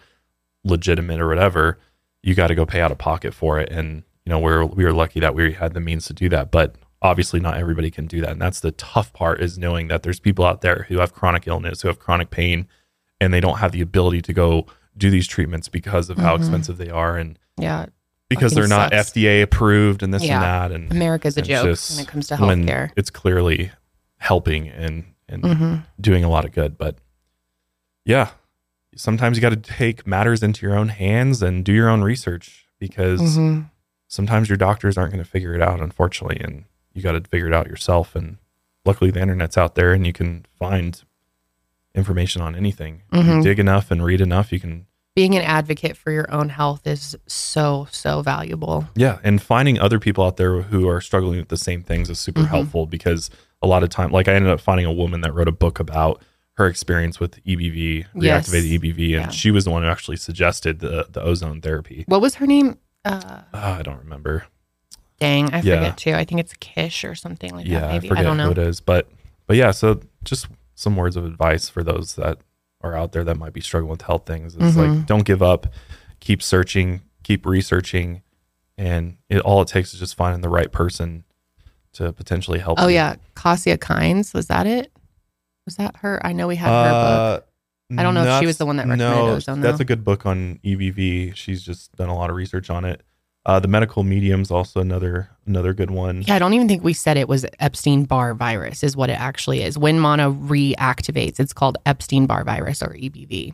legitimate 0.63 1.20
or 1.22 1.28
whatever. 1.28 1.78
You 2.24 2.36
got 2.36 2.48
to 2.48 2.56
go 2.56 2.66
pay 2.66 2.82
out 2.82 2.92
of 2.92 2.98
pocket 2.98 3.34
for 3.34 3.60
it, 3.60 3.70
and 3.72 4.04
you 4.26 4.30
know 4.32 4.40
we're 4.40 4.66
we 4.66 4.84
were 4.84 4.92
lucky 4.94 5.20
that 5.22 5.34
we 5.36 5.54
had 5.54 5.74
the 5.74 5.80
means 5.80 6.06
to 6.08 6.13
do 6.13 6.30
that, 6.30 6.52
but. 6.52 6.76
Obviously, 7.00 7.40
not 7.40 7.58
everybody 7.58 7.92
can 7.92 8.08
do 8.08 8.22
that, 8.22 8.32
and 8.32 8.42
that's 8.42 8.60
the 8.60 8.72
tough 8.72 9.13
part. 9.13 9.40
Is 9.40 9.56
knowing 9.56 9.88
that 9.88 10.02
there's 10.02 10.20
people 10.20 10.44
out 10.44 10.62
there 10.62 10.88
who 10.90 10.98
have 10.98 11.13
chronic 11.13 11.46
illness, 11.48 11.84
who 11.84 11.90
have 11.90 12.00
chronic 12.00 12.32
pain, 12.32 12.66
and 13.22 13.32
they 13.32 13.40
don't 13.40 13.60
have 13.60 13.72
the 13.72 13.82
ability 13.82 14.20
to 14.24 14.34
go 14.34 14.66
do 14.98 15.10
these 15.10 15.28
treatments 15.28 15.70
because 15.70 16.10
of 16.10 16.18
how 16.18 16.36
Mhm. 16.36 16.40
expensive 16.40 16.78
they 16.78 16.90
are 16.90 17.18
and 17.18 17.38
yeah, 17.58 17.86
because 18.30 18.54
they're 18.54 18.68
not 18.68 18.92
sucks. 18.92 19.12
FDA 19.14 19.42
approved 19.42 20.02
and 20.04 20.14
this 20.14 20.24
Yeah. 20.24 20.36
and 20.36 20.44
that 20.44 20.72
and 20.72 20.92
America's 20.92 21.38
a 21.38 21.42
joke 21.42 21.78
when 21.92 22.00
it 22.00 22.08
comes 22.08 22.28
to 22.28 22.36
healthcare. 22.36 22.92
it's 22.96 23.10
clearly 23.10 23.72
helping 24.18 24.68
and 24.70 25.06
and 25.30 25.46
hmm 25.46 25.76
doing 26.02 26.24
a 26.24 26.30
lot 26.30 26.44
of 26.46 26.52
good 26.52 26.78
but 26.78 26.98
yeah 28.06 28.30
sometimes 28.96 29.38
you 29.38 29.42
got 29.42 29.50
to 29.50 29.56
take 29.56 30.08
matters 30.08 30.42
into 30.42 30.66
your 30.66 30.76
own 30.76 30.90
hands 30.90 31.42
and 31.44 31.64
do 31.64 31.72
your 31.74 31.90
own 31.90 32.02
research 32.02 32.66
because 32.80 33.36
hmm 33.36 33.62
sometimes 34.10 34.48
your 34.50 34.58
doctors 34.58 34.98
aren't 34.98 35.12
going 35.12 35.24
to 35.24 35.30
figure 35.30 35.54
it 35.54 35.62
out 35.62 35.82
unfortunately 35.82 36.40
and 36.40 36.64
you 36.94 37.02
got 37.02 37.12
to 37.12 37.22
figure 37.30 37.48
it 37.48 37.54
out 37.54 37.68
yourself 37.68 38.16
and 38.16 38.38
luckily 38.86 39.12
the 39.12 39.20
internet's 39.22 39.58
out 39.58 39.76
there 39.76 39.94
and 39.94 40.08
you 40.08 40.14
can 40.14 40.46
find 40.58 41.04
information 41.94 42.42
on 42.42 42.56
anything 42.56 43.02
If 43.12 43.26
you 43.26 43.32
Mhm. 43.34 43.44
dig 43.44 43.60
enough 43.60 43.92
and 43.92 44.04
read 44.04 44.22
enough 44.22 44.52
you 44.54 44.60
can 44.60 44.87
Being 45.18 45.36
an 45.36 45.42
advocate 45.42 45.98
for 45.98 46.12
your 46.12 46.32
own 46.32 46.50
health 46.50 46.86
is 46.86 47.16
so 47.26 47.88
so 47.90 48.22
valuable. 48.22 48.88
Yeah, 48.96 49.18
and 49.24 49.42
finding 49.42 49.80
other 49.80 49.98
people 49.98 50.24
out 50.24 50.38
there 50.38 50.62
who 50.62 50.88
are 50.88 51.02
struggling 51.02 51.40
with 51.40 51.48
the 51.48 51.58
same 51.58 51.82
things 51.82 52.08
is 52.12 52.20
super 52.20 52.42
Mhm. 52.44 52.50
helpful 52.50 52.86
because 52.86 53.32
a 53.64 53.66
lot 53.66 53.82
of 53.82 53.90
time, 53.90 54.12
like 54.12 54.28
I 54.28 54.36
ended 54.36 54.52
up 54.52 54.62
finding 54.62 54.86
a 54.86 54.94
woman 54.94 55.22
that 55.22 55.34
wrote 55.34 55.48
a 55.48 55.52
book 55.52 55.80
about 55.80 56.22
her 56.58 56.68
experience 56.68 57.20
with 57.20 57.40
EBV, 57.48 58.06
Yes. 58.14 58.48
reactivated 58.48 58.66
EBV, 58.74 59.16
and 59.16 59.26
Yeah. 59.26 59.30
she 59.32 59.50
was 59.50 59.64
the 59.64 59.72
one 59.72 59.82
who 59.82 59.90
actually 59.90 60.18
suggested 60.18 60.82
the 60.82 61.08
the 61.12 61.24
ozone 61.24 61.62
therapy. 61.62 62.04
What 62.08 62.22
was 62.22 62.36
her 62.36 62.46
name? 62.46 62.78
Uh, 63.04 63.42
Ah, 63.56 63.80
I 63.80 63.82
don't 63.82 63.98
remember. 63.98 64.46
dang, 65.20 65.52
I 65.52 65.62
Yeah. 65.62 65.78
forget 65.78 65.98
too. 65.98 66.14
I 66.14 66.26
think 66.26 66.42
it's 66.42 66.54
Kish 66.60 67.04
or 67.04 67.16
something 67.16 67.56
like 67.56 67.66
yeah, 67.66 67.80
that. 67.80 67.92
Maybe 67.94 68.06
I 68.06 68.10
forget 68.10 68.24
don't 68.24 68.38
know. 68.38 68.46
who 68.46 68.52
it 68.52 68.60
is, 68.60 68.82
but 68.82 69.10
but 69.48 69.56
yeah. 69.58 69.72
So 69.72 70.00
just 70.24 70.46
some 70.76 70.96
words 70.96 71.16
of 71.16 71.26
advice 71.26 71.70
for 71.70 71.82
those 71.82 72.14
that 72.18 72.38
are 72.88 72.95
out 72.95 73.12
there 73.12 73.23
that 73.23 73.38
might 73.38 73.54
be 73.54 73.62
struggling 73.62 73.91
with 73.91 74.02
health 74.02 74.26
things. 74.26 74.56
It's 74.56 74.76
like 74.76 74.89
Mhm. 74.89 75.06
don't 75.06 75.26
give 75.26 75.41
up, 75.41 75.67
keep 76.19 76.41
searching, 76.41 77.02
keep 77.23 77.45
researching, 77.45 78.21
and 78.78 79.17
it, 79.30 79.39
all 79.41 79.62
it 79.62 79.67
takes 79.67 79.93
is 79.93 80.00
just 80.00 80.15
finding 80.15 80.41
the 80.41 80.50
right 80.50 80.71
person 80.71 81.23
to 81.93 82.13
potentially 82.13 82.60
help. 82.60 82.80
Oh 82.82 82.88
you. 82.88 82.95
yeah, 82.95 83.15
Kasia 83.36 83.78
Kines 83.78 84.34
was 84.34 84.47
that 84.47 84.67
it? 84.67 84.91
Was 85.65 85.76
that 85.76 85.97
her? 85.97 86.19
I 86.26 86.32
know 86.34 86.47
we 86.47 86.56
had 86.56 86.69
her 86.69 86.91
book. 86.91 87.43
Uh, 87.91 88.00
I 88.00 88.04
don't 88.04 88.13
know 88.13 88.23
if 88.26 88.39
she 88.39 88.45
was 88.45 88.58
the 88.58 88.65
one 88.65 88.78
that 88.78 88.88
recommended 88.88 89.15
no, 89.15 89.36
ozone, 89.36 89.62
That's 89.62 89.80
a 89.80 89.86
good 89.86 90.04
book 90.04 90.26
on 90.26 90.60
EBV. 90.63 91.36
She's 91.36 91.62
just 91.63 91.95
done 91.95 92.10
a 92.10 92.15
lot 92.15 92.30
of 92.30 92.36
research 92.36 92.69
on 92.69 92.84
it. 92.86 93.02
Uh, 93.48 93.62
the 93.62 93.68
medical 93.70 94.04
medium's 94.04 94.52
also 94.52 94.82
another 94.82 95.30
another 95.46 95.74
good 95.74 95.90
one. 95.90 96.22
Yeah, 96.28 96.36
I 96.36 96.40
don't 96.40 96.54
even 96.54 96.68
think 96.68 96.84
we 96.84 96.92
said 96.92 97.16
it 97.16 97.30
was 97.30 97.46
Epstein 97.62 98.04
Barr 98.04 98.34
virus, 98.34 98.84
is 98.84 98.98
what 98.98 99.10
it 99.10 99.18
actually 99.20 99.64
is. 99.64 99.78
When 99.78 100.02
mono 100.02 100.34
reactivates, 100.34 101.40
it's 101.40 101.54
called 101.54 101.78
Epstein 101.86 102.26
Barr 102.26 102.44
virus 102.44 102.84
or 102.84 102.90
EBV. 102.90 103.54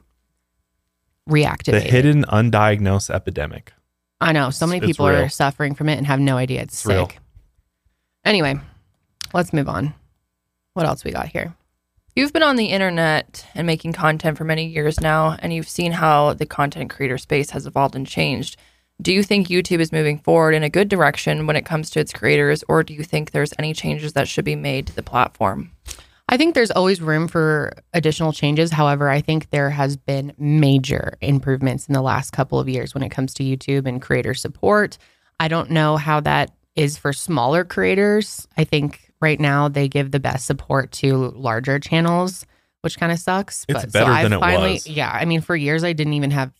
the 1.28 1.80
hidden 1.80 2.26
undiagnosed 2.26 3.12
epidemic. 3.12 3.72
I 4.20 4.32
know 4.32 4.50
so 4.50 4.66
many 4.66 4.78
It's- 4.78 4.90
it's 4.90 4.98
people 4.98 5.08
are 5.08 5.30
suffering 5.30 5.76
from 5.76 5.90
it 5.90 5.98
and 6.00 6.08
have 6.08 6.20
no 6.20 6.38
idea 6.38 6.62
it's, 6.62 6.74
It's 6.74 6.86
real. 6.88 7.08
sick. 7.08 7.20
Anyway, 8.26 8.56
let's 9.34 9.54
move 9.54 9.70
on. 9.70 9.94
What 10.74 10.88
else 10.88 11.04
we 11.04 11.12
got 11.12 11.28
here? 11.28 11.54
You've 12.16 12.34
been 12.34 12.44
on 12.44 12.56
the 12.56 12.68
internet 12.68 13.46
and 13.54 13.68
making 13.68 13.94
content 13.94 14.38
for 14.38 14.44
many 14.44 14.66
years 14.66 15.00
now, 15.00 15.36
and 15.40 15.54
you've 15.54 15.70
seen 15.70 15.94
how 15.94 16.34
the 16.34 16.46
content 16.46 16.90
creator 16.90 17.18
space 17.18 17.52
has 17.52 17.66
evolved 17.68 17.96
and 17.96 18.08
changed. 18.08 18.58
Do 19.02 19.12
you 19.12 19.24
think 19.24 19.48
YouTube 19.48 19.80
is 19.80 19.92
moving 19.92 20.20
forward 20.20 20.54
in 20.54 20.64
a 20.64 20.70
good 20.70 20.88
direction 20.88 21.48
when 21.48 21.56
it 21.56 21.66
comes 21.66 21.90
to 21.92 22.00
its 22.00 22.14
creators, 22.14 22.64
or 22.70 22.84
do 22.84 22.94
you 22.94 23.04
think 23.04 23.32
there's 23.32 23.54
any 23.60 23.74
changes 23.74 24.14
that 24.14 24.28
should 24.28 24.46
be 24.46 24.56
made 24.56 24.88
to 24.88 24.96
the 24.96 25.04
platform? 25.04 25.72
I 26.30 26.38
think 26.38 26.56
there's 26.56 26.72
always 26.72 27.02
room 27.02 27.28
for 27.28 27.74
additional 27.94 28.32
changes. 28.32 28.72
However, 28.72 29.10
I 29.10 29.20
think 29.20 29.50
there 29.50 29.70
has 29.70 29.98
been 29.98 30.34
major 30.38 31.18
improvements 31.22 31.88
in 31.88 31.94
the 31.94 32.02
last 32.02 32.32
couple 32.32 32.60
of 32.60 32.70
years 32.70 32.94
when 32.94 33.04
it 33.04 33.10
comes 33.10 33.34
to 33.36 33.44
YouTube 33.44 33.86
and 33.88 34.02
creator 34.02 34.34
support. 34.34 34.98
I 35.40 35.48
don't 35.48 35.72
know 35.72 35.98
how 35.98 36.22
that 36.22 36.52
is 36.76 36.98
for 36.98 37.14
smaller 37.14 37.64
creators. 37.66 38.48
I 38.58 38.64
think 38.64 39.12
right 39.22 39.40
now 39.40 39.68
they 39.68 39.88
give 39.88 40.12
the 40.12 40.20
best 40.20 40.46
support 40.46 40.92
to 40.94 41.32
larger 41.32 41.78
channels, 41.78 42.46
which 42.82 42.98
kind 42.98 43.12
of 43.12 43.20
sucks. 43.20 43.66
It's 43.68 43.86
better 43.88 44.24
than 44.24 44.34
it 44.34 44.40
was. 44.40 44.88
Yeah, 44.88 45.12
I 45.12 45.26
mean, 45.26 45.42
for 45.42 45.56
years 45.56 45.84
I 45.84 45.94
didn't 45.94 46.14
even 46.14 46.32
have 46.32 46.52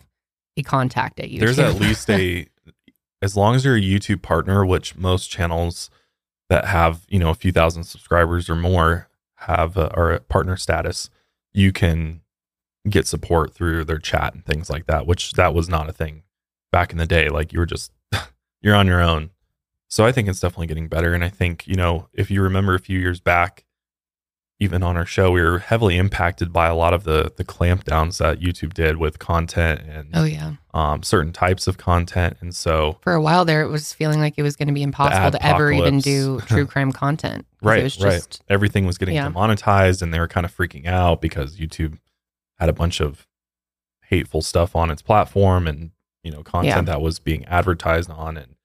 a 0.58 0.64
contact 0.64 1.20
at 1.20 1.30
YouTube. 1.30 1.40
There's 1.40 1.60
at 1.60 1.80
least 1.80 2.10
a 2.10 2.48
as 3.22 3.38
long 3.38 3.56
as 3.56 3.64
you're 3.66 3.78
a 3.78 3.82
YouTube 3.82 4.22
partner, 4.22 4.66
which 4.66 4.96
most 4.96 5.30
channels 5.30 5.90
that 6.50 6.66
have 6.66 7.06
you 7.08 7.20
know 7.20 7.30
a 7.30 7.36
few 7.36 7.52
thousand 7.52 7.84
subscribers 7.86 8.50
or 8.50 8.56
more 8.56 9.10
have 9.36 9.78
uh, 9.78 9.90
are 9.94 10.12
at 10.12 10.30
partner 10.30 10.58
status, 10.58 11.10
you 11.54 11.72
can 11.72 12.22
get 12.90 13.08
support 13.08 13.54
through 13.54 13.86
their 13.86 13.98
chat 13.98 14.34
and 14.34 14.46
things 14.46 14.70
like 14.70 14.86
that. 14.88 15.08
Which 15.08 15.34
that 15.34 15.54
was 15.54 15.70
not 15.70 15.90
a 15.90 15.94
thing 15.94 16.24
back 16.72 16.92
in 16.92 16.98
the 16.98 17.06
day. 17.06 17.30
Like 17.30 17.54
you 17.54 17.60
were 17.60 17.66
just 17.66 17.92
you're 18.62 18.76
on 18.76 18.88
your 18.88 19.02
own. 19.02 19.32
So 19.88 20.06
I 20.06 20.12
think 20.12 20.28
it's 20.28 20.40
definitely 20.40 20.68
getting 20.68 20.88
better. 20.88 21.14
And 21.14 21.24
I 21.24 21.30
think 21.30 21.66
you 21.68 21.76
know 21.76 22.10
if 22.14 22.30
you 22.30 22.42
remember 22.42 22.76
a 22.76 22.80
few 22.80 23.00
years 23.00 23.20
back, 23.20 23.64
even 24.60 24.84
on 24.84 24.96
our 24.96 25.06
show, 25.06 25.32
we 25.32 25.42
were 25.42 25.60
heavily 25.60 25.98
impacted 25.98 26.54
by 26.54 26.68
a 26.68 26.76
lot 26.76 26.94
of 26.94 27.04
the 27.04 27.32
the 27.36 27.44
clampdowns 27.44 28.20
that 28.20 28.40
YouTube 28.40 28.74
did 28.74 28.98
with 28.98 29.20
content 29.20 29.82
and 29.90 30.10
oh 30.14 30.24
yeah. 30.24 30.54
um, 30.74 31.04
certain 31.04 31.34
types 31.34 31.68
of 31.68 31.78
content. 31.78 32.38
And 32.40 32.56
so, 32.56 32.98
For 33.02 33.14
a 33.14 33.22
while 33.22 33.46
there, 33.46 33.62
it 33.62 33.68
was 33.68 33.94
feeling 33.94 34.20
like 34.20 34.36
it 34.38 34.44
was 34.44 34.56
going 34.56 34.68
to 34.68 34.74
be 34.74 34.84
impossible 34.84 35.32
to 35.32 35.46
ever 35.46 35.72
even 35.72 36.00
do 36.00 36.40
true 36.46 36.66
crime 36.66 36.92
content. 36.92 37.46
right, 37.62 37.80
It 37.80 37.84
was 37.84 38.00
right. 38.00 38.12
just 38.14 38.42
Everything 38.50 38.86
was 38.86 38.98
getting 38.98 39.16
Yeah. 39.16 39.24
demonetized 39.24 40.02
and 40.02 40.14
they 40.14 40.20
were 40.20 40.28
kind 40.28 40.46
of 40.46 40.56
freaking 40.56 40.86
out 40.86 41.20
because 41.20 41.58
YouTube 41.58 41.98
had 42.60 42.70
a 42.70 42.74
bunch 42.74 43.02
of 43.02 43.28
hateful 44.04 44.42
stuff 44.42 44.76
on 44.76 44.92
its 44.92 45.02
platform 45.02 45.68
and, 45.68 45.92
you 46.24 46.32
know, 46.32 46.44
content 46.44 46.86
that 46.86 47.02
was 47.02 47.20
being 47.20 47.44
advertised 47.46 48.10
on. 48.12 48.38
And, 48.38 48.56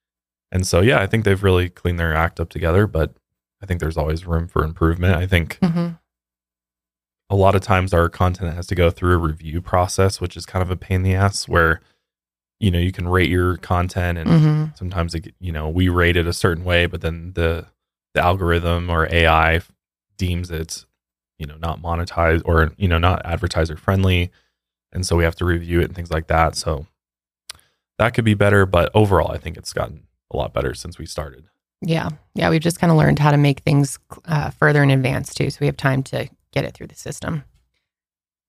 and 0.52 0.66
so, 0.66 0.80
yeah, 0.82 1.00
I 1.00 1.06
think 1.06 1.24
they've 1.24 1.42
really 1.42 1.70
cleaned 1.70 1.98
their 1.98 2.14
act 2.14 2.38
up 2.38 2.50
together, 2.50 2.86
but 2.86 3.14
I 3.62 3.66
think 3.66 3.80
there's 3.80 3.96
always 3.96 4.26
room 4.26 4.46
for 4.48 4.64
improvement. 4.64 5.16
I 5.16 5.26
think 5.26 5.58
Mhm. 5.60 5.98
a 7.30 7.36
lot 7.36 7.54
of 7.54 7.60
times 7.60 7.92
our 7.92 8.08
content 8.08 8.54
has 8.54 8.66
to 8.68 8.74
go 8.74 8.90
through 8.90 9.14
a 9.14 9.18
review 9.18 9.60
process, 9.60 10.20
which 10.20 10.36
is 10.36 10.46
kind 10.46 10.62
of 10.62 10.70
a 10.70 10.76
pain 10.76 10.96
in 10.96 11.02
the 11.02 11.14
ass 11.14 11.46
where, 11.48 11.80
you 12.60 12.70
know, 12.70 12.78
you 12.78 12.92
can 12.92 13.08
rate 13.08 13.28
your 13.28 13.56
content 13.58 14.18
and 14.18 14.28
Mhm. 14.30 14.76
sometimes 14.78 15.14
it, 15.14 15.34
you 15.38 15.52
know 15.52 15.68
we 15.68 15.88
rate 15.88 16.16
it 16.16 16.26
a 16.26 16.32
certain 16.32 16.64
way 16.64 16.86
but 16.86 17.00
then 17.02 17.32
the 17.34 17.66
the 18.14 18.20
algorithm 18.20 18.90
or 18.90 19.06
ai 19.12 19.60
deems 20.16 20.50
it 20.50 20.84
you 21.38 21.46
know 21.46 21.56
not 21.58 21.80
monetized 21.80 22.42
or 22.44 22.72
you 22.76 22.88
know 22.88 22.98
not 22.98 23.24
advertiser 23.24 23.76
friendly 23.76 24.32
and 24.92 25.06
so 25.06 25.14
we 25.16 25.22
have 25.22 25.36
to 25.36 25.44
review 25.44 25.80
it 25.80 25.84
and 25.84 25.94
things 25.94 26.10
like 26.10 26.26
that 26.26 26.56
so 26.56 26.86
that 27.98 28.14
could 28.14 28.24
be 28.24 28.34
better. 28.34 28.64
But 28.64 28.90
overall, 28.94 29.30
I 29.32 29.38
think 29.38 29.56
it's 29.56 29.72
gotten 29.72 30.06
a 30.32 30.36
lot 30.36 30.52
better 30.54 30.72
since 30.72 30.98
we 30.98 31.06
started. 31.06 31.48
Yeah. 31.80 32.10
Yeah. 32.34 32.50
We've 32.50 32.60
just 32.60 32.80
kind 32.80 32.90
of 32.90 32.96
learned 32.96 33.18
how 33.18 33.30
to 33.30 33.36
make 33.36 33.60
things 33.60 33.98
uh, 34.24 34.50
further 34.50 34.82
in 34.82 34.90
advance 34.90 35.34
too. 35.34 35.50
So 35.50 35.58
we 35.60 35.66
have 35.66 35.76
time 35.76 36.02
to 36.04 36.28
get 36.52 36.64
it 36.64 36.74
through 36.74 36.88
the 36.88 36.94
system. 36.94 37.44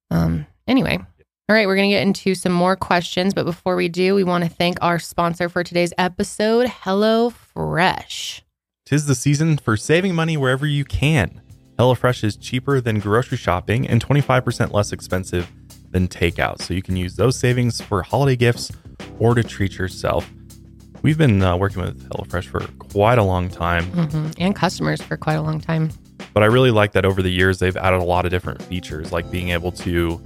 Um, 0.10 0.48
anyway. 0.68 0.98
All 0.98 1.56
right. 1.56 1.68
We're 1.68 1.76
going 1.76 1.90
to 1.90 1.96
get 1.96 2.04
into 2.04 2.36
some 2.36 2.52
more 2.52 2.76
questions. 2.76 3.34
But 3.34 3.46
before 3.46 3.76
we 3.76 3.90
do, 3.90 4.16
we 4.16 4.24
want 4.24 4.44
to 4.44 4.50
thank 4.50 4.78
our 4.82 5.00
sponsor 5.00 5.50
for 5.50 5.64
today's 5.64 5.94
episode, 5.98 6.68
Hello 6.70 7.30
Fresh. 7.30 8.44
Tis 8.86 9.06
the 9.06 9.16
season 9.16 9.58
for 9.58 9.78
saving 9.78 10.16
money 10.16 10.36
wherever 10.36 10.66
you 10.66 10.84
can. 10.84 11.42
HelloFresh 11.78 12.24
is 12.24 12.36
cheaper 12.36 12.82
than 12.82 13.00
grocery 13.00 13.38
shopping 13.38 13.88
and 13.88 14.04
25% 14.04 14.74
less 14.74 14.92
expensive 14.92 15.50
than 15.92 16.08
takeout. 16.08 16.62
So 16.62 16.74
you 16.74 16.82
can 16.82 16.96
use 16.96 17.16
those 17.16 17.38
savings 17.38 17.80
for 17.80 18.02
holiday 18.02 18.36
gifts 18.36 18.72
or 19.20 19.36
to 19.36 19.44
treat 19.44 19.78
yourself. 19.78 20.30
We've 21.02 21.18
been 21.18 21.42
uh, 21.42 21.56
working 21.58 21.82
with 21.82 22.10
HelloFresh 22.10 22.46
for 22.46 22.60
quite 22.90 23.18
a 23.18 23.24
long 23.24 23.50
time, 23.50 23.86
hmm 23.86 24.28
And 24.38 24.56
customers 24.56 25.02
for 25.02 25.16
quite 25.18 25.36
a 25.36 25.42
long 25.42 25.60
time. 25.62 25.90
but 26.34 26.44
I 26.44 26.48
really 26.48 26.72
like 26.72 26.92
that 26.94 27.06
over 27.06 27.22
the 27.22 27.32
years 27.32 27.60
they've 27.60 27.78
added 27.78 28.02
a 28.02 28.04
lot 28.04 28.26
of 28.26 28.32
different 28.32 28.62
features, 28.64 29.12
like 29.12 29.30
being 29.32 29.50
able 29.50 29.72
to 29.74 30.22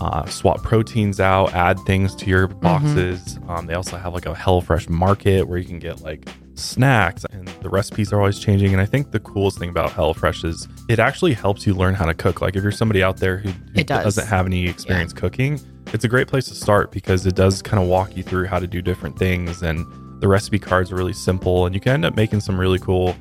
uh, 0.00 0.26
swap 0.26 0.62
proteins 0.62 1.20
out, 1.20 1.54
add 1.54 1.78
things 1.80 2.14
to 2.16 2.26
your 2.26 2.46
boxes. 2.48 3.38
Um, 3.48 3.66
they 3.66 3.74
also 3.74 3.96
have 3.96 4.12
like 4.14 4.26
a 4.26 4.34
HelloFresh 4.34 4.88
market 4.90 5.48
where 5.48 5.58
you 5.58 5.64
can 5.64 5.78
get 5.78 6.02
like 6.02 6.28
snacks, 6.54 7.24
and 7.32 7.46
the 7.62 7.68
recipes 7.70 8.12
are 8.12 8.18
always 8.18 8.38
changing. 8.38 8.72
And 8.72 8.80
I 8.80 8.84
think 8.86 9.10
the 9.12 9.20
coolest 9.20 9.58
thing 9.58 9.68
about 9.70 9.90
HelloFresh 9.90 10.44
is 10.44 10.68
it 10.88 10.98
actually 10.98 11.32
helps 11.34 11.66
you 11.66 11.72
learn 11.74 11.94
how 11.94 12.04
to 12.04 12.14
cook. 12.14 12.40
Like 12.42 12.56
if 12.56 12.62
you're 12.62 12.72
somebody 12.72 13.02
out 13.02 13.16
there 13.18 13.38
who, 13.38 13.48
who 13.50 13.80
It 13.80 13.86
does. 13.86 14.04
doesn't 14.04 14.26
have 14.26 14.44
any 14.46 14.66
experience 14.68 15.12
cooking, 15.14 15.60
it's 15.94 16.04
a 16.04 16.08
great 16.08 16.26
place 16.28 16.46
to 16.48 16.54
start 16.54 16.90
because 16.90 17.24
it 17.26 17.34
does 17.36 17.62
kind 17.62 17.82
of 17.82 17.88
walk 17.88 18.16
you 18.16 18.22
through 18.22 18.46
how 18.46 18.58
to 18.58 18.66
do 18.66 18.82
different 18.82 19.18
things 19.18 19.62
and 19.62 19.86
the 20.20 20.28
recipe 20.28 20.58
cards 20.58 20.90
are 20.92 20.96
really 20.96 21.12
simple 21.12 21.66
and 21.66 21.74
you 21.74 21.80
can 21.80 21.92
end 21.92 22.04
up 22.04 22.16
making 22.16 22.40
some 22.40 22.58
really 22.58 22.78
cool 22.78 23.14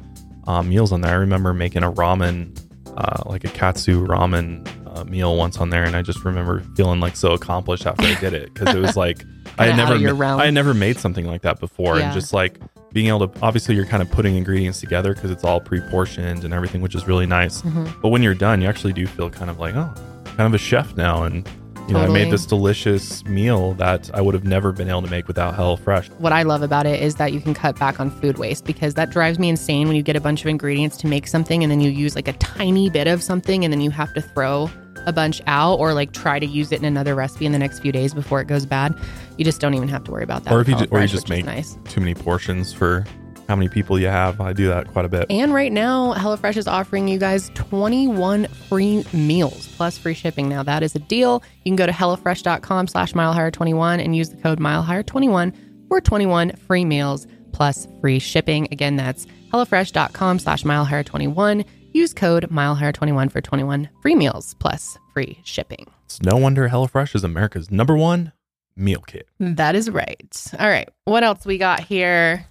um, 0.47 0.69
meals 0.69 0.91
on 0.91 1.01
there. 1.01 1.11
I 1.11 1.15
remember 1.15 1.53
making 1.53 1.83
a 1.83 1.91
ramen, 1.91 2.57
uh, 2.95 3.23
like 3.25 3.43
a 3.43 3.49
katsu 3.49 4.05
ramen 4.05 4.67
uh, 4.95 5.03
meal 5.05 5.35
once 5.35 5.57
on 5.57 5.69
there, 5.71 5.83
and 5.83 5.95
I 5.95 6.01
just 6.01 6.23
remember 6.23 6.61
feeling 6.75 6.99
like 6.99 7.15
so 7.17 7.31
accomplished 7.33 7.85
after 7.85 8.05
I 8.05 8.15
did 8.19 8.33
it 8.33 8.53
because 8.53 8.73
it 8.75 8.79
was 8.79 8.95
like 9.05 9.23
I 9.57 9.65
had 9.67 9.75
never 9.77 10.13
ma- 10.15 10.37
I 10.37 10.45
had 10.45 10.53
never 10.53 10.73
made 10.73 10.97
something 10.97 11.25
like 11.25 11.41
that 11.41 11.59
before, 11.59 11.97
Yeah. 11.97 12.05
and 12.05 12.13
just 12.13 12.31
like 12.33 12.59
being 12.93 13.07
able 13.07 13.27
to 13.27 13.39
obviously 13.41 13.75
you're 13.75 13.85
kind 13.85 14.01
of 14.01 14.09
putting 14.09 14.35
ingredients 14.37 14.79
together 14.79 15.13
because 15.13 15.29
it's 15.31 15.43
all 15.43 15.59
pre-portioned 15.59 16.45
and 16.45 16.53
everything, 16.53 16.79
which 16.81 16.95
is 16.95 17.05
really 17.07 17.25
nice. 17.25 17.61
Mhm. 17.63 17.93
But 18.01 18.09
when 18.09 18.23
you're 18.23 18.33
done, 18.35 18.61
you 18.61 18.69
actually 18.69 18.93
do 18.93 19.05
feel 19.05 19.29
kind 19.29 19.49
of 19.49 19.59
like 19.59 19.75
oh, 19.75 19.93
kind 20.23 20.41
of 20.41 20.53
a 20.53 20.57
chef 20.57 20.95
now, 20.95 21.23
and 21.23 21.45
you 21.87 21.93
know 21.93 22.01
I 22.01 22.07
made 22.07 22.31
this 22.31 22.45
delicious 22.45 23.23
meal 23.25 23.73
that 23.75 24.09
I 24.13 24.21
would 24.21 24.33
have 24.33 24.43
never 24.43 24.71
been 24.71 24.89
able 24.89 25.03
to 25.03 25.09
make 25.09 25.27
without 25.27 25.53
HelloFresh. 25.55 26.09
What 26.19 26.33
I 26.33 26.41
love 26.43 26.61
about 26.63 26.85
it 26.87 27.01
is 27.01 27.15
that 27.15 27.31
you 27.31 27.39
can 27.39 27.53
cut 27.53 27.77
back 27.77 27.99
on 27.99 28.09
food 28.09 28.37
waste 28.39 28.65
because 28.65 28.95
that 28.95 29.11
drives 29.11 29.37
me 29.37 29.49
insane 29.49 29.87
when 29.87 29.95
you 29.95 30.01
get 30.01 30.15
a 30.15 30.21
bunch 30.21 30.41
of 30.41 30.47
ingredients 30.47 30.97
to 30.97 31.07
make 31.07 31.27
something 31.27 31.61
and 31.63 31.71
then 31.71 31.81
you 31.81 31.91
use 31.91 32.15
like 32.15 32.27
a 32.27 32.33
tiny 32.33 32.89
bit 32.89 33.07
of 33.07 33.21
something 33.21 33.63
and 33.63 33.71
then 33.71 33.81
you 33.81 33.91
have 33.91 34.13
to 34.15 34.21
throw 34.21 34.69
a 35.05 35.13
bunch 35.13 35.41
out 35.45 35.75
or 35.79 35.93
like 35.93 36.11
try 36.11 36.39
to 36.39 36.45
use 36.47 36.71
it 36.71 36.79
in 36.79 36.85
another 36.85 37.13
recipe 37.13 37.45
in 37.45 37.51
the 37.51 37.59
next 37.59 37.79
few 37.79 37.91
days 37.91 38.13
before 38.15 38.41
it 38.41 38.47
goes 38.47 38.65
bad. 38.65 38.97
You 39.37 39.45
just 39.45 39.61
don't 39.61 39.75
even 39.75 39.87
have 39.89 40.03
to 40.05 40.11
worry 40.11 40.23
about 40.23 40.43
that. 40.45 40.53
Or 40.53 40.61
if 40.61 40.67
you 40.67 40.75
ju- 40.75 40.87
or 40.89 41.01
you 41.01 41.07
just 41.07 41.29
make- 41.29 41.45
nice. 41.45 41.77
Too 41.85 41.99
many 42.01 42.15
portions 42.15 42.73
for 42.73 43.05
how 43.47 43.55
many 43.55 43.69
people 43.69 43.99
you 43.99 44.07
have. 44.07 44.41
I 44.41 44.53
do 44.53 44.67
that 44.67 44.87
quite 44.91 45.05
a 45.05 45.09
bit. 45.09 45.25
And 45.29 45.53
right 45.53 45.71
now, 45.71 46.13
HelloFresh 46.13 46.57
is 46.57 46.67
offering 46.67 47.07
you 47.07 47.17
guys 47.19 47.51
21 47.53 48.47
free 48.47 49.05
meals 49.13 49.67
plus 49.77 49.97
free 49.97 50.13
shipping. 50.13 50.49
Now 50.49 50.63
that 50.63 50.83
is 50.83 50.95
a 50.95 50.99
deal. 50.99 51.43
You 51.63 51.69
can 51.69 51.75
go 51.75 51.85
to 51.85 51.91
HelloFresh.com 51.91 52.87
slash 52.87 53.13
MileHigher21 53.13 54.03
and 54.03 54.15
use 54.15 54.29
the 54.29 54.37
code 54.37 54.59
MileHigher21 54.59 55.53
for 55.87 56.01
21 56.01 56.55
free 56.67 56.85
meals 56.85 57.27
plus 57.51 57.87
free 58.01 58.19
shipping. 58.19 58.67
Again, 58.71 58.95
that's 58.95 59.27
HelloFresh.com 59.53 60.39
slash 60.39 60.63
MileHigher21. 60.63 61.65
Use 61.93 62.13
code 62.13 62.49
MileHigher21 62.49 63.31
for 63.31 63.41
21 63.41 63.89
free 64.01 64.15
meals 64.15 64.55
plus 64.59 64.97
free 65.13 65.39
shipping. 65.43 65.87
It's 66.05 66.21
no 66.21 66.35
wonder 66.37 66.67
HelloFresh 66.67 67.15
is 67.15 67.23
America's 67.23 67.71
number 67.71 67.95
one 67.95 68.33
meal 68.75 69.01
kit. 69.07 69.27
That 69.39 69.75
is 69.75 69.89
right. 69.89 70.45
All 70.59 70.67
right. 70.67 70.89
What 71.05 71.23
else 71.23 71.45
we 71.45 71.57
got 71.57 71.79
here? 71.79 72.45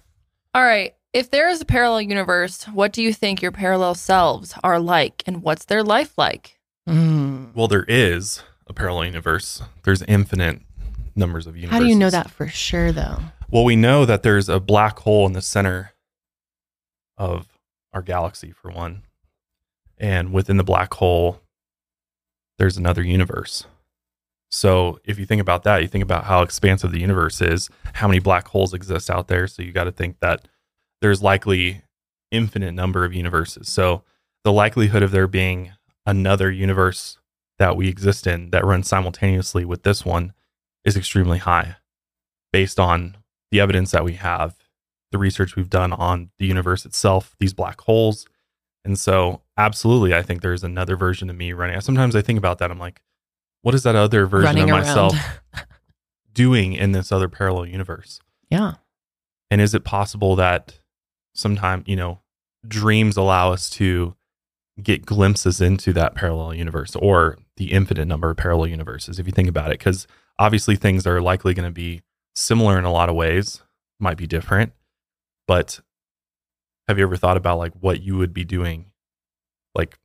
All 0.55 0.63
right. 0.63 0.95
If 1.11 1.31
there 1.31 1.49
is 1.49 1.59
a 1.59 1.65
parallel 1.65 2.03
universe, 2.03 2.63
what 2.63 2.93
do 2.93 3.01
you 3.03 3.11
think 3.11 3.41
your 3.41 3.51
parallel 3.51 3.93
selves 3.93 4.53
are 4.63 4.79
like 4.79 5.21
and 5.25 5.43
what's 5.43 5.65
their 5.65 5.83
life 5.83 6.17
like? 6.17 6.57
Mm. 6.87 7.53
Well, 7.53 7.67
there 7.67 7.83
is 7.89 8.41
a 8.65 8.73
parallel 8.73 9.03
universe. 9.03 9.61
There's 9.83 10.01
infinite 10.03 10.61
numbers 11.13 11.45
of 11.45 11.57
universes. 11.57 11.77
How 11.77 11.83
do 11.83 11.89
you 11.89 11.95
know 11.95 12.09
that 12.09 12.31
for 12.31 12.47
sure, 12.47 12.93
though? 12.93 13.17
Well, 13.51 13.65
we 13.65 13.75
know 13.75 14.05
that 14.05 14.23
there's 14.23 14.47
a 14.47 14.61
black 14.61 14.99
hole 14.99 15.25
in 15.25 15.33
the 15.33 15.41
center 15.41 15.91
of 17.17 17.47
our 17.91 18.01
galaxy, 18.01 18.53
for 18.53 18.71
one. 18.71 19.03
And 19.97 20.31
within 20.31 20.55
the 20.55 20.63
black 20.63 20.93
hole, 20.93 21.41
there's 22.57 22.77
another 22.77 23.03
universe. 23.03 23.65
So 24.51 24.99
if 25.03 25.19
you 25.19 25.25
think 25.25 25.41
about 25.41 25.63
that, 25.63 25.81
you 25.81 25.87
think 25.87 26.03
about 26.03 26.25
how 26.25 26.41
expansive 26.41 26.91
the 26.91 27.01
universe 27.01 27.41
is, 27.41 27.69
how 27.93 28.07
many 28.07 28.19
black 28.19 28.47
holes 28.47 28.73
exist 28.73 29.09
out 29.09 29.27
there. 29.27 29.47
So 29.47 29.63
you 29.63 29.71
got 29.71 29.85
to 29.85 29.91
think 29.91 30.19
that 30.19 30.47
there's 31.01 31.21
likely 31.21 31.81
infinite 32.31 32.73
number 32.73 33.03
of 33.05 33.13
universes. 33.13 33.69
So 33.69 34.03
the 34.43 34.51
likelihood 34.53 35.03
of 35.03 35.11
there 35.11 35.27
being 35.27 35.71
another 36.05 36.51
universe 36.51 37.17
that 37.57 37.75
we 37.75 37.87
exist 37.87 38.27
in 38.27 38.51
that 38.51 38.65
runs 38.65 38.87
simultaneously 38.87 39.65
with 39.65 39.83
this 39.83 40.05
one 40.05 40.33
is 40.83 40.95
extremely 40.95 41.39
high 41.39 41.77
based 42.51 42.79
on 42.79 43.17
the 43.51 43.59
evidence 43.59 43.91
that 43.91 44.05
we 44.05 44.13
have, 44.13 44.55
the 45.11 45.17
research 45.17 45.55
we've 45.55 45.69
done 45.69 45.93
on 45.93 46.29
the 46.37 46.45
universe 46.45 46.85
itself, 46.85 47.35
these 47.39 47.53
black 47.53 47.81
holes. 47.81 48.25
And 48.83 48.99
so, 48.99 49.41
absolutely, 49.57 50.13
I 50.13 50.21
think 50.21 50.41
there's 50.41 50.63
another 50.63 50.95
version 50.95 51.29
of 51.29 51.35
me 51.35 51.53
running. 51.53 51.79
Sometimes 51.81 52.15
I 52.15 52.21
think 52.21 52.37
about 52.37 52.59
that. 52.59 52.69
I'm 52.69 52.79
like, 52.79 53.01
what 53.65 53.73
is 53.73 53.81
that 53.81 53.95
other 53.95 54.27
version 54.27 54.45
Running 54.45 54.69
of 54.69 54.77
around. 54.77 54.85
myself 54.85 55.15
doing 56.33 56.73
in 56.73 56.91
this 56.91 57.11
other 57.11 57.27
parallel 57.27 57.65
universe? 57.65 58.19
Yeah. 58.51 58.73
And 59.49 59.59
is 59.59 59.73
it 59.73 59.83
possible 59.83 60.35
that 60.35 60.77
sometime, 61.33 61.83
you 61.87 61.95
know, 61.95 62.19
dreams 62.67 63.17
allow 63.17 63.51
us 63.51 63.67
to 63.71 64.15
get 64.83 65.03
glimpses 65.03 65.61
into 65.61 65.93
that 65.93 66.13
parallel 66.13 66.53
universe 66.53 66.95
or 66.95 67.39
the 67.57 67.71
infinite 67.71 68.05
number 68.05 68.29
of 68.29 68.37
parallel 68.37 68.67
universes, 68.67 69.17
if 69.17 69.25
you 69.25 69.31
think 69.31 69.49
about 69.49 69.71
it? 69.71 69.79
Because 69.79 70.05
obviously 70.37 70.75
things 70.75 71.07
are 71.07 71.19
likely 71.19 71.55
going 71.55 71.67
to 71.67 71.73
be 71.73 72.03
similar 72.35 72.77
in 72.77 72.85
a 72.85 72.91
lot 72.91 73.09
of 73.09 73.15
ways, 73.15 73.63
might 73.99 74.17
be 74.17 74.27
different. 74.27 74.73
But 75.47 75.79
have 76.87 76.99
you 76.99 77.03
ever 77.03 77.17
thought 77.17 77.35
about 77.35 77.57
like 77.57 77.73
what 77.79 77.99
you 77.99 78.15
would 78.15 78.31
be 78.31 78.43
doing? 78.43 78.91
Like 79.73 79.97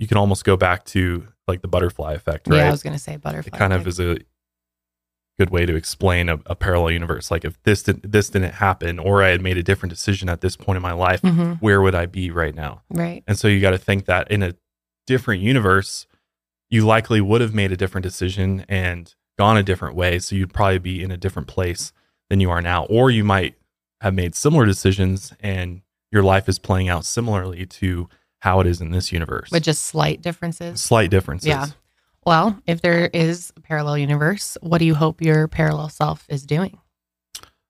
you 0.00 0.06
can 0.08 0.16
almost 0.16 0.44
go 0.44 0.56
back 0.56 0.84
to 0.86 1.26
like 1.46 1.62
the 1.62 1.68
butterfly 1.68 2.14
effect, 2.14 2.48
right? 2.48 2.56
Yeah, 2.58 2.68
I 2.68 2.70
was 2.70 2.82
going 2.82 2.94
to 2.94 2.98
say 2.98 3.16
butterfly. 3.16 3.54
it 3.54 3.58
kind 3.58 3.72
of 3.72 3.86
is 3.86 4.00
a 4.00 4.18
good 5.38 5.50
way 5.50 5.64
to 5.66 5.74
explain 5.74 6.28
a, 6.28 6.38
a 6.46 6.54
parallel 6.54 6.90
universe. 6.90 7.30
Like 7.30 7.44
if 7.44 7.62
this 7.62 7.82
didn't 7.82 8.10
this 8.10 8.28
didn't 8.30 8.54
happen, 8.54 8.98
or 8.98 9.22
I 9.22 9.28
had 9.28 9.40
made 9.40 9.56
a 9.56 9.62
different 9.62 9.90
decision 9.90 10.28
at 10.28 10.40
this 10.40 10.56
point 10.56 10.76
in 10.76 10.82
my 10.82 10.92
life, 10.92 11.22
Mhm. 11.22 11.58
where 11.60 11.80
would 11.80 11.94
I 11.94 12.06
be 12.06 12.30
right 12.30 12.54
now? 12.54 12.82
Right. 12.90 13.22
And 13.26 13.38
so 13.38 13.48
you 13.48 13.60
got 13.60 13.70
to 13.70 13.78
think 13.78 14.06
that 14.06 14.30
in 14.30 14.42
a 14.42 14.54
different 15.06 15.42
universe, 15.42 16.06
you 16.68 16.84
likely 16.86 17.20
would 17.20 17.40
have 17.40 17.54
made 17.54 17.72
a 17.72 17.76
different 17.76 18.02
decision 18.04 18.64
and 18.68 19.14
gone 19.38 19.56
a 19.56 19.62
different 19.62 19.94
way. 19.96 20.18
So 20.18 20.36
you'd 20.36 20.52
probably 20.52 20.78
be 20.78 21.02
in 21.02 21.10
a 21.10 21.16
different 21.16 21.48
place 21.48 21.92
than 22.28 22.40
you 22.40 22.50
are 22.50 22.60
now, 22.62 22.84
or 22.84 23.10
you 23.10 23.24
might 23.24 23.54
have 24.02 24.14
made 24.14 24.34
similar 24.34 24.66
decisions 24.66 25.32
and 25.40 25.82
your 26.12 26.22
life 26.22 26.48
is 26.48 26.58
playing 26.58 26.88
out 26.88 27.04
similarly 27.04 27.66
to 27.66 28.08
how 28.40 28.60
it 28.60 28.66
is 28.66 28.80
in 28.80 28.90
this 28.90 29.12
universe. 29.12 29.50
With 29.50 29.62
just 29.62 29.84
slight 29.84 30.20
differences. 30.20 30.80
Slight 30.80 31.10
differences. 31.10 31.48
Yeah. 31.48 31.66
Well, 32.26 32.60
if 32.66 32.82
there 32.82 33.06
is 33.06 33.52
a 33.56 33.60
parallel 33.60 33.98
universe, 33.98 34.58
what 34.60 34.78
do 34.78 34.84
you 34.84 34.94
hope 34.94 35.22
your 35.22 35.48
parallel 35.48 35.88
self 35.88 36.26
is 36.28 36.44
doing? 36.44 36.78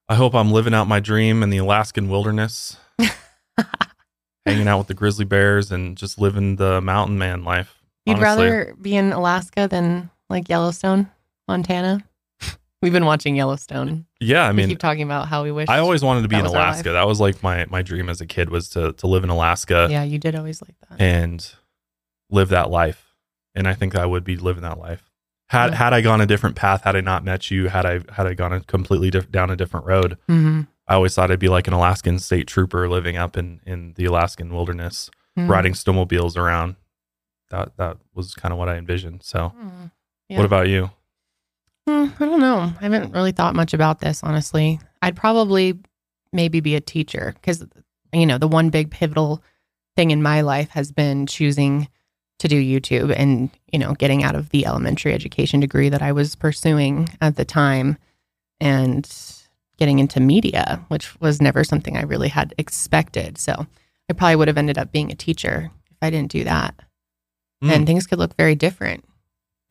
I 0.09 0.15
hope 0.15 0.35
I'm 0.35 0.51
living 0.51 0.73
out 0.73 0.87
my 0.87 0.99
dream 0.99 1.41
in 1.41 1.49
the 1.49 1.57
Alaskan 1.57 2.09
wilderness, 2.09 2.75
hanging 4.45 4.67
out 4.67 4.79
with 4.79 4.87
the 4.87 4.93
grizzly 4.93 5.23
bears 5.23 5.71
and 5.71 5.95
just 5.95 6.19
living 6.19 6.57
the 6.57 6.81
mountain 6.81 7.17
man 7.17 7.45
life. 7.45 7.81
You'd 8.05 8.17
honestly. 8.17 8.45
rather 8.45 8.75
be 8.81 8.95
in 8.95 9.13
Alaska 9.13 9.67
than 9.69 10.09
like 10.29 10.49
Yellowstone, 10.49 11.09
Montana? 11.47 12.03
We've 12.81 12.91
been 12.93 13.05
watching 13.05 13.35
Yellowstone. 13.35 14.05
Yeah, 14.19 14.45
I 14.47 14.51
we 14.51 14.57
mean, 14.57 14.69
keep 14.69 14.79
talking 14.79 15.03
about 15.03 15.27
how 15.27 15.43
we 15.43 15.51
wish. 15.51 15.69
I 15.69 15.77
always 15.79 16.03
wanted 16.03 16.23
to 16.23 16.27
be 16.27 16.35
in 16.37 16.45
Alaska. 16.45 16.91
That 16.91 17.05
was 17.07 17.19
like 17.19 17.41
my 17.43 17.65
my 17.69 17.81
dream 17.81 18.09
as 18.09 18.21
a 18.21 18.25
kid 18.25 18.49
was 18.49 18.69
to 18.69 18.93
to 18.93 19.07
live 19.07 19.23
in 19.23 19.29
Alaska 19.29 19.87
yeah, 19.89 20.03
you 20.03 20.17
did 20.17 20.35
always 20.35 20.61
like 20.61 20.75
that. 20.89 20.99
and 21.01 21.47
live 22.29 22.49
that 22.49 22.69
life. 22.71 23.13
And 23.53 23.67
I 23.67 23.73
think 23.73 23.95
I 23.95 24.05
would 24.05 24.23
be 24.23 24.35
living 24.37 24.63
that 24.63 24.79
life. 24.79 25.11
Had 25.49 25.71
Yeah. 25.71 25.75
had 25.77 25.93
I 25.93 26.01
gone 26.01 26.21
a 26.21 26.25
different 26.25 26.55
path, 26.55 26.83
had 26.83 26.95
I 26.95 27.01
not 27.01 27.23
met 27.23 27.51
you, 27.51 27.67
had 27.67 27.85
I 27.85 27.99
had 28.13 28.25
I 28.25 28.33
gone 28.33 28.53
a 28.53 28.61
completely 28.61 29.09
diff- 29.11 29.31
down 29.31 29.49
a 29.51 29.55
different 29.55 29.85
road, 29.85 30.17
hmm 30.27 30.61
I 30.87 30.95
always 30.95 31.13
thought 31.15 31.29
I'd 31.31 31.39
be 31.39 31.47
like 31.49 31.67
an 31.67 31.73
Alaskan 31.73 32.19
state 32.19 32.47
trooper 32.47 32.89
living 32.89 33.15
up 33.15 33.37
in 33.37 33.59
in 33.65 33.93
the 33.93 34.05
Alaskan 34.05 34.53
wilderness. 34.53 35.09
riding 35.37 35.73
snowmobiles 35.73 36.35
around. 36.37 36.75
That 37.51 37.77
that 37.77 37.97
was 38.13 38.33
kind 38.33 38.51
of 38.51 38.57
what 38.57 38.69
I 38.69 38.75
envisioned. 38.77 39.23
So, 39.23 39.53
Mm. 39.55 39.91
Yeah. 40.29 40.37
what 40.37 40.45
about 40.45 40.67
you? 40.67 40.89
Hmm, 41.87 42.07
I 42.19 42.25
don't 42.25 42.39
know. 42.39 42.73
I 42.79 42.83
haven't 42.83 43.13
really 43.13 43.31
thought 43.31 43.55
much 43.55 43.73
about 43.73 43.99
this, 43.99 44.21
honestly. 44.23 44.79
I'd 45.01 45.15
probably 45.15 45.79
maybe 46.31 46.59
be 46.59 46.75
a 46.75 46.81
teacher 46.81 47.33
because, 47.35 47.65
you 48.13 48.25
know, 48.25 48.37
the 48.37 48.47
one 48.47 48.69
big 48.69 48.91
pivotal 48.91 49.43
thing 49.95 50.11
in 50.11 50.21
my 50.21 50.41
life 50.41 50.69
has 50.69 50.91
been 50.91 51.25
choosing 51.25 51.87
to 52.39 52.47
do 52.47 52.61
YouTube 52.61 53.13
and, 53.15 53.49
you 53.71 53.79
know, 53.79 53.93
getting 53.93 54.23
out 54.23 54.35
of 54.35 54.49
the 54.49 54.65
elementary 54.65 55.13
education 55.13 55.59
degree 55.59 55.89
that 55.89 56.01
I 56.01 56.11
was 56.11 56.35
pursuing 56.35 57.09
at 57.19 57.35
the 57.35 57.45
time 57.45 57.97
and 58.59 59.09
getting 59.77 59.99
into 59.99 60.19
media, 60.19 60.83
which 60.87 61.19
was 61.19 61.41
never 61.41 61.63
something 61.63 61.97
I 61.97 62.03
really 62.03 62.29
had 62.29 62.53
expected. 62.57 63.37
So 63.37 63.67
I 64.09 64.13
probably 64.13 64.35
would 64.35 64.47
have 64.47 64.57
ended 64.57 64.77
up 64.77 64.91
being 64.91 65.11
a 65.11 65.15
teacher 65.15 65.71
if 65.89 65.97
I 66.01 66.09
didn't 66.09 66.31
do 66.31 66.43
that. 66.43 66.75
Hmm. 67.61 67.69
And 67.69 67.87
things 67.87 68.07
could 68.07 68.19
look 68.19 68.35
very 68.37 68.55
different. 68.55 69.03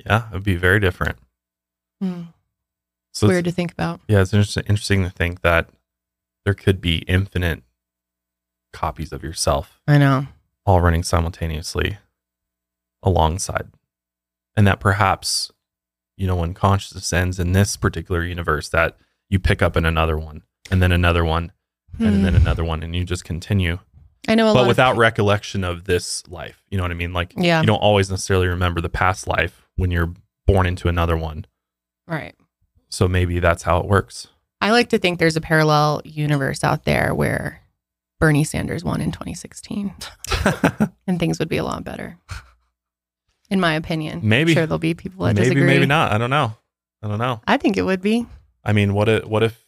Yeah, 0.05 0.27
it 0.29 0.33
would 0.33 0.45
be 0.45 0.57
very 0.57 0.81
different. 0.81 1.19
Hmm. 2.01 2.23
So 3.13 3.27
Weird 3.29 3.45
to 3.47 3.51
think 3.53 3.73
about. 3.73 4.01
yeah, 4.09 4.21
it's 4.21 4.33
interesting, 4.33 4.65
interesting 4.69 5.03
to 5.03 5.11
think 5.11 5.43
that 5.43 5.69
there 6.45 6.55
could 6.55 6.81
be 6.81 6.99
infinite 7.09 7.63
copies 8.73 9.13
of 9.13 9.23
yourself 9.25 9.81
I 9.89 9.99
know. 9.99 10.27
all 10.65 10.81
running 10.81 11.03
simultaneously 11.03 11.99
alongside. 13.03 13.69
And 14.57 14.67
that 14.67 14.81
perhaps, 14.81 15.51
you 16.17 16.27
know, 16.27 16.37
when 16.37 16.55
consciousness 16.55 17.13
ends 17.13 17.39
in 17.39 17.53
this 17.53 17.77
particular 17.77 18.23
universe, 18.25 18.69
that 18.71 18.97
you 19.29 19.39
pick 19.39 19.63
up 19.63 19.77
in 19.77 19.85
another 19.85 20.19
one 20.19 20.43
and 20.71 20.83
then 20.83 20.93
another 20.93 21.25
one 21.25 21.53
and 21.99 22.25
then 22.25 22.35
Hmm. 22.35 22.41
another 22.43 22.65
one 22.65 22.83
and 22.83 22.95
you 22.95 23.05
just 23.05 23.25
continue. 23.25 23.79
I 24.29 24.35
know 24.35 24.47
a 24.47 24.49
lot 24.49 24.55
But 24.55 24.61
of 24.63 24.69
without 24.69 24.97
recollection 24.97 25.65
of 25.65 25.85
this 25.85 26.27
life. 26.29 26.63
You 26.71 26.77
know 26.79 26.85
what 26.85 26.91
I 26.91 26.95
mean? 26.95 27.13
Like 27.13 27.33
Yeah. 27.37 27.61
you 27.61 27.67
don't 27.67 27.79
always 27.79 28.11
necessarily 28.11 28.47
remember 28.49 28.81
the 28.81 28.89
past 28.89 29.27
life 29.27 29.67
when 29.77 29.91
you're 29.91 30.13
born 30.47 30.67
into 30.67 30.89
another 30.89 31.17
one. 31.17 31.47
Right. 32.11 32.35
So 32.89 33.07
maybe 33.09 33.39
that's 33.39 33.63
how 33.63 33.79
it 33.79 33.87
works. 33.87 34.27
I 34.61 34.73
like 34.73 34.89
to 34.91 34.99
think 34.99 35.19
there's 35.19 35.37
a 35.37 35.41
parallel 35.41 36.03
universe 36.05 36.63
out 36.65 36.85
there 36.85 37.15
where 37.15 37.61
Bernie 38.19 38.45
Sanders 38.45 38.85
won 38.85 39.01
in 39.01 39.13
2016 39.13 39.95
and 41.07 41.19
things 41.19 41.39
would 41.39 41.49
be 41.49 41.57
a 41.57 41.65
lot 41.65 41.85
better. 41.85 42.19
In 43.49 43.61
my 43.61 43.75
opinion. 43.75 44.21
Maybe. 44.23 44.53
I'm 44.53 44.57
sure 44.57 44.67
there'll 44.67 44.79
be 44.79 44.95
people 44.95 45.25
that 45.27 45.35
maybe, 45.35 45.45
disagree. 45.47 45.67
maybe 45.67 45.87
not. 45.87 46.13
I 46.13 46.19
don't 46.19 46.31
know. 46.31 46.55
I 47.03 47.09
don't 47.09 47.19
know. 47.19 47.41
I 47.47 47.57
think 47.57 47.77
it 47.77 47.83
would 47.83 48.03
be. 48.03 48.27
I 48.65 48.73
mean, 48.73 48.93
what 48.95 49.09
if 49.09 49.25
what 49.25 49.43
if 49.43 49.65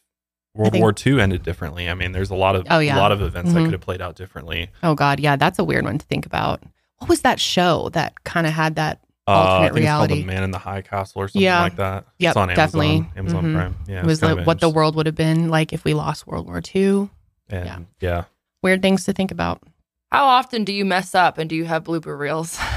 World 0.55 0.73
think- 0.73 0.83
War 0.83 0.95
II 0.95 1.21
ended 1.21 1.43
differently? 1.43 1.89
I 1.89 1.95
mean, 1.95 2.13
there's 2.13 2.31
a 2.31 2.35
lot 2.35 2.55
of 2.55 2.67
Oh, 2.69 2.79
yeah. 2.79 2.97
a 2.97 3.01
lot 3.01 3.11
of 3.13 3.23
events 3.23 3.53
that 3.55 3.61
Mhm. 3.61 3.65
could 3.65 3.73
have 3.73 3.81
played 3.81 4.03
out 4.03 4.15
differently. 4.17 4.71
Oh 4.83 4.95
God, 4.95 5.19
yeah, 5.19 5.37
that's 5.37 5.59
a 5.59 5.65
weird 5.65 5.85
one 5.85 5.99
to 5.99 6.05
think 6.07 6.27
about. 6.27 6.63
What 6.99 7.09
was 7.09 7.23
that 7.23 7.41
show 7.41 7.89
that 7.95 8.23
kind 8.25 8.47
of 8.47 8.53
had 8.53 8.75
that? 8.77 9.01
Uh, 9.27 9.31
I 9.31 9.35
Alternate 9.35 9.75
think 9.75 9.85
it's 9.85 9.91
called 9.91 10.11
reality. 10.11 10.15
The 10.23 10.25
Man 10.27 10.43
in 10.43 10.51
the 10.51 10.59
High 10.59 10.83
Castle 10.83 11.23
or 11.23 11.29
something 11.29 11.43
Yeah. 11.43 11.61
like 11.63 11.77
that. 11.77 12.07
Yep, 12.19 12.31
it's 12.31 12.37
on 12.37 12.51
Amazon, 12.51 12.57
definitely. 12.67 13.11
Amazon 13.17 13.45
Mhm. 13.45 13.55
Prime. 13.55 13.77
Yeah, 13.87 14.01
it 14.01 14.07
was 14.07 14.23
like 14.23 14.47
what 14.47 14.61
the 14.61 14.69
world 14.69 14.97
would 14.97 15.07
have 15.07 15.15
been 15.15 15.49
like 15.49 15.73
if 15.73 15.85
we 15.85 15.95
lost 15.95 16.27
World 16.27 16.47
War 16.47 16.61
II. 16.75 17.09
And 17.49 17.67
yeah. 17.67 17.79
yeah. 18.01 18.25
Weird 18.63 18.83
things 18.83 19.05
to 19.05 19.13
think 19.13 19.31
about. 19.31 19.63
How 20.11 20.25
often 20.25 20.65
do 20.65 20.73
you 20.73 20.85
mess 20.85 21.15
up 21.15 21.39
and 21.39 21.49
do 21.49 21.55
you 21.57 21.65
have 21.67 21.85
blooper 21.85 22.19
reels? 22.19 22.59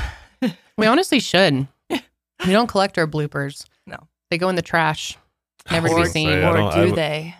We 0.78 0.88
honestly 0.88 1.20
should. 1.22 1.68
We 1.90 2.52
don't 2.52 2.68
collect 2.68 2.98
our 2.98 3.08
bloopers. 3.08 3.66
No. 3.88 3.96
They 4.30 4.38
go 4.38 4.50
in 4.50 4.56
the 4.56 4.62
trash. 4.62 5.18
Never 5.72 5.88
to 5.88 5.96
be 5.96 6.06
seen. 6.06 6.28
say, 6.28 6.44
or 6.44 6.54
don't- 6.58 6.74
I 6.74 6.92
they? 6.92 7.36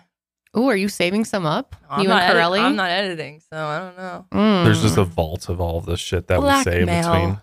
Oh, 0.54 0.68
are 0.70 0.76
you 0.76 0.88
saving 0.88 1.26
some 1.26 1.44
up? 1.44 1.76
I'm 1.90 2.00
you 2.00 2.08
not 2.08 2.22
and 2.22 2.30
edit- 2.30 2.36
Corelli? 2.42 2.60
I'm 2.60 2.76
not 2.76 2.88
editing, 2.90 3.40
so 3.52 3.58
I 3.58 3.78
don't 3.78 3.96
know. 3.98 4.24
Mm. 4.32 4.64
There's 4.64 4.80
just 4.80 4.96
a 4.96 5.04
vault 5.04 5.50
of 5.50 5.60
all 5.60 5.76
of 5.76 5.84
this 5.84 6.00
shit 6.00 6.28
that 6.28 6.42
we 6.42 6.50
say 6.62 6.80
in 6.80 6.86
between. 6.86 7.40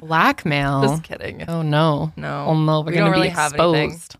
Blackmail. 0.00 0.82
Just 0.82 1.02
kidding. 1.04 1.44
oh 1.48 1.62
no. 1.62 2.12
No. 2.16 2.46
Oh 2.48 2.54
no, 2.58 2.80
we're 2.80 2.86
We 2.86 2.92
gonna 2.94 3.06
don't 3.06 3.14
be 3.14 3.18
really 3.20 3.28
have 3.30 3.54
anything. 3.54 3.90
exposed. 3.90 4.16
I 4.16 4.18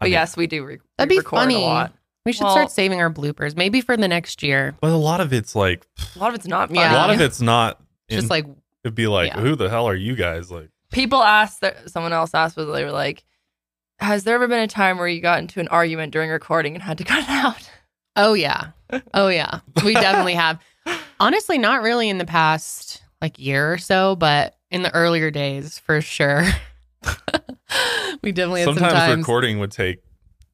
But 0.00 0.04
mean, 0.06 0.12
yes, 0.12 0.36
we 0.36 0.46
do. 0.46 0.64
Re- 0.64 0.78
That'd 0.98 1.08
be 1.08 1.18
record 1.18 1.36
funny. 1.40 1.54
a 1.56 1.66
lot. 1.66 1.92
We 2.24 2.32
should 2.32 2.44
Well- 2.44 2.52
start 2.54 2.70
saving 2.70 3.00
our 3.00 3.10
bloopers, 3.10 3.56
maybe 3.56 3.80
for 3.80 3.96
the 3.96 4.08
next 4.08 4.42
year. 4.42 4.74
But 4.80 4.90
a 4.90 4.96
lot 4.96 5.20
of 5.20 5.32
it's 5.32 5.54
like 5.54 5.86
A 6.14 6.18
lot 6.18 6.30
of 6.30 6.34
it's 6.34 6.46
not 6.46 6.68
funny. 6.68 6.80
Yeah. 6.80 6.94
a 6.94 6.96
lot 6.96 7.10
of 7.10 7.20
it's 7.20 7.40
not. 7.40 7.80
Just 8.10 8.30
like 8.30 8.46
it'd 8.84 8.94
be 8.94 9.06
like, 9.06 9.28
yeah. 9.32 9.40
who 9.40 9.56
the 9.56 9.68
hell 9.68 9.86
are 9.88 9.94
you 9.94 10.14
guys? 10.16 10.50
Like, 10.50 10.70
people 10.92 11.22
asked 11.22 11.60
that 11.60 11.90
someone 11.90 12.12
else 12.12 12.34
asked 12.34 12.56
whether 12.56 12.72
they 12.72 12.84
were 12.84 12.92
like, 12.92 13.24
"Has 13.98 14.24
there 14.24 14.34
ever 14.36 14.46
been 14.48 14.60
a 14.60 14.68
time 14.68 14.98
where 14.98 15.08
you 15.08 15.20
got 15.20 15.38
into 15.40 15.58
an 15.60 15.68
argument 15.68 16.12
during 16.12 16.30
recording 16.30 16.74
and 16.74 16.82
had 16.82 16.98
to 16.98 17.04
cut 17.12 17.20
it 17.24 17.28
out?" 17.30 17.70
Oh 18.16 18.34
yeah. 18.34 18.68
Oh 19.14 19.28
yeah. 19.28 19.60
We 19.84 19.94
definitely 19.94 20.34
have. 20.34 20.60
Honestly, 21.20 21.58
not 21.58 21.82
really 21.82 22.08
in 22.08 22.18
the 22.18 22.24
past 22.26 23.02
like 23.22 23.38
year 23.38 23.72
or 23.72 23.78
so, 23.78 24.14
but 24.16 24.55
in 24.70 24.82
the 24.82 24.94
earlier 24.94 25.30
days 25.30 25.78
for 25.78 26.00
sure. 26.00 26.44
we 28.22 28.32
definitely 28.32 28.60
had 28.60 28.66
sometimes 28.66 28.92
some 28.92 29.00
times. 29.00 29.18
recording 29.18 29.58
would 29.60 29.70
take. 29.70 30.02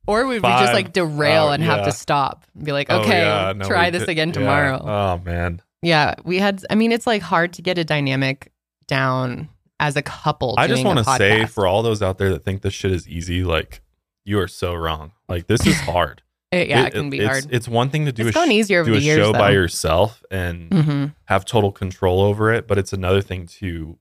or 0.06 0.26
we'd 0.26 0.42
just 0.42 0.72
like 0.72 0.92
derail 0.92 1.44
oh, 1.44 1.52
and 1.52 1.62
have 1.62 1.84
to 1.84 1.92
stop 1.92 2.44
and 2.54 2.64
be 2.64 2.72
like, 2.72 2.88
oh, 2.90 3.00
okay, 3.00 3.20
yeah, 3.20 3.52
no, 3.56 3.66
try 3.66 3.90
this 3.90 4.02
did- 4.02 4.10
again 4.10 4.28
yeah. 4.28 4.34
tomorrow. 4.34 4.82
Oh 4.82 5.20
man, 5.24 5.62
Yeah, 5.82 6.14
we 6.24 6.38
had. 6.38 6.64
I 6.70 6.74
mean, 6.74 6.92
it's 6.92 7.06
like 7.06 7.22
hard 7.22 7.52
to 7.54 7.62
get 7.62 7.78
a 7.78 7.84
dynamic 7.84 8.52
down 8.86 9.48
as 9.80 9.96
a 9.96 10.02
couple. 10.02 10.54
I 10.58 10.66
just 10.66 10.84
want 10.84 10.98
to 10.98 11.04
say 11.04 11.46
for 11.46 11.66
all 11.66 11.82
those 11.82 12.02
out 12.02 12.18
there 12.18 12.30
that 12.30 12.44
think 12.44 12.62
this 12.62 12.74
shit 12.74 12.92
is 12.92 13.08
easy, 13.08 13.44
like 13.44 13.80
you 14.24 14.38
are 14.38 14.48
so 14.48 14.74
wrong. 14.74 15.12
Like 15.28 15.46
this 15.46 15.66
is 15.66 15.76
hard. 15.80 16.22
yeah, 16.52 16.86
it, 16.86 16.92
can 16.92 17.08
be 17.10 17.18
it's, 17.18 17.26
hard. 17.26 17.46
It's 17.50 17.66
one 17.68 17.88
thing 17.90 18.04
to 18.06 18.12
do 18.12 18.26
It's 18.28 18.36
a 18.36 18.44
sh- 18.46 18.50
easier 18.50 18.80
over 18.80 18.90
do 18.90 18.92
the 18.92 18.98
a 18.98 19.02
years, 19.02 19.18
show 19.24 19.32
by 19.32 19.50
yourself 19.52 20.22
and 20.30 20.72
hmm 20.72 21.06
have 21.24 21.44
total 21.46 21.72
control 21.72 22.20
over 22.20 22.52
it, 22.52 22.68
but 22.68 22.76
it's 22.76 22.92
another 22.92 23.22
thing 23.22 23.46
to 23.46 23.96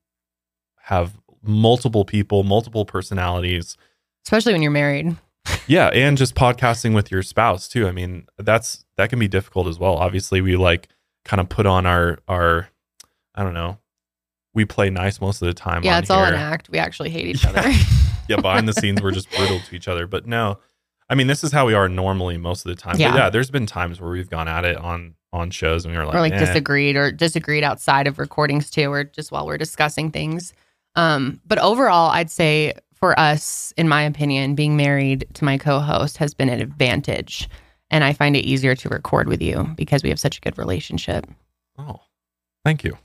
have 0.84 1.14
multiple 1.44 2.06
people, 2.06 2.44
multiple 2.44 2.86
personalities. 2.86 3.78
Especially 4.26 4.54
when 4.54 4.62
you're 4.62 4.72
married. 4.72 5.16
Yeah, 5.68 5.88
and 5.88 6.18
just 6.18 6.36
podcasting 6.36 6.94
with 6.94 7.12
your 7.12 7.24
spouse 7.24 7.68
too. 7.68 7.88
I 7.88 7.92
mean, 7.92 8.28
that's 8.38 8.86
that 8.98 9.10
can 9.10 9.20
be 9.20 9.28
difficult 9.28 9.68
as 9.68 9.80
well. 9.80 9.96
Obviously, 9.96 10.42
we 10.42 10.56
like 10.56 10.88
kind 11.26 11.40
of 11.40 11.50
put 11.50 11.66
on 11.66 11.86
our 11.86 12.20
our 12.28 12.70
I 13.36 13.44
don't 13.44 13.54
know. 13.54 13.80
We 14.54 14.66
play 14.66 14.90
nice 14.90 15.22
most 15.22 15.42
of 15.42 15.48
the 15.48 15.54
time. 15.54 15.84
yeah, 15.84 15.98
it's 15.98 16.10
all 16.10 16.24
an 16.24 16.36
act. 16.36 16.70
We 16.70 16.78
actually 16.78 17.10
hate 17.10 17.28
each 17.28 17.46
other. 17.48 17.64
yeah, 18.28 18.36
behind 18.36 18.68
the 18.68 18.74
scenes 18.74 19.02
we're 19.02 19.12
just 19.12 19.30
brutal 19.32 19.60
to 19.60 19.76
each 19.76 19.88
other. 19.88 20.08
But 20.08 20.28
no, 20.28 20.60
I 21.10 21.16
mean 21.16 21.28
this 21.28 21.44
is 21.44 21.52
how 21.52 21.66
we 21.66 21.74
are 21.74 21.90
normally 21.90 22.38
most 22.38 22.66
of 22.66 22.70
the 22.70 22.80
time. 22.80 22.98
Yeah. 23.00 23.12
But 23.12 23.18
yeah, 23.18 23.30
there's 23.30 23.50
been 23.50 23.66
times 23.66 24.00
where 24.00 24.12
we've 24.12 24.30
gone 24.30 24.48
at 24.48 24.66
it 24.66 24.78
on 24.78 25.16
on 25.34 25.50
shows 25.50 25.86
and 25.86 25.94
we 25.94 25.98
were 25.98 26.06
like, 26.06 26.16
or 26.16 26.20
like 26.20 26.34
eh. 26.34 26.40
disagreed 26.40 26.96
or 26.96 27.12
disagreed 27.12 27.64
outside 27.64 28.06
of 28.06 28.20
recordings 28.20 28.70
too, 28.70 28.92
or 28.92 29.04
just 29.04 29.32
while 29.32 29.48
we're 29.48 29.58
discussing 29.58 30.12
things. 30.12 30.54
Um, 30.96 31.40
but 31.46 31.58
overall, 31.60 32.10
I'd 32.12 32.30
say 32.32 32.74
for 32.94 33.18
us, 33.20 33.74
in 33.78 33.88
my 33.88 34.04
opinion, 34.04 34.56
being 34.56 34.76
married 34.78 35.26
to 35.36 35.46
my 35.46 35.58
co-host 35.58 36.18
has 36.18 36.34
been 36.34 36.50
an 36.50 36.62
advantage, 36.62 37.50
and 37.90 38.04
I 38.04 38.14
find 38.14 38.36
it 38.36 38.46
easier 38.46 38.76
to 38.76 38.90
record 38.90 39.28
with 39.28 39.42
you 39.42 39.64
because 39.76 40.04
we 40.04 40.10
have 40.10 40.20
such 40.20 40.38
a 40.38 40.42
good 40.42 40.58
relationship. 40.58 41.26
Oh, 41.78 42.02
thank 42.64 42.84
you. 42.84 42.98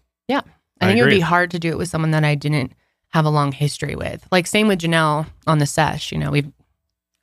I, 0.79 0.85
I 0.85 0.89
think 0.89 0.99
it 0.99 1.03
would 1.05 1.11
be 1.11 1.21
hard 1.21 1.51
to 1.53 1.59
do 1.59 1.71
it 1.71 1.79
with 1.79 1.89
someone 1.89 2.11
that 2.11 2.23
I 2.23 2.35
didn't 2.35 2.73
have 3.09 3.25
a 3.25 3.31
long 3.31 3.51
history 3.53 3.95
with. 3.97 4.29
Like 4.31 4.47
same 4.47 4.69
with 4.69 4.81
Janelle 4.81 5.27
on 5.47 5.59
the 5.59 5.65
sesh. 5.65 6.13
You 6.13 6.19
know, 6.19 6.31
we've 6.31 6.53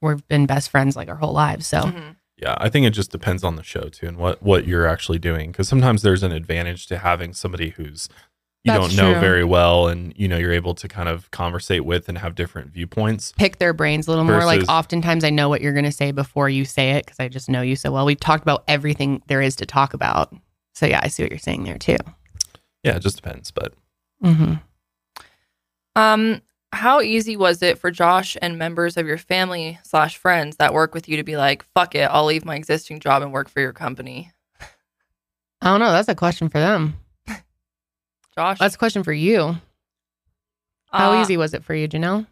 we've 0.02 0.28
been 0.28 0.48
best 0.48 0.72
friends 0.72 0.96
like 0.96 1.08
our 1.08 1.16
whole 1.18 1.34
lives. 1.34 1.68
So 1.68 1.82
Mhm. 1.82 2.16
Yeah, 2.38 2.56
I 2.58 2.70
think 2.70 2.88
it 2.88 2.90
just 2.92 3.12
depends 3.12 3.44
on 3.44 3.56
the 3.58 3.64
show 3.64 3.90
too 3.90 4.08
and 4.08 4.18
what 4.18 4.42
what 4.42 4.66
you're 4.66 4.88
actually 4.88 5.20
doing 5.20 5.52
because 5.52 5.70
sometimes 5.70 6.02
there's 6.02 6.24
an 6.24 6.32
advantage 6.32 6.88
to 6.88 6.98
having 6.98 7.32
somebody 7.32 7.70
who's 7.70 8.10
you 8.64 8.72
That's 8.72 8.88
don't 8.88 8.96
know 8.96 9.12
true. 9.14 9.20
very 9.20 9.44
well 9.44 9.88
and 9.90 10.14
you 10.16 10.28
know 10.28 10.38
you're 10.38 10.54
able 10.54 10.74
to 10.76 10.88
kind 10.88 11.10
of 11.10 11.30
conversate 11.32 11.84
with 11.84 12.08
and 12.08 12.18
have 12.18 12.34
different 12.36 12.72
viewpoints. 12.72 13.34
pick 13.38 13.58
their 13.60 13.74
brains 13.74 14.08
a 14.08 14.12
little 14.12 14.24
more. 14.26 14.46
Like 14.46 14.64
oftentimes 14.70 15.24
I 15.24 15.30
know 15.30 15.50
what 15.50 15.62
you're 15.62 15.74
going 15.74 15.84
to 15.86 15.92
say 15.92 16.12
before 16.12 16.48
you 16.50 16.64
say 16.64 16.92
it 16.92 17.06
because 17.06 17.20
I 17.20 17.28
just 17.28 17.50
know 17.50 17.62
you 17.62 17.76
so 17.76 17.92
well. 17.92 18.06
We've 18.06 18.20
talked 18.20 18.42
about 18.44 18.64
everything 18.68 19.22
there 19.28 19.42
is 19.42 19.56
to 19.58 19.66
talk 19.66 19.94
about. 19.94 20.34
So 20.74 20.86
yeah, 20.86 21.02
I 21.04 21.10
see 21.10 21.24
what 21.24 21.32
you're 21.32 21.40
saying 21.40 21.66
there 21.66 21.78
too. 21.78 21.98
Yeah, 22.84 22.96
it 22.96 23.02
just 23.02 23.18
depends, 23.18 23.52
but 23.52 23.74
Mm-hmm. 24.24 24.54
Um, 25.96 26.42
how 26.72 27.02
easy 27.02 27.36
was 27.38 27.62
it 27.62 27.78
for 27.78 27.92
Josh 27.92 28.36
and 28.42 28.58
members 28.58 28.98
of 28.98 29.06
your 29.06 29.18
family 29.18 29.80
slash 29.84 30.18
friends 30.18 30.56
that 30.58 30.74
work 30.74 30.94
with 30.94 31.08
you 31.08 31.18
to 31.18 31.24
be 31.24 31.38
like, 31.38 31.64
"Fuck 31.76 31.94
it, 31.94 32.04
I'll 32.10 32.26
leave 32.26 32.46
my 32.46 32.56
existing 32.56 33.00
job 33.00 33.22
and 33.22 33.32
work 33.32 33.50
for 33.50 33.60
your 33.60 33.74
company"? 33.74 34.32
I 35.62 35.68
don't 35.68 35.80
know. 35.80 35.92
That's 35.92 36.08
a 36.08 36.16
question 36.16 36.50
for 36.50 36.60
them. 36.60 36.98
Josh, 38.36 38.60
That's 38.60 38.76
a 38.76 38.78
question 38.78 39.04
for 39.04 39.14
you. 39.14 39.58
How 40.92 41.12
Uh, 41.12 41.22
easy 41.22 41.38
was 41.38 41.54
it 41.54 41.64
for 41.64 41.74
you, 41.74 41.88
Janelle? 41.88 42.28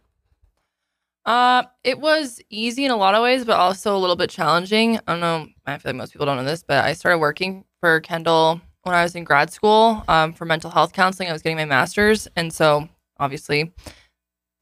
Uh, 1.26 1.64
it 1.84 2.00
was 2.00 2.42
easy 2.50 2.86
in 2.86 2.92
a 2.92 2.96
lot 2.96 3.14
of 3.14 3.22
ways, 3.22 3.46
but 3.46 3.54
also 3.60 3.96
a 3.96 4.00
little 4.00 4.16
bit 4.16 4.30
challenging. 4.30 4.98
I 5.08 5.12
don't 5.12 5.20
know. 5.20 5.48
I 5.66 5.78
feel 5.78 5.92
like 5.92 5.98
most 5.98 6.14
people 6.14 6.26
don't 6.26 6.38
know 6.38 6.44
this, 6.44 6.64
but 6.64 6.84
I 6.84 6.94
started 6.94 7.20
working 7.20 7.66
for 7.80 8.00
Kendall 8.02 8.60
when 8.84 8.96
I 8.96 9.04
was 9.04 9.16
in 9.16 9.24
grad 9.24 9.52
school 9.52 10.04
um, 10.08 10.34
for 10.34 10.46
mental 10.46 10.72
health 10.72 10.94
counseling. 10.94 11.30
I 11.30 11.34
was 11.34 11.44
getting 11.44 11.58
my 11.58 11.66
master's, 11.66 12.28
and 12.36 12.52
so 12.52 12.90
obviously 13.20 13.72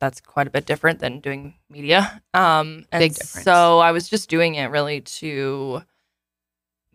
that's 0.01 0.19
quite 0.19 0.47
a 0.47 0.49
bit 0.49 0.65
different 0.65 0.99
than 0.99 1.19
doing 1.21 1.55
media. 1.69 2.21
Um, 2.33 2.85
and 2.91 2.99
Big 3.01 3.13
difference. 3.13 3.43
So 3.43 3.79
I 3.79 3.91
was 3.91 4.09
just 4.09 4.29
doing 4.29 4.55
it 4.55 4.67
really 4.67 5.01
to 5.01 5.81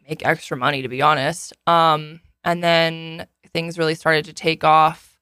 make 0.07 0.27
extra 0.27 0.57
money, 0.59 0.83
to 0.83 0.89
be 0.89 1.01
honest. 1.01 1.55
Um, 1.67 2.21
and 2.45 2.63
then 2.63 3.27
things 3.55 3.79
really 3.79 3.95
started 3.95 4.27
to 4.27 4.35
take 4.35 4.65
off, 4.65 5.19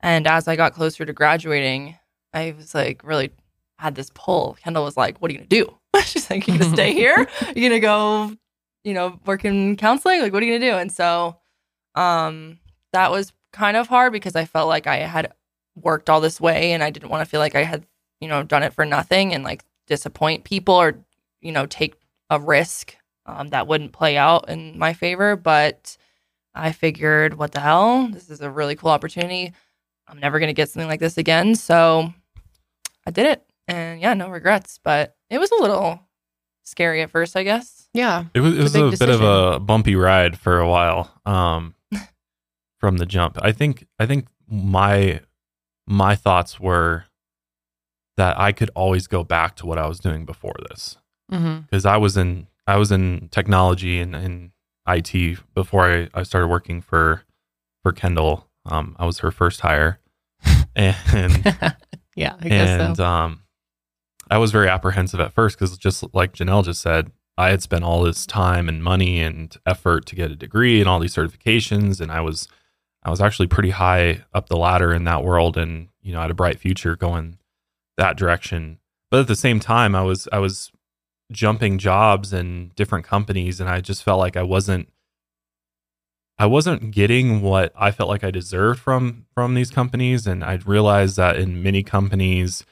and 0.00 0.28
as 0.28 0.46
I 0.46 0.54
got 0.54 0.74
closer 0.74 1.04
to 1.04 1.12
graduating, 1.12 1.96
I 2.32 2.54
was 2.56 2.74
like 2.74 3.02
really 3.02 3.32
had 3.78 3.96
this 3.96 4.10
pull. 4.14 4.56
Kendall 4.62 4.84
was 4.84 4.96
like, 4.96 5.18
"What 5.18 5.30
are 5.30 5.32
you 5.32 5.38
gonna 5.38 5.48
do?" 5.48 5.76
She's 6.04 6.30
like, 6.30 6.46
"You 6.46 6.58
gonna 6.58 6.70
stay 6.70 6.92
here? 6.94 7.26
You 7.56 7.68
gonna 7.68 7.80
go, 7.80 8.36
you 8.84 8.94
know, 8.94 9.18
work 9.26 9.44
in 9.44 9.76
counseling? 9.76 10.20
Like, 10.20 10.32
what 10.32 10.42
are 10.42 10.46
you 10.46 10.58
gonna 10.58 10.70
do?" 10.70 10.76
And 10.78 10.92
so, 10.92 11.38
um, 11.96 12.60
that 12.92 13.10
was 13.10 13.32
kind 13.52 13.76
of 13.76 13.88
hard 13.88 14.12
because 14.12 14.36
I 14.36 14.44
felt 14.44 14.68
like 14.68 14.86
I 14.86 14.98
had 14.98 15.32
worked 15.74 16.10
all 16.10 16.20
this 16.20 16.40
way, 16.40 16.72
and 16.72 16.82
I 16.82 16.90
didn't 16.90 17.08
want 17.08 17.24
to 17.24 17.30
feel 17.30 17.40
like 17.40 17.54
I 17.54 17.64
had, 17.64 17.86
you 18.20 18.28
know, 18.28 18.42
done 18.42 18.62
it 18.62 18.74
for 18.74 18.84
nothing 18.84 19.34
and 19.34 19.42
like 19.42 19.64
disappoint 19.86 20.44
people 20.44 20.74
or, 20.74 20.98
you 21.40 21.50
know, 21.50 21.66
take 21.66 21.96
a 22.28 22.38
risk 22.38 22.96
um, 23.26 23.48
that 23.48 23.66
wouldn't 23.66 23.92
play 23.92 24.16
out 24.16 24.48
in 24.48 24.78
my 24.78 24.92
favor. 24.92 25.36
But 25.36 25.96
I 26.54 26.72
figured, 26.72 27.34
what 27.34 27.52
the 27.52 27.60
hell? 27.60 28.08
This 28.08 28.30
is 28.30 28.40
a 28.40 28.50
really 28.50 28.76
cool 28.76 28.90
opportunity. 28.90 29.52
I'm 30.08 30.18
never 30.18 30.40
gonna 30.40 30.52
get 30.52 30.68
something 30.68 30.88
like 30.88 31.00
this 31.00 31.18
again. 31.18 31.54
So 31.54 32.12
I 33.06 33.10
did 33.10 33.26
it 33.26 33.44
and 33.68 34.00
yeah, 34.00 34.14
no 34.14 34.28
regrets. 34.28 34.78
But 34.82 35.16
it 35.30 35.38
was 35.38 35.50
a 35.52 35.60
little 35.62 36.00
scary 36.64 37.02
at 37.02 37.10
first, 37.10 37.36
I 37.36 37.42
guess. 37.44 37.88
Yeah. 37.94 38.24
It 38.34 38.40
was, 38.40 38.58
it 38.58 38.62
was 38.62 38.76
a 38.76 38.84
a, 38.86 38.90
bit 38.90 39.08
of 39.08 39.22
a 39.22 39.60
bumpy 39.60 39.94
ride 39.94 40.38
for 40.38 40.58
a 40.58 40.68
while 40.68 41.12
um, 41.26 41.74
from 42.78 42.98
the 42.98 43.06
jump. 43.06 43.38
I 43.40 43.52
think 43.52 43.86
I 43.98 44.06
think 44.06 44.26
my 44.48 45.20
my 45.86 46.14
thoughts 46.16 46.58
were 46.60 47.04
that 48.16 48.38
I 48.38 48.52
could 48.52 48.70
always 48.74 49.06
go 49.06 49.24
back 49.24 49.56
to 49.56 49.66
what 49.66 49.78
I 49.78 49.86
was 49.86 49.98
doing 49.98 50.24
before 50.24 50.54
this 50.68 50.96
Mm-hmm. 51.32 51.60
because 51.60 51.86
I 51.86 51.96
was 51.96 52.16
in 52.16 52.48
I 52.66 52.76
was 52.76 52.90
in 52.90 53.28
technology 53.30 54.00
and, 54.00 54.16
and 54.16 54.50
IT 54.96 55.38
before 55.54 55.90
I, 55.90 56.08
I 56.14 56.22
started 56.22 56.48
working 56.48 56.80
for 56.80 57.22
for 57.82 57.92
Kendall. 57.92 58.46
Um, 58.66 58.96
I 58.98 59.06
was 59.06 59.18
her 59.20 59.30
first 59.30 59.60
hire, 59.60 59.98
and 60.76 61.44
yeah, 62.14 62.36
I 62.40 62.48
guess 62.48 62.80
and 62.80 62.96
so. 62.96 63.04
um, 63.04 63.42
I 64.30 64.38
was 64.38 64.52
very 64.52 64.68
apprehensive 64.68 65.20
at 65.20 65.32
first 65.32 65.58
because 65.58 65.76
just 65.78 66.04
like 66.14 66.34
Janelle 66.34 66.64
just 66.64 66.80
said, 66.80 67.10
I 67.36 67.50
had 67.50 67.62
spent 67.62 67.84
all 67.84 68.02
this 68.02 68.26
time 68.26 68.68
and 68.68 68.84
money 68.84 69.20
and 69.20 69.56
effort 69.66 70.06
to 70.06 70.14
get 70.14 70.30
a 70.30 70.36
degree 70.36 70.80
and 70.80 70.88
all 70.88 71.00
these 71.00 71.14
certifications, 71.14 72.00
and 72.00 72.12
I 72.12 72.20
was 72.20 72.48
I 73.02 73.10
was 73.10 73.20
actually 73.20 73.48
pretty 73.48 73.70
high 73.70 74.24
up 74.34 74.48
the 74.48 74.56
ladder 74.56 74.92
in 74.92 75.04
that 75.04 75.24
world, 75.24 75.56
and 75.56 75.88
you 76.02 76.12
know, 76.12 76.18
I 76.18 76.22
had 76.22 76.30
a 76.30 76.34
bright 76.34 76.58
future 76.58 76.96
going 76.96 77.38
that 77.96 78.16
direction. 78.16 78.78
But 79.10 79.20
at 79.20 79.26
the 79.26 79.36
same 79.36 79.58
time, 79.58 79.94
I 79.94 80.02
was 80.02 80.28
I 80.32 80.38
was 80.38 80.70
jumping 81.30 81.78
jobs 81.78 82.32
and 82.32 82.74
different 82.74 83.04
companies, 83.04 83.60
and 83.60 83.68
I 83.68 83.80
just 83.80 84.02
felt 84.02 84.18
like 84.18 84.36
I 84.36 84.42
wasn't 84.42 84.88
I 86.40 86.46
wasn't 86.46 86.90
getting 86.92 87.42
what 87.42 87.70
I 87.76 87.90
felt 87.90 88.08
like 88.08 88.24
I 88.24 88.30
deserved 88.30 88.80
from 88.80 89.26
from 89.34 89.54
these 89.54 89.70
companies, 89.70 90.26
and 90.26 90.42
I 90.42 90.54
realized 90.64 91.16
that 91.16 91.36
in 91.36 91.62
many 91.62 91.82
companies, 91.82 92.64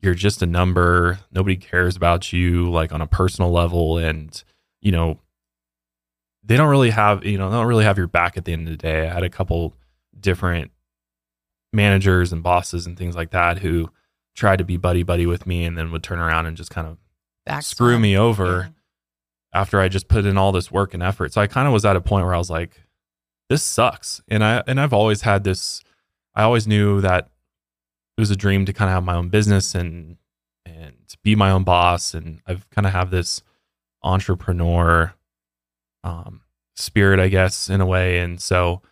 you're 0.00 0.14
just 0.14 0.42
a 0.42 0.46
number. 0.46 1.18
Nobody 1.32 1.56
cares 1.56 1.96
about 1.96 2.32
you 2.32 2.70
like 2.70 2.92
on 2.92 3.00
a 3.00 3.06
personal 3.08 3.50
level, 3.50 3.98
and 3.98 4.42
you 4.80 4.92
know 4.92 5.18
they 6.44 6.56
don't 6.56 6.68
really 6.68 6.90
have 6.90 7.24
you 7.24 7.36
know 7.36 7.50
they 7.50 7.56
don't 7.56 7.66
really 7.66 7.84
have 7.84 7.98
your 7.98 8.06
back 8.06 8.36
at 8.36 8.44
the 8.44 8.52
end 8.52 8.68
of 8.68 8.72
the 8.72 8.76
day. 8.76 9.08
I 9.08 9.14
had 9.14 9.24
a 9.24 9.28
couple 9.30 9.74
different 10.18 10.70
managers 11.72 12.32
and 12.32 12.44
bosses 12.44 12.86
and 12.86 12.96
things 12.96 13.16
like 13.16 13.30
that 13.32 13.58
who 13.58 13.90
tried 14.36 14.58
to 14.58 14.64
be 14.64 14.76
buddy 14.76 15.02
buddy 15.02 15.26
with 15.26 15.48
me, 15.48 15.64
and 15.64 15.76
then 15.76 15.90
would 15.90 16.04
turn 16.04 16.20
around 16.20 16.46
and 16.46 16.56
just 16.56 16.70
kind 16.70 16.86
of 16.86 16.96
Screw 17.60 17.98
me 17.98 18.16
over 18.16 18.70
after 19.52 19.80
I 19.80 19.88
just 19.88 20.08
put 20.08 20.26
in 20.26 20.36
all 20.36 20.52
this 20.52 20.70
work 20.70 20.94
and 20.94 21.02
effort. 21.02 21.32
So 21.32 21.40
I 21.40 21.46
kind 21.46 21.66
of 21.66 21.72
was 21.72 21.84
at 21.84 21.96
a 21.96 22.00
point 22.00 22.24
where 22.24 22.34
I 22.34 22.38
was 22.38 22.50
like, 22.50 22.82
this 23.48 23.62
sucks. 23.62 24.20
And 24.28 24.44
I 24.44 24.62
and 24.66 24.80
I've 24.80 24.92
always 24.92 25.22
had 25.22 25.44
this 25.44 25.80
I 26.34 26.42
always 26.42 26.66
knew 26.66 27.00
that 27.00 27.30
it 28.16 28.20
was 28.20 28.30
a 28.30 28.36
dream 28.36 28.64
to 28.66 28.72
kind 28.72 28.88
of 28.88 28.94
have 28.94 29.04
my 29.04 29.14
own 29.14 29.28
business 29.28 29.74
and 29.74 30.16
and 30.64 30.94
be 31.22 31.34
my 31.34 31.50
own 31.50 31.64
boss 31.64 32.14
and 32.14 32.40
I've 32.46 32.68
kind 32.70 32.86
of 32.86 32.92
have 32.92 33.10
this 33.10 33.42
entrepreneur 34.02 35.14
um 36.04 36.42
spirit 36.74 37.20
I 37.20 37.28
guess 37.28 37.70
in 37.70 37.80
a 37.80 37.86
way 37.86 38.18
and 38.18 38.40
so 38.40 38.82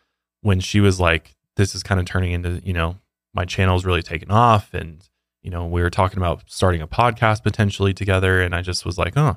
when 0.40 0.60
she 0.60 0.80
was 0.80 1.00
like 1.00 1.34
this 1.56 1.74
is 1.74 1.82
kind 1.82 2.00
of 2.00 2.06
turning 2.06 2.32
into, 2.32 2.60
you 2.64 2.72
know, 2.72 2.96
my 3.32 3.44
channel's 3.44 3.84
really 3.84 4.02
taken 4.02 4.30
off 4.30 4.74
and 4.74 5.08
you 5.44 5.50
know, 5.50 5.64
we 5.66 5.80
were 5.82 5.90
talking 5.90 6.18
about 6.18 6.42
starting 6.46 6.82
a 6.82 6.88
podcast 6.88 7.44
potentially 7.44 7.94
together 7.94 8.40
and 8.42 8.54
I 8.54 8.62
just 8.62 8.84
was 8.84 8.98
like, 8.98 9.16
"Oh, 9.16 9.36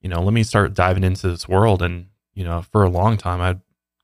you 0.00 0.08
know, 0.08 0.22
let 0.22 0.32
me 0.32 0.42
start 0.42 0.72
diving 0.72 1.04
into 1.04 1.28
this 1.28 1.46
world. 1.48 1.82
And, 1.82 2.06
you 2.32 2.44
know, 2.44 2.62
for 2.72 2.82
a 2.84 2.88
long 2.88 3.16
time, 3.18 3.40
I 3.42 3.58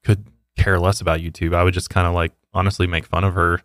could 0.05 0.27
care 0.57 0.79
less 0.79 1.01
about 1.01 1.21
YouTube. 1.21 1.55
I 1.55 1.65
would 1.65 1.75
just 1.75 1.89
kind 1.91 2.07
of 2.07 2.13
like 2.15 2.33
honestly 2.53 2.87
make 2.87 3.07
fun 3.07 3.25
of 3.25 3.35
her 3.35 3.61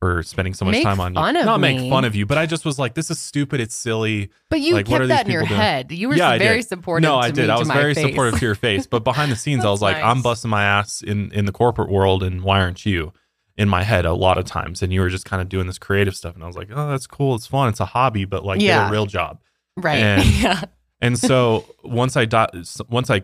for 0.00 0.22
spending 0.22 0.52
so 0.52 0.64
much 0.66 0.72
Make 0.72 0.84
time 0.84 1.00
on 1.00 1.16
of 1.16 1.44
Not 1.46 1.60
make 1.60 1.78
fun 1.88 2.04
of 2.04 2.14
you, 2.14 2.26
but 2.26 2.36
I 2.36 2.44
just 2.46 2.64
was 2.64 2.78
like, 2.78 2.94
this 2.94 3.10
is 3.10 3.18
stupid. 3.18 3.60
It's 3.60 3.74
silly. 3.74 4.30
But 4.50 4.60
you 4.60 4.74
Like, 4.74 4.88
what 4.88 5.00
are 5.00 5.06
kept 5.08 5.18
that 5.20 5.26
in 5.26 5.32
your 5.32 5.42
doing? 5.46 5.58
head. 5.58 5.92
You 5.92 6.08
were 6.08 6.14
Yeah, 6.16 6.36
very 6.36 6.62
supportive. 6.62 7.02
no, 7.08 7.12
to 7.20 7.26
I 7.26 7.28
me, 7.28 7.32
did. 7.32 7.48
I 7.48 7.58
was 7.58 7.68
very 7.68 7.94
face. 7.94 8.04
supportive 8.10 8.38
to 8.40 8.44
your 8.44 8.54
face. 8.54 8.86
But 8.86 9.02
behind 9.04 9.32
the 9.32 9.36
scenes, 9.44 9.64
I 9.64 9.70
was 9.70 9.80
like, 9.80 9.96
I'm 9.96 10.20
busting 10.20 10.50
my 10.50 10.62
ass 10.64 11.00
in, 11.00 11.30
in 11.32 11.44
the 11.46 11.52
corporate 11.52 11.88
world. 11.90 12.22
And 12.22 12.42
why 12.42 12.60
aren't 12.60 12.84
you? 12.84 13.12
In 13.56 13.68
my 13.68 13.82
head, 13.84 14.04
a 14.04 14.12
lot 14.14 14.36
of 14.38 14.44
times. 14.46 14.82
And 14.82 14.92
you 14.92 15.00
were 15.00 15.08
just 15.08 15.24
kind 15.24 15.40
of 15.40 15.48
doing 15.48 15.66
this 15.68 15.78
creative 15.78 16.16
stuff. 16.16 16.34
And 16.34 16.42
I 16.42 16.46
was 16.48 16.56
like, 16.56 16.70
oh, 16.74 16.88
that's 16.90 17.06
cool. 17.06 17.36
It's 17.36 17.46
fun. 17.46 17.68
It's 17.68 17.78
a 17.80 17.84
hobby, 17.84 18.24
but 18.24 18.44
like, 18.44 18.60
get 18.82 18.88
a 18.88 18.92
real 18.92 19.06
job. 19.06 19.40
right? 19.76 19.98
And- 19.98 20.24
yeah, 20.42 20.64
And 21.00 21.16
so 21.18 21.64
once 21.84 22.16
I 22.16 22.24
di- 22.24 22.48
once 22.88 23.10
I 23.10 23.22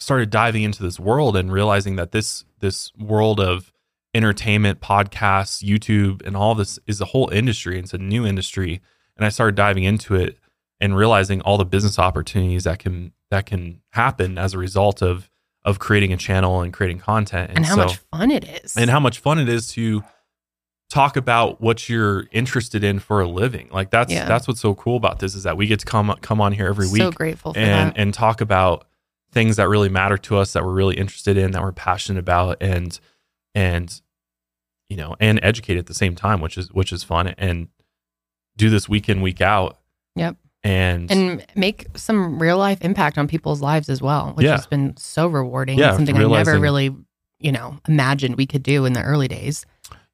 started 0.00 0.30
diving 0.30 0.62
into 0.62 0.82
this 0.82 0.98
world 1.00 1.36
and 1.36 1.52
realizing 1.52 1.96
that 1.96 2.12
this 2.12 2.44
this 2.60 2.90
world 2.96 3.38
of 3.40 3.72
entertainment, 4.14 4.80
podcasts, 4.80 5.62
YouTube, 5.62 6.24
and 6.26 6.36
all 6.36 6.54
this 6.54 6.78
is 6.86 7.00
a 7.00 7.06
whole 7.06 7.28
industry. 7.30 7.78
It's 7.78 7.92
a 7.92 7.98
new 7.98 8.24
industry, 8.26 8.80
and 9.16 9.26
I 9.26 9.28
started 9.28 9.54
diving 9.56 9.84
into 9.84 10.14
it 10.14 10.38
and 10.80 10.96
realizing 10.96 11.40
all 11.42 11.58
the 11.58 11.64
business 11.66 11.98
opportunities 11.98 12.64
that 12.64 12.78
can 12.78 13.12
that 13.30 13.44
can 13.46 13.82
happen 13.90 14.38
as 14.38 14.54
a 14.54 14.58
result 14.58 15.02
of 15.02 15.30
of 15.66 15.78
creating 15.78 16.12
a 16.14 16.16
channel 16.16 16.62
and 16.62 16.72
creating 16.72 16.98
content. 17.00 17.50
and 17.54 17.66
how 17.66 17.74
so, 17.74 17.84
much 17.84 17.96
fun 18.12 18.30
it 18.30 18.44
is. 18.64 18.74
and 18.76 18.88
how 18.88 19.00
much 19.00 19.18
fun 19.18 19.38
it 19.38 19.48
is 19.48 19.68
to 19.72 20.02
talk 20.88 21.16
about 21.16 21.60
what 21.60 21.88
you're 21.88 22.28
interested 22.30 22.84
in 22.84 23.00
for 23.00 23.20
a 23.20 23.28
living. 23.28 23.68
Like 23.72 23.90
that's 23.90 24.12
Yeah. 24.12 24.24
that's 24.26 24.46
what's 24.48 24.60
so 24.60 24.74
cool 24.74 24.96
about 24.96 25.18
this 25.18 25.34
is 25.34 25.42
that 25.42 25.56
we 25.58 25.66
get 25.66 25.80
to 25.80 25.86
come 25.86 26.14
come 26.22 26.40
on 26.40 26.52
here 26.52 26.68
every 26.68 26.88
week. 26.88 27.02
so 27.02 27.10
grateful 27.10 27.52
for 27.52 27.58
and 27.58 27.90
that. 27.90 28.00
and 28.00 28.14
talk 28.14 28.40
about 28.40 28.86
things 29.32 29.56
that 29.56 29.68
really 29.68 29.88
matter 29.90 30.16
to 30.16 30.36
us 30.38 30.52
that 30.54 30.64
we're 30.64 30.72
really 30.72 30.96
interested 30.96 31.36
in 31.36 31.50
that 31.50 31.60
we're 31.60 31.72
passionate 31.72 32.20
about 32.20 32.56
and 32.62 33.00
and 33.54 34.00
you 34.88 34.96
know 34.96 35.16
and 35.18 35.40
educate 35.42 35.76
at 35.76 35.86
the 35.86 35.94
same 35.94 36.14
time 36.14 36.40
which 36.40 36.56
is 36.56 36.72
which 36.72 36.92
is 36.92 37.02
fun 37.02 37.26
and 37.36 37.66
do 38.56 38.70
this 38.70 38.88
week 38.88 39.08
in 39.08 39.20
week 39.20 39.40
out 39.40 39.78
Yep. 40.14 40.36
And, 40.66 41.10
and 41.10 41.46
make 41.54 41.86
some 41.96 42.38
real 42.40 42.58
life 42.58 42.82
impact 42.82 43.18
on 43.18 43.28
people's 43.28 43.60
lives 43.60 43.88
as 43.88 44.02
well, 44.02 44.32
which 44.34 44.44
Yeah. 44.44 44.52
has 44.56 44.66
been 44.66 44.96
so 44.96 45.26
rewarding. 45.28 45.78
Yeah, 45.78 45.92
something 45.94 46.16
I 46.16 46.24
never 46.24 46.58
really, 46.58 46.94
you 47.38 47.52
know, 47.52 47.78
imagined 47.88 48.36
we 48.36 48.46
could 48.46 48.62
do 48.62 48.84
in 48.84 48.92
the 48.92 49.02
early 49.02 49.28
days. 49.28 49.64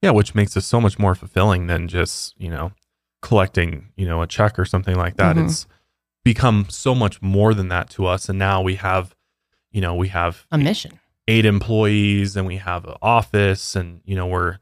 yeah 0.03 0.11
which 0.11 0.35
makes 0.35 0.57
it 0.57 0.63
so 0.63 0.81
much 0.81 0.99
more 0.99 1.15
fulfilling 1.15 1.69
than 1.69 1.87
just 1.89 2.35
you 2.37 2.51
know 2.51 2.73
collecting 3.23 3.89
you 3.97 4.05
know 4.05 4.21
a 4.21 4.27
check 4.27 4.59
or 4.59 4.65
something 4.65 4.97
like 4.97 5.17
that 5.17 5.37
Mhm. 5.37 5.45
it's 5.45 5.67
become 6.25 6.67
so 6.69 6.93
much 6.95 7.23
more 7.23 7.55
than 7.55 7.69
that 7.69 7.89
to 7.91 8.07
us 8.07 8.29
and 8.29 8.37
now 8.39 8.61
we 8.61 8.75
have 8.77 9.15
you 9.71 9.81
know 9.81 9.95
we 9.95 10.09
have 10.09 10.45
A 10.51 10.59
mission. 10.59 10.99
eight 11.29 11.45
employees 11.47 12.37
and 12.37 12.47
we 12.49 12.57
have 12.57 12.85
an 12.85 12.95
office 13.01 13.77
and 13.77 14.01
you 14.05 14.17
know 14.17 14.27
we're 14.27 14.59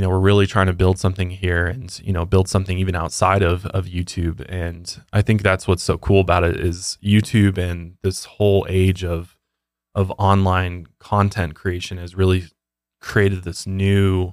you 0.00 0.06
know 0.06 0.08
we're 0.08 0.18
really 0.18 0.46
trying 0.46 0.66
to 0.66 0.72
build 0.72 0.98
something 0.98 1.28
here 1.28 1.66
and 1.66 2.00
you 2.02 2.10
know 2.10 2.24
build 2.24 2.48
something 2.48 2.78
even 2.78 2.94
outside 2.94 3.42
of 3.42 3.66
of 3.66 3.84
YouTube. 3.84 4.40
And 4.48 4.98
I 5.12 5.20
think 5.20 5.42
that's 5.42 5.68
what's 5.68 5.82
so 5.82 5.98
cool 5.98 6.20
about 6.22 6.42
it 6.42 6.58
is 6.58 6.96
YouTube 7.04 7.58
and 7.58 7.98
this 8.02 8.24
whole 8.24 8.64
age 8.70 9.04
of 9.04 9.36
of 9.94 10.10
online 10.12 10.86
content 11.00 11.54
creation 11.54 11.98
has 11.98 12.14
really 12.14 12.44
created 13.02 13.44
this 13.44 13.66
new 13.66 14.32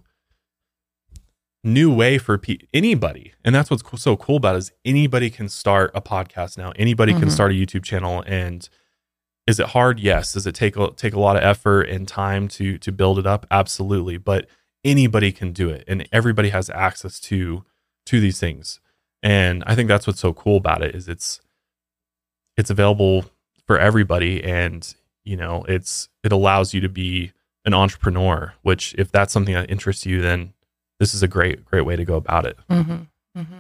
new 1.66 1.94
way 1.94 2.18
for 2.18 2.38
pe- 2.38 2.60
anybody. 2.74 3.34
And 3.44 3.54
that's 3.54 3.70
what's 3.70 3.84
co- 3.84 3.98
so 3.98 4.16
cool 4.16 4.38
about 4.38 4.56
it 4.56 4.60
is 4.60 4.72
anybody 4.86 5.30
can 5.30 5.50
start 5.50 5.92
a 5.94 6.02
podcast 6.02 6.58
now. 6.58 6.72
Anybody 6.78 7.12
can 7.12 7.24
Mhm. 7.28 7.32
start 7.32 7.52
a 7.52 7.56
YouTube 7.56 7.84
channel. 7.84 8.24
And 8.26 8.70
is 9.48 9.60
it 9.60 9.68
hard? 9.68 10.00
Yes. 10.00 10.32
Does 10.32 10.48
it 10.48 10.56
take 10.56 10.78
a, 10.78 10.92
take 10.92 11.14
a 11.14 11.20
lot 11.20 11.36
of 11.36 11.44
effort 11.44 11.90
and 11.90 12.08
time 12.08 12.48
to 12.50 12.78
to 12.78 12.92
build 12.94 13.20
it 13.20 13.28
up? 13.28 13.46
Absolutely. 13.52 14.16
But 14.18 14.48
anybody 14.84 15.32
can 15.32 15.52
do 15.52 15.70
it 15.70 15.84
and 15.88 16.08
everybody 16.12 16.50
has 16.50 16.70
access 16.70 17.20
to 17.20 17.64
to 18.06 18.20
these 18.20 18.40
things 18.40 18.80
and 19.22 19.64
i 19.66 19.76
think 19.76 19.88
that's 19.88 20.08
what's 20.08 20.20
so 20.20 20.34
cool 20.34 20.58
about 20.58 20.82
it 20.82 20.96
is 20.96 21.08
it's 21.08 21.42
it's 22.56 22.70
available 22.70 23.26
for 23.66 23.78
everybody 23.80 24.44
and 24.44 24.96
you 25.24 25.36
know 25.36 25.64
it's 25.68 26.10
it 26.24 26.32
allows 26.32 26.74
you 26.74 26.82
to 26.82 26.90
be 26.90 27.32
an 27.66 27.74
entrepreneur 27.74 28.54
which 28.62 28.96
if 28.98 29.12
that's 29.12 29.34
something 29.34 29.54
that 29.54 29.70
interests 29.70 30.06
you 30.06 30.22
then 30.22 30.54
this 31.00 31.14
is 31.14 31.22
a 31.22 31.28
great 31.28 31.66
great 31.66 31.86
way 31.86 31.96
to 31.96 32.06
go 32.06 32.16
about 32.16 32.46
it 32.46 32.58
Mm-hmm. 32.70 33.40
Mm-hmm. 33.40 33.60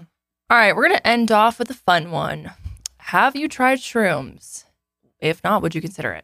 All 0.49 0.57
right, 0.57 0.73
we're 0.73 0.87
going 0.87 0.97
to 0.97 1.05
end 1.07 1.29
off 1.29 1.59
with 1.59 1.69
a 1.69 1.73
fun 1.73 2.09
one. 2.09 2.53
Have 2.99 3.35
you 3.35 3.49
tried 3.49 3.79
shrooms? 3.79 4.63
If 5.19 5.43
not, 5.43 5.61
would 5.61 5.75
you 5.75 5.81
consider 5.81 6.13
it? 6.13 6.23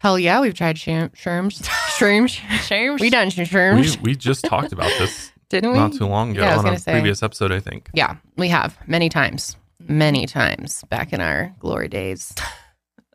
Hell 0.00 0.18
yeah, 0.18 0.42
we've 0.42 0.52
tried 0.52 0.76
shroom, 0.76 1.10
shrooms. 1.16 1.66
Shrooms. 1.98 2.36
Shrooms? 2.68 3.00
we 3.00 3.10
done 3.10 3.30
some 3.30 3.44
shrooms. 3.44 3.96
we, 3.98 4.10
we 4.12 4.14
just 4.16 4.44
talked 4.44 4.72
about 4.72 4.90
this 4.98 5.32
Didn't 5.48 5.72
we? 5.72 5.78
not 5.78 5.92
too 5.92 6.06
long 6.06 6.32
ago 6.32 6.42
Yeah, 6.42 6.52
I 6.54 6.56
was 6.56 6.64
on 6.64 6.74
a 6.74 6.78
say. 6.78 6.92
previous 6.92 7.22
episode, 7.22 7.52
I 7.52 7.60
think. 7.60 7.88
Yeah, 7.94 8.16
we 8.36 8.48
have 8.48 8.76
many 8.86 9.08
times, 9.08 9.56
many 9.80 10.26
times 10.26 10.82
back 10.90 11.12
in 11.12 11.20
our 11.20 11.54
glory 11.60 11.88
days. 11.88 12.34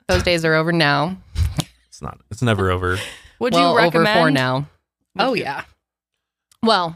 Those 0.07 0.23
days 0.23 0.43
are 0.45 0.53
over 0.55 0.71
now. 0.71 1.17
It's 1.87 2.01
not. 2.01 2.19
It's 2.31 2.41
never 2.41 2.71
over. 2.71 2.97
Would 3.39 3.53
well, 3.53 3.71
you 3.71 3.77
recommend? 3.77 4.07
over 4.07 4.19
four 4.19 4.31
now? 4.31 4.55
Would 5.15 5.23
oh 5.23 5.33
you- 5.33 5.43
yeah. 5.43 5.63
Well, 6.63 6.95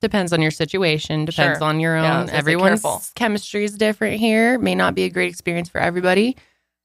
depends 0.00 0.32
on 0.32 0.40
your 0.42 0.50
situation. 0.50 1.24
Depends 1.24 1.58
Sure. 1.58 1.68
on 1.68 1.80
your 1.80 1.96
own. 1.96 2.22
was 2.22 2.30
Everyone's 2.30 3.12
chemistry 3.14 3.64
is 3.64 3.76
different 3.76 4.18
here. 4.18 4.58
May 4.58 4.74
not 4.74 4.94
be 4.94 5.04
a 5.04 5.10
great 5.10 5.30
experience 5.30 5.68
for 5.68 5.80
everybody. 5.80 6.36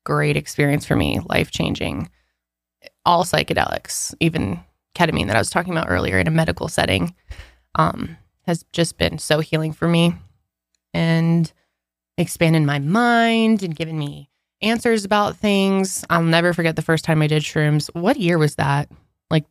Great 0.05 0.35
experience 0.35 0.85
for 0.85 0.95
me. 0.95 1.19
Life 1.25 1.51
changing. 1.51 2.09
All 3.05 3.23
psychedelics, 3.23 4.13
even 4.19 4.59
ketamine 4.95 5.27
that 5.27 5.35
I 5.35 5.39
was 5.39 5.49
talking 5.49 5.73
about 5.73 5.89
earlier 5.89 6.19
in 6.19 6.27
a 6.27 6.31
medical 6.31 6.67
setting, 6.67 7.13
um, 7.75 8.17
has 8.43 8.63
just 8.71 8.97
been 8.97 9.17
so 9.17 9.39
healing 9.39 9.73
for 9.73 9.87
me, 9.87 10.15
and 10.93 11.51
expanded 12.17 12.63
my 12.63 12.79
mind 12.79 13.63
and 13.63 13.75
given 13.75 13.97
me 13.97 14.29
answers 14.61 15.05
about 15.05 15.37
things. 15.37 16.05
I'll 16.09 16.23
never 16.23 16.53
forget 16.53 16.75
the 16.75 16.81
first 16.81 17.05
time 17.05 17.21
I 17.21 17.27
did 17.27 17.43
shrooms. 17.43 17.89
What 17.93 18.17
year 18.17 18.37
was 18.37 18.55
that? 18.55 18.89
Like 19.29 19.45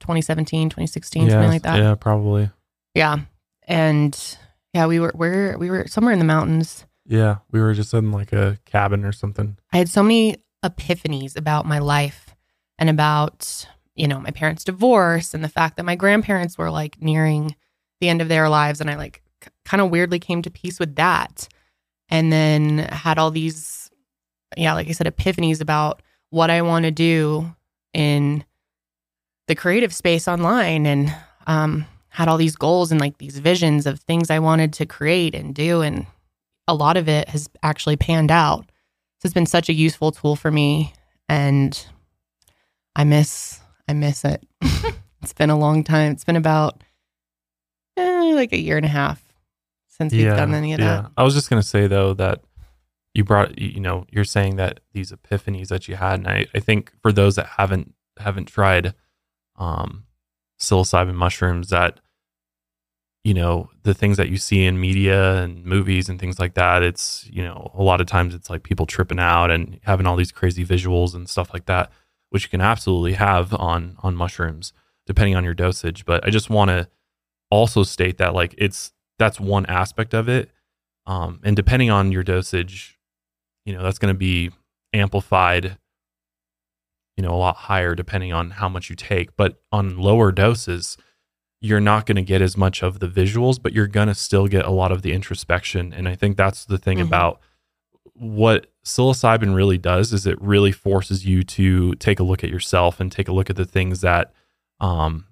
2017, 0.00 0.70
2016, 0.70 1.30
something 1.30 1.48
like 1.48 1.62
that. 1.62 1.78
Yeah, 1.78 1.94
probably. 1.94 2.50
Yeah. 2.94 3.18
And 3.66 4.38
yeah, 4.72 4.86
we 4.86 5.00
were 5.00 5.12
we 5.58 5.70
were 5.70 5.86
somewhere 5.88 6.12
in 6.12 6.18
the 6.18 6.24
mountains. 6.24 6.86
Yeah, 7.06 7.38
we 7.50 7.60
were 7.60 7.74
just 7.74 7.92
in 7.94 8.12
like 8.12 8.32
a 8.32 8.58
cabin 8.64 9.04
or 9.04 9.12
something. 9.12 9.58
I 9.72 9.78
had 9.78 9.88
so 9.88 10.02
many 10.02 10.36
epiphanies 10.64 11.36
about 11.36 11.66
my 11.66 11.80
life 11.80 12.31
and 12.82 12.90
about, 12.90 13.64
you 13.94 14.08
know, 14.08 14.18
my 14.18 14.32
parents' 14.32 14.64
divorce 14.64 15.34
and 15.34 15.44
the 15.44 15.48
fact 15.48 15.76
that 15.76 15.84
my 15.84 15.94
grandparents 15.94 16.58
were 16.58 16.68
like 16.68 17.00
nearing 17.00 17.54
the 18.00 18.08
end 18.08 18.20
of 18.20 18.26
their 18.26 18.48
lives 18.48 18.80
and 18.80 18.90
I 18.90 18.96
like 18.96 19.22
k- 19.40 19.50
kind 19.64 19.80
of 19.80 19.88
weirdly 19.88 20.18
came 20.18 20.42
to 20.42 20.50
peace 20.50 20.80
with 20.80 20.96
that. 20.96 21.46
And 22.08 22.32
then 22.32 22.78
had 22.78 23.18
all 23.18 23.30
these 23.30 23.88
yeah, 24.56 24.74
like 24.74 24.88
I 24.88 24.92
said 24.92 25.06
epiphanies 25.06 25.60
about 25.60 26.02
what 26.30 26.50
I 26.50 26.62
want 26.62 26.84
to 26.84 26.90
do 26.90 27.54
in 27.94 28.44
the 29.46 29.54
creative 29.54 29.94
space 29.94 30.26
online 30.26 30.84
and 30.84 31.14
um 31.46 31.86
had 32.08 32.26
all 32.26 32.36
these 32.36 32.56
goals 32.56 32.90
and 32.90 33.00
like 33.00 33.18
these 33.18 33.38
visions 33.38 33.86
of 33.86 34.00
things 34.00 34.28
I 34.28 34.40
wanted 34.40 34.72
to 34.72 34.86
create 34.86 35.36
and 35.36 35.54
do 35.54 35.82
and 35.82 36.04
a 36.66 36.74
lot 36.74 36.96
of 36.96 37.08
it 37.08 37.28
has 37.28 37.48
actually 37.62 37.96
panned 37.96 38.32
out. 38.32 38.64
So 39.20 39.26
it's 39.26 39.34
been 39.34 39.46
such 39.46 39.68
a 39.68 39.72
useful 39.72 40.10
tool 40.10 40.34
for 40.34 40.50
me 40.50 40.94
and 41.28 41.86
I 42.94 43.04
miss 43.04 43.60
I 43.88 43.92
miss 43.94 44.24
it. 44.24 44.46
it's 45.22 45.32
been 45.32 45.50
a 45.50 45.58
long 45.58 45.84
time. 45.84 46.12
It's 46.12 46.24
been 46.24 46.36
about 46.36 46.82
eh, 47.96 48.32
like 48.34 48.52
a 48.52 48.58
year 48.58 48.76
and 48.76 48.86
a 48.86 48.90
half 48.90 49.22
since 49.88 50.12
we've 50.12 50.26
done 50.26 50.54
any 50.54 50.72
of 50.72 50.80
that. 50.80 51.10
I 51.16 51.22
was 51.22 51.34
just 51.34 51.50
gonna 51.50 51.62
say 51.62 51.86
though 51.86 52.14
that 52.14 52.42
you 53.14 53.24
brought 53.24 53.58
you 53.58 53.80
know 53.80 54.06
you're 54.10 54.24
saying 54.24 54.56
that 54.56 54.80
these 54.92 55.12
epiphanies 55.12 55.68
that 55.68 55.88
you 55.88 55.96
had, 55.96 56.20
and 56.20 56.28
I, 56.28 56.46
I 56.54 56.60
think 56.60 56.92
for 57.02 57.12
those 57.12 57.36
that 57.36 57.46
haven't 57.46 57.94
haven't 58.18 58.46
tried 58.46 58.94
um, 59.56 60.04
psilocybin 60.60 61.14
mushrooms, 61.14 61.68
that 61.68 62.00
you 63.24 63.34
know 63.34 63.68
the 63.82 63.94
things 63.94 64.16
that 64.16 64.30
you 64.30 64.36
see 64.36 64.64
in 64.64 64.80
media 64.80 65.42
and 65.42 65.64
movies 65.64 66.08
and 66.08 66.18
things 66.18 66.38
like 66.38 66.54
that. 66.54 66.82
It's 66.82 67.28
you 67.30 67.42
know 67.42 67.70
a 67.74 67.82
lot 67.82 68.00
of 68.00 68.06
times 68.06 68.34
it's 68.34 68.48
like 68.48 68.62
people 68.62 68.86
tripping 68.86 69.20
out 69.20 69.50
and 69.50 69.78
having 69.82 70.06
all 70.06 70.16
these 70.16 70.32
crazy 70.32 70.64
visuals 70.64 71.14
and 71.14 71.28
stuff 71.28 71.52
like 71.52 71.66
that, 71.66 71.92
which 72.32 72.44
you 72.44 72.48
can 72.48 72.60
absolutely 72.60 73.12
have 73.14 73.54
on 73.54 73.96
on 74.02 74.14
mushrooms 74.16 74.72
depending 75.06 75.34
on 75.36 75.44
your 75.44 75.54
dosage. 75.54 76.04
But 76.04 76.24
I 76.26 76.30
just 76.30 76.48
want 76.50 76.68
to 76.70 76.88
also 77.50 77.82
state 77.82 78.18
that 78.18 78.34
like 78.34 78.54
it's 78.58 78.92
that's 79.18 79.38
one 79.38 79.66
aspect 79.66 80.14
of 80.14 80.28
it 80.28 80.50
um, 81.06 81.38
and 81.44 81.54
depending 81.54 81.90
on 81.90 82.10
your 82.10 82.22
dosage 82.22 82.98
you 83.66 83.72
know 83.74 83.82
that's 83.82 83.98
going 83.98 84.12
to 84.14 84.18
be 84.18 84.50
amplified 84.94 85.76
you 87.16 87.22
know 87.22 87.30
a 87.34 87.36
lot 87.36 87.56
higher 87.56 87.94
depending 87.94 88.32
on 88.32 88.50
how 88.52 88.68
much 88.68 88.88
you 88.88 88.96
take 88.96 89.36
but 89.36 89.60
on 89.70 89.98
lower 89.98 90.32
doses 90.32 90.96
you're 91.60 91.78
not 91.80 92.06
going 92.06 92.16
to 92.16 92.22
get 92.22 92.40
as 92.40 92.56
much 92.56 92.82
of 92.82 93.00
the 93.00 93.06
visuals 93.08 93.60
but 93.62 93.72
you're 93.74 93.86
going 93.86 94.08
to 94.08 94.14
still 94.14 94.46
get 94.48 94.64
a 94.64 94.70
lot 94.70 94.90
of 94.90 95.02
the 95.02 95.12
introspection 95.12 95.92
and 95.92 96.08
i 96.08 96.14
think 96.14 96.36
that's 96.38 96.64
the 96.64 96.78
thing 96.78 96.96
Mhm. 96.98 97.06
about 97.06 97.38
what 98.14 98.71
psilocybin 98.84 99.54
really 99.54 99.78
does 99.78 100.12
is 100.12 100.26
it 100.26 100.40
really 100.42 100.72
forces 100.72 101.24
you 101.24 101.42
to 101.44 101.94
take 101.94 102.18
a 102.18 102.24
look 102.24 102.42
at 102.42 102.50
yourself 102.50 102.98
and 102.98 103.12
take 103.12 103.28
a 103.28 103.32
look 103.32 103.48
at 103.48 103.56
the 103.56 103.64
things 103.64 104.00
that 104.00 104.32
um 104.80 105.26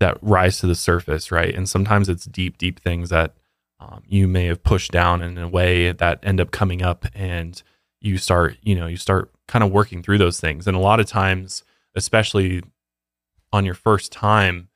that 0.00 0.18
rise 0.20 0.58
to 0.58 0.66
the 0.66 0.74
surface 0.74 1.30
right? 1.30 1.54
And 1.54 1.68
sometimes 1.68 2.08
it's 2.08 2.24
deep 2.26 2.58
deep 2.58 2.80
things 2.80 3.08
that 3.10 3.34
um, 3.80 4.02
you 4.06 4.28
may 4.28 4.46
have 4.46 4.62
pushed 4.62 4.92
down 4.92 5.22
in 5.22 5.38
a 5.38 5.48
way 5.48 5.92
that 5.92 6.20
end 6.22 6.40
up 6.40 6.50
coming 6.50 6.82
up 6.82 7.06
and 7.14 7.62
you 8.00 8.18
start 8.18 8.56
you 8.62 8.74
know 8.74 8.86
you 8.86 8.96
start 8.96 9.30
kind 9.48 9.64
of 9.64 9.70
working 9.72 10.02
through 10.02 10.18
those 10.18 10.40
things. 10.40 10.66
And 10.66 10.76
a 10.76 10.80
lot 10.80 11.00
of 11.00 11.06
times 11.06 11.62
especially 11.94 12.62
on 13.52 13.64
your 13.64 13.74
first 13.74 14.12
time 14.12 14.68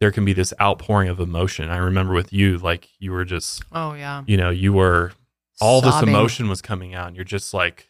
there 0.00 0.10
can 0.10 0.24
be 0.24 0.32
this 0.32 0.52
outpouring 0.60 1.08
of 1.08 1.20
emotion. 1.20 1.68
I 1.70 1.76
remember 1.76 2.12
with 2.12 2.32
you 2.32 2.58
like 2.58 2.88
you 2.98 3.12
were 3.12 3.24
just 3.24 3.62
Oh 3.72 3.94
yeah. 3.94 4.24
you 4.26 4.36
know 4.36 4.50
you 4.50 4.72
were 4.72 5.12
all 5.62 5.80
this 5.80 5.94
emotion 6.02 6.48
was 6.48 6.60
coming 6.60 6.94
out 6.94 7.06
and 7.08 7.16
you're 7.16 7.24
just 7.24 7.54
like 7.54 7.88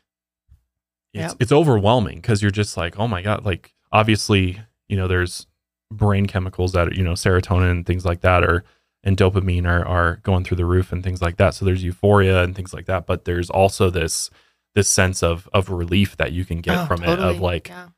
it's, 1.14 1.32
Yep. 1.32 1.36
it's 1.40 1.52
overwhelming 1.52 2.16
because 2.16 2.40
you're 2.42 2.50
just 2.50 2.76
like 2.76 2.98
oh 2.98 3.08
my 3.08 3.22
god 3.22 3.44
like 3.44 3.74
obviously 3.90 4.60
you 4.88 4.96
know 4.96 5.08
there's 5.08 5.46
brain 5.92 6.26
chemicals 6.26 6.72
that 6.72 6.88
are, 6.88 6.94
you 6.94 7.02
know 7.02 7.12
serotonin 7.12 7.70
and 7.70 7.86
things 7.86 8.04
like 8.04 8.20
that 8.22 8.42
are 8.44 8.64
and 9.04 9.16
dopamine 9.16 9.66
are, 9.66 9.84
are 9.86 10.16
going 10.22 10.44
through 10.44 10.56
the 10.56 10.64
roof 10.64 10.92
and 10.92 11.02
things 11.02 11.20
like 11.20 11.36
that 11.36 11.54
so 11.54 11.64
there's 11.64 11.82
euphoria 11.84 12.42
and 12.42 12.54
things 12.54 12.72
like 12.72 12.86
that 12.86 13.06
but 13.06 13.24
there's 13.24 13.50
also 13.50 13.90
this 13.90 14.30
this 14.74 14.88
sense 14.88 15.22
of 15.22 15.48
of 15.52 15.68
relief 15.70 16.16
that 16.16 16.32
you 16.32 16.44
can 16.44 16.60
get 16.60 16.78
Oh, 16.78 16.86
from 16.86 17.02
it 17.04 17.18
of 17.18 17.40
like 17.40 17.68
Yeah. 17.68 17.88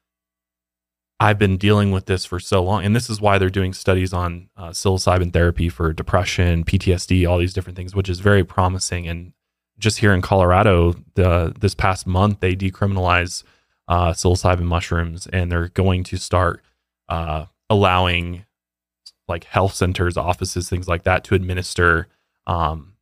I've 1.20 1.38
been 1.38 1.56
dealing 1.56 1.92
with 1.92 2.06
this 2.06 2.24
for 2.24 2.40
so 2.40 2.62
long, 2.62 2.84
and 2.84 2.94
this 2.94 3.08
is 3.08 3.20
why 3.20 3.38
they're 3.38 3.48
doing 3.48 3.72
studies 3.72 4.12
on 4.12 4.48
uh, 4.56 4.70
psilocybin 4.70 5.32
therapy 5.32 5.68
for 5.68 5.92
depression, 5.92 6.64
PTSD, 6.64 7.26
all 7.26 7.38
these 7.38 7.54
different 7.54 7.76
things, 7.76 7.94
which 7.94 8.08
is 8.08 8.18
very 8.18 8.42
promising. 8.44 9.06
And 9.06 9.32
just 9.78 9.98
here 9.98 10.12
in 10.14 10.22
Colorado, 10.22 10.94
the 11.14 11.52
this 11.58 11.74
past 11.74 12.06
month 12.06 12.40
they 12.40 12.54
decriminalized 12.54 13.42
uh, 13.88 14.12
psilocybin 14.12 14.62
mushrooms, 14.64 15.26
and 15.32 15.50
they're 15.50 15.68
going 15.68 16.04
to 16.04 16.16
start 16.16 16.62
uh, 17.08 17.46
allowing 17.68 18.44
like 19.28 19.44
health 19.44 19.74
centers, 19.74 20.16
offices, 20.16 20.68
things 20.68 20.86
like 20.88 21.02
that, 21.04 21.24
to 21.24 21.34
administer 21.34 22.08
um, 22.46 22.94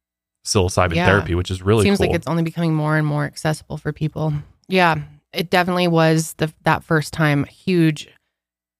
psilocybin 0.44 0.94
Yeah. 0.94 1.06
therapy, 1.06 1.34
which 1.34 1.50
is 1.50 1.62
really 1.62 1.84
seems 1.84 1.98
cool. 1.98 2.08
like 2.08 2.16
it's 2.16 2.26
only 2.26 2.42
becoming 2.42 2.74
more 2.74 2.96
and 2.96 3.06
more 3.06 3.24
accessible 3.24 3.76
for 3.76 3.92
people. 3.92 4.32
Yeah, 4.68 4.96
it 5.32 5.50
definitely 5.50 5.88
was 5.88 6.34
the 6.34 6.52
that 6.62 6.82
first 6.84 7.12
time 7.12 7.44
huge 7.44 8.08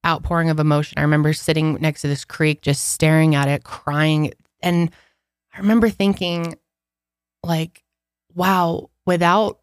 outpouring 0.07 0.51
of 0.51 0.59
emotion. 0.59 0.99
I 0.99 1.03
remember 1.03 1.33
sitting 1.33 1.75
next 1.75 2.01
to 2.03 2.09
this 2.09 2.25
creek, 2.25 2.63
just 2.63 2.89
staring 2.93 3.35
at 3.35 3.47
it, 3.49 3.63
crying, 3.65 4.33
and 4.61 4.91
I 5.55 5.59
remember 5.59 5.89
thinking, 5.91 6.57
like, 7.45 7.83
wow, 8.35 8.91
without 9.07 9.59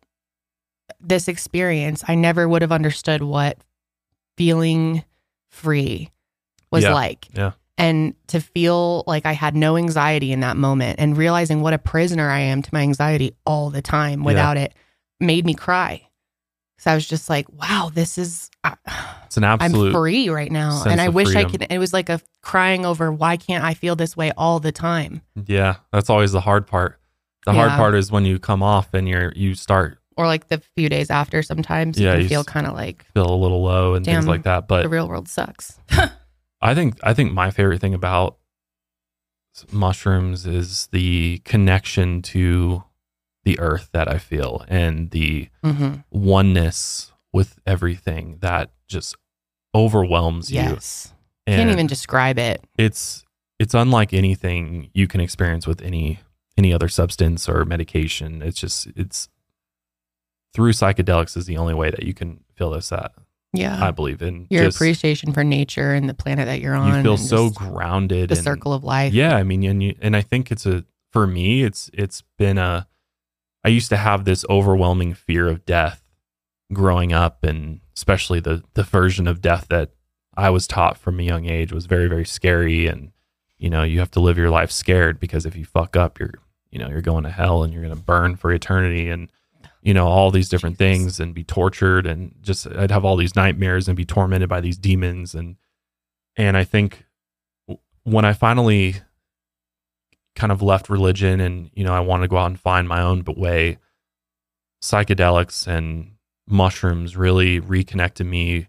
this 1.00 1.28
experience, 1.28 2.04
I 2.08 2.16
never 2.16 2.48
would 2.48 2.62
have 2.62 2.72
understood 2.72 3.22
what 3.24 3.58
feeling 4.38 5.04
free 5.50 6.12
was 6.72 6.84
Yeah, 6.84 6.94
like. 6.94 7.28
yeah. 7.34 7.52
And 7.78 8.14
to 8.28 8.42
feel 8.42 9.04
like 9.08 9.26
I 9.26 9.32
had 9.32 9.56
no 9.56 9.78
anxiety 9.78 10.34
in 10.34 10.42
that 10.42 10.58
moment 10.58 11.00
and 11.00 11.16
realizing 11.18 11.62
what 11.62 11.74
a 11.74 11.78
prisoner 11.78 12.30
I 12.30 12.40
am 12.40 12.62
to 12.62 12.70
my 12.74 12.82
anxiety 12.82 13.36
all 13.46 13.70
the 13.70 13.82
time 13.82 14.26
without 14.26 14.58
it 14.58 14.74
made 15.22 15.46
me 15.46 15.54
cry. 15.54 16.06
So 16.78 16.92
I 16.92 16.96
was 16.96 17.08
just 17.08 17.30
like, 17.30 17.48
wow, 17.52 17.90
this 17.94 18.18
is, 18.18 18.50
it's 19.26 19.38
an 19.38 19.46
absolute, 19.46 19.88
I'm 19.88 19.92
free 19.94 20.30
right 20.30 20.52
now. 20.52 20.84
And 20.86 21.00
I 21.00 21.08
wish 21.10 21.36
I 21.36 21.46
could, 21.46 21.66
it 21.70 21.78
was 21.78 21.94
like 21.94 22.10
a 22.10 22.20
crying 22.42 22.86
over 22.86 23.12
why 23.12 23.38
can't 23.38 23.64
I 23.64 23.74
feel 23.74 23.96
this 23.96 24.16
way 24.18 24.32
all 24.38 24.60
the 24.60 24.72
time? 24.74 25.22
yeah. 25.46 25.76
That's 25.94 26.10
always 26.10 26.34
the 26.34 26.42
hard 26.42 26.68
part. 26.68 27.00
The 27.46 27.54
hard 27.54 27.72
part 27.72 27.96
is 27.96 28.12
when 28.12 28.26
you 28.26 28.38
come 28.40 28.62
off 28.62 28.94
and 28.94 29.08
you're 29.08 29.32
you 29.36 29.56
start 29.56 30.00
Or 30.18 30.28
like 30.28 30.48
the 30.50 30.60
few 30.76 30.90
days 30.90 31.10
after, 31.10 31.42
sometimes 31.42 32.00
Yeah, 32.00 32.16
you 32.16 32.24
you 32.24 32.30
feel 32.30 32.44
kind 32.44 32.68
of 32.68 32.74
like 32.74 33.06
feel 33.14 33.30
a 33.34 33.36
little 33.36 33.64
low 33.64 33.96
and 33.96 34.06
things 34.06 34.28
like 34.28 34.44
that. 34.44 34.68
But 34.68 34.84
the 34.84 34.90
real 34.90 35.08
world 35.08 35.28
sucks. 35.28 35.80
I 36.62 36.76
think 36.76 36.98
I 37.04 37.14
think 37.14 37.32
my 37.34 37.52
favorite 37.52 37.80
thing 37.82 37.94
about 37.94 38.38
mushrooms 39.72 40.46
is 40.46 40.88
the 40.92 41.40
connection 41.40 42.22
to 42.22 42.84
the 43.44 43.60
earth 43.60 43.90
that 43.94 44.08
I 44.08 44.18
feel 44.18 44.64
and 44.68 45.12
the 45.12 45.50
hmm 45.64 45.96
oneness 46.12 47.12
with 47.34 47.60
everything 47.66 48.38
that 48.42 48.72
just 48.88 49.16
overwhelms 49.76 50.52
you. 50.52 50.60
Yes. 50.62 51.14
Can't 51.48 51.70
even 51.72 51.88
describe 51.88 52.38
it. 52.38 52.64
it's 52.78 53.26
it's 53.60 53.74
unlike 53.74 54.14
anything 54.14 54.90
you 54.94 55.08
can 55.08 55.20
experience 55.20 55.66
with 55.68 55.82
any 55.82 56.20
any 56.60 56.74
other 56.74 56.90
substance 56.90 57.50
or 57.50 57.66
medication. 57.66 58.42
It's 58.44 58.60
just 58.60 58.88
it's 58.96 59.30
through 60.54 60.74
psychedelics 60.74 61.38
is 61.38 61.46
the 61.46 61.58
only 61.58 61.74
way 61.74 61.90
that 61.90 62.04
you 62.04 62.14
can 62.14 62.42
feel 62.56 62.72
this 62.72 62.92
at 62.92 63.14
Yeah. 63.54 63.84
I 63.84 63.92
believe 63.92 64.22
in 64.22 64.46
Your 64.50 64.66
just- 64.66 64.78
appreciation 64.78 65.32
for 65.34 65.44
nature 65.44 65.94
and 65.94 66.08
the 66.10 66.14
planet 66.14 66.48
that 66.48 66.60
you're 66.60 66.76
on. 66.76 66.98
You 66.98 67.04
feel 67.04 67.18
so 67.18 67.50
grounded. 67.50 68.30
the 68.30 68.36
and, 68.36 68.44
circle 68.44 68.74
of 68.74 68.84
life. 68.84 69.14
Yeah, 69.14 69.36
I 69.36 69.44
mean, 69.44 69.64
and 69.64 69.82
you, 69.82 69.96
and 70.02 70.16
I 70.16 70.22
think 70.22 70.52
it's 70.52 70.66
a 70.66 70.86
for 71.12 71.26
me, 71.26 71.64
it's 71.64 71.90
it's 71.94 72.22
been 72.38 72.58
a. 72.60 72.88
I 73.64 73.70
used 73.70 73.90
to 73.90 73.98
have 73.98 74.24
this 74.26 74.46
overwhelming 74.50 75.14
fear 75.14 75.48
of 75.48 75.66
death 75.66 76.02
growing 76.72 77.12
up, 77.14 77.44
and 77.44 77.80
especially 77.96 78.40
the 78.40 78.64
the 78.76 78.84
version 78.84 79.28
of 79.28 79.42
death 79.42 79.68
that 79.70 79.92
I 80.38 80.50
was 80.52 80.68
taught 80.68 80.98
from 80.98 81.20
a 81.20 81.24
young 81.24 81.46
age 81.46 81.72
was 81.74 81.86
very 81.88 82.08
very 82.08 82.26
scary, 82.26 82.86
and 82.86 83.12
you 83.58 83.70
know 83.70 83.84
you 83.84 84.00
have 84.00 84.12
to 84.12 84.20
live 84.20 84.38
your 84.38 84.52
life 84.52 84.72
scared 84.72 85.20
because 85.20 85.46
if 85.46 85.56
you 85.56 85.66
fuck 85.66 85.96
up, 85.96 86.20
you're 86.20 86.36
you 86.72 86.80
know 86.80 86.90
you're 86.90 87.02
going 87.02 87.24
to 87.24 87.32
hell 87.32 87.64
and 87.64 87.74
you're 87.74 87.84
going 87.84 87.96
to 87.96 88.02
burn 88.02 88.36
for 88.36 88.52
eternity, 88.52 89.10
and 89.10 89.30
you 89.82 89.94
know 89.94 90.08
all 90.08 90.32
these 90.32 90.50
different 90.50 90.78
Jesus. 90.78 90.98
things, 90.98 91.20
and 91.20 91.34
be 91.34 91.44
tortured, 91.44 92.06
and 92.06 92.36
just 92.42 92.68
I'd 92.68 92.92
have 92.92 93.06
all 93.06 93.16
these 93.16 93.36
nightmares 93.36 93.88
and 93.88 93.98
be 93.98 94.06
tormented 94.06 94.50
by 94.50 94.62
these 94.62 94.78
demons, 94.78 95.36
and 95.36 95.56
and 96.36 96.56
I 96.56 96.64
think 96.64 97.06
when 98.04 98.26
I 98.26 98.34
finally 98.34 98.96
kind 100.36 100.52
of 100.52 100.62
left 100.62 100.90
religion 100.90 101.42
and 101.42 101.70
you 101.74 101.84
know 101.84 101.94
I 101.94 102.00
wanted 102.00 102.24
to 102.24 102.28
go 102.30 102.38
out 102.38 102.48
and 102.48 102.60
find 102.60 102.88
my 102.88 103.02
own 103.02 103.22
but 103.22 103.38
way 103.38 103.78
psychedelics 104.82 105.68
and 105.68 106.12
mushrooms 106.48 107.18
really 107.18 107.60
reconnected 107.60 108.26
me 108.26 108.68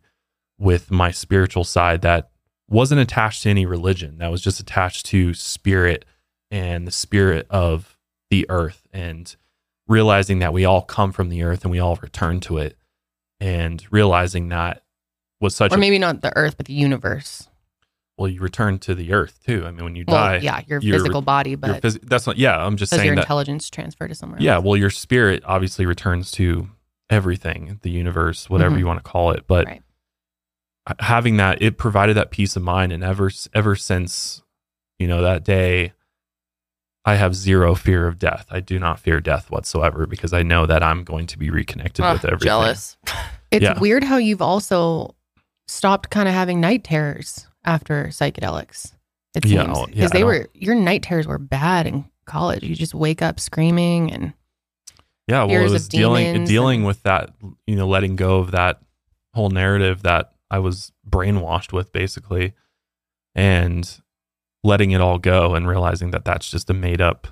with 0.58 0.90
my 0.90 1.10
spiritual 1.10 1.64
side 1.64 2.02
that 2.02 2.30
wasn't 2.68 3.00
attached 3.00 3.44
to 3.44 3.50
any 3.50 3.66
religion 3.66 4.18
that 4.18 4.30
was 4.30 4.42
just 4.42 4.58
attached 4.58 5.06
to 5.06 5.32
spirit 5.32 6.04
and 6.50 6.86
the 6.86 6.90
spirit 6.92 7.46
of 7.50 7.96
the 8.30 8.46
earth 8.48 8.86
and 8.92 9.36
realizing 9.88 10.38
that 10.40 10.52
we 10.52 10.64
all 10.64 10.82
come 10.82 11.12
from 11.12 11.28
the 11.28 11.42
earth 11.42 11.64
and 11.64 11.70
we 11.70 11.78
all 11.78 11.96
return 11.96 12.40
to 12.40 12.58
it 12.58 12.76
and 13.40 13.84
realizing 13.90 14.48
that 14.48 14.82
was 15.40 15.54
such 15.54 15.72
Or 15.72 15.76
a 15.76 15.78
maybe 15.78 15.98
not 15.98 16.20
the 16.20 16.36
earth, 16.36 16.56
but 16.56 16.66
the 16.66 16.72
universe. 16.74 17.48
well 18.18 18.28
you 18.28 18.40
return 18.40 18.78
to 18.80 18.94
the 18.94 19.12
earth 19.12 19.40
too 19.46 19.64
i 19.66 19.70
mean 19.70 19.82
when 19.84 19.96
you 19.96 20.04
Well, 20.06 20.16
die 20.16 20.36
yeah, 20.42 20.60
your 20.66 20.80
physical 20.80 21.22
body, 21.22 21.54
but 21.54 21.80
phys- 21.82 21.98
that's 22.02 22.26
not 22.26 22.36
yeah 22.36 22.64
i'm 22.64 22.76
just 22.76 22.90
saying 22.90 23.06
your 23.06 23.14
that 23.16 23.22
intelligence 23.22 23.70
transfer 23.70 24.06
to 24.06 24.14
somewhere 24.14 24.40
yeah 24.42 24.56
else? 24.56 24.64
well 24.64 24.76
your 24.76 24.90
spirit 24.90 25.42
obviously 25.46 25.86
returns 25.86 26.30
to 26.32 26.68
everything 27.08 27.78
the 27.82 27.90
universe 27.90 28.48
whatever 28.50 28.76
Mhm. 28.76 28.80
you 28.80 28.86
want 28.86 28.98
to 29.02 29.10
call 29.10 29.30
it 29.32 29.44
but 29.48 29.66
Right. 29.66 29.82
having 31.00 31.36
that 31.38 31.62
it 31.62 31.78
provided 31.78 32.14
that 32.16 32.30
peace 32.30 32.56
of 32.56 32.62
mind 32.62 32.92
and 32.92 33.02
ever 33.02 33.30
ever 33.54 33.74
since 33.76 34.42
you 34.98 35.06
know 35.08 35.22
that 35.22 35.42
day 35.44 35.92
i 37.04 37.14
have 37.14 37.34
zero 37.34 37.74
fear 37.74 38.06
of 38.06 38.18
death 38.18 38.46
i 38.50 38.60
do 38.60 38.78
not 38.78 38.98
fear 39.00 39.20
death 39.20 39.50
whatsoever 39.50 40.06
because 40.06 40.32
i 40.32 40.42
know 40.42 40.66
that 40.66 40.82
i'm 40.82 41.02
going 41.04 41.26
to 41.26 41.38
be 41.38 41.50
reconnected 41.50 42.04
Ugh, 42.04 42.14
with 42.14 42.24
everything 42.24 42.46
jealous. 42.46 42.96
It's 43.50 43.64
Yeah. 43.64 43.80
weird 43.80 44.04
how 44.04 44.16
you've 44.18 44.42
also 44.42 45.16
stopped 45.66 46.10
kind 46.10 46.28
of 46.28 46.34
having 46.34 46.60
night 46.60 46.84
terrors 46.84 47.48
after 47.64 48.04
psychedelics. 48.06 48.92
It 49.34 49.42
seems 49.44 49.76
oh, 49.76 49.86
because 49.86 49.98
yeah, 49.98 50.04
I 50.04 50.08
they 50.18 50.22
were 50.24 50.46
your 50.54 50.76
night 50.76 51.02
terrors 51.02 51.26
were 51.26 51.38
bad 51.38 51.88
in 51.88 52.04
college. 52.26 52.62
You 52.62 52.76
just 52.76 52.94
wake 52.94 53.22
up 53.22 53.40
screaming 53.40 54.12
and 54.12 54.32
yeah 55.26 55.42
well 55.44 55.60
it 55.60 55.70
was 55.70 55.88
dealing 55.88 56.44
dealing 56.44 56.78
and- 56.80 56.86
with 56.86 57.02
that 57.02 57.34
you 57.66 57.74
know 57.74 57.88
letting 57.88 58.14
go 58.14 58.38
of 58.38 58.52
that 58.52 58.80
whole 59.34 59.50
narrative 59.50 60.02
that 60.02 60.32
i 60.50 60.58
was 60.58 60.90
brainwashed 61.08 61.72
with 61.72 61.92
basically 61.92 62.52
and 63.34 64.00
letting 64.62 64.90
it 64.90 65.00
all 65.00 65.18
go 65.18 65.54
and 65.54 65.66
realizing 65.68 66.10
that 66.10 66.24
that's 66.24 66.50
just 66.50 66.70
a 66.70 66.74
made 66.74 67.00
up 67.00 67.28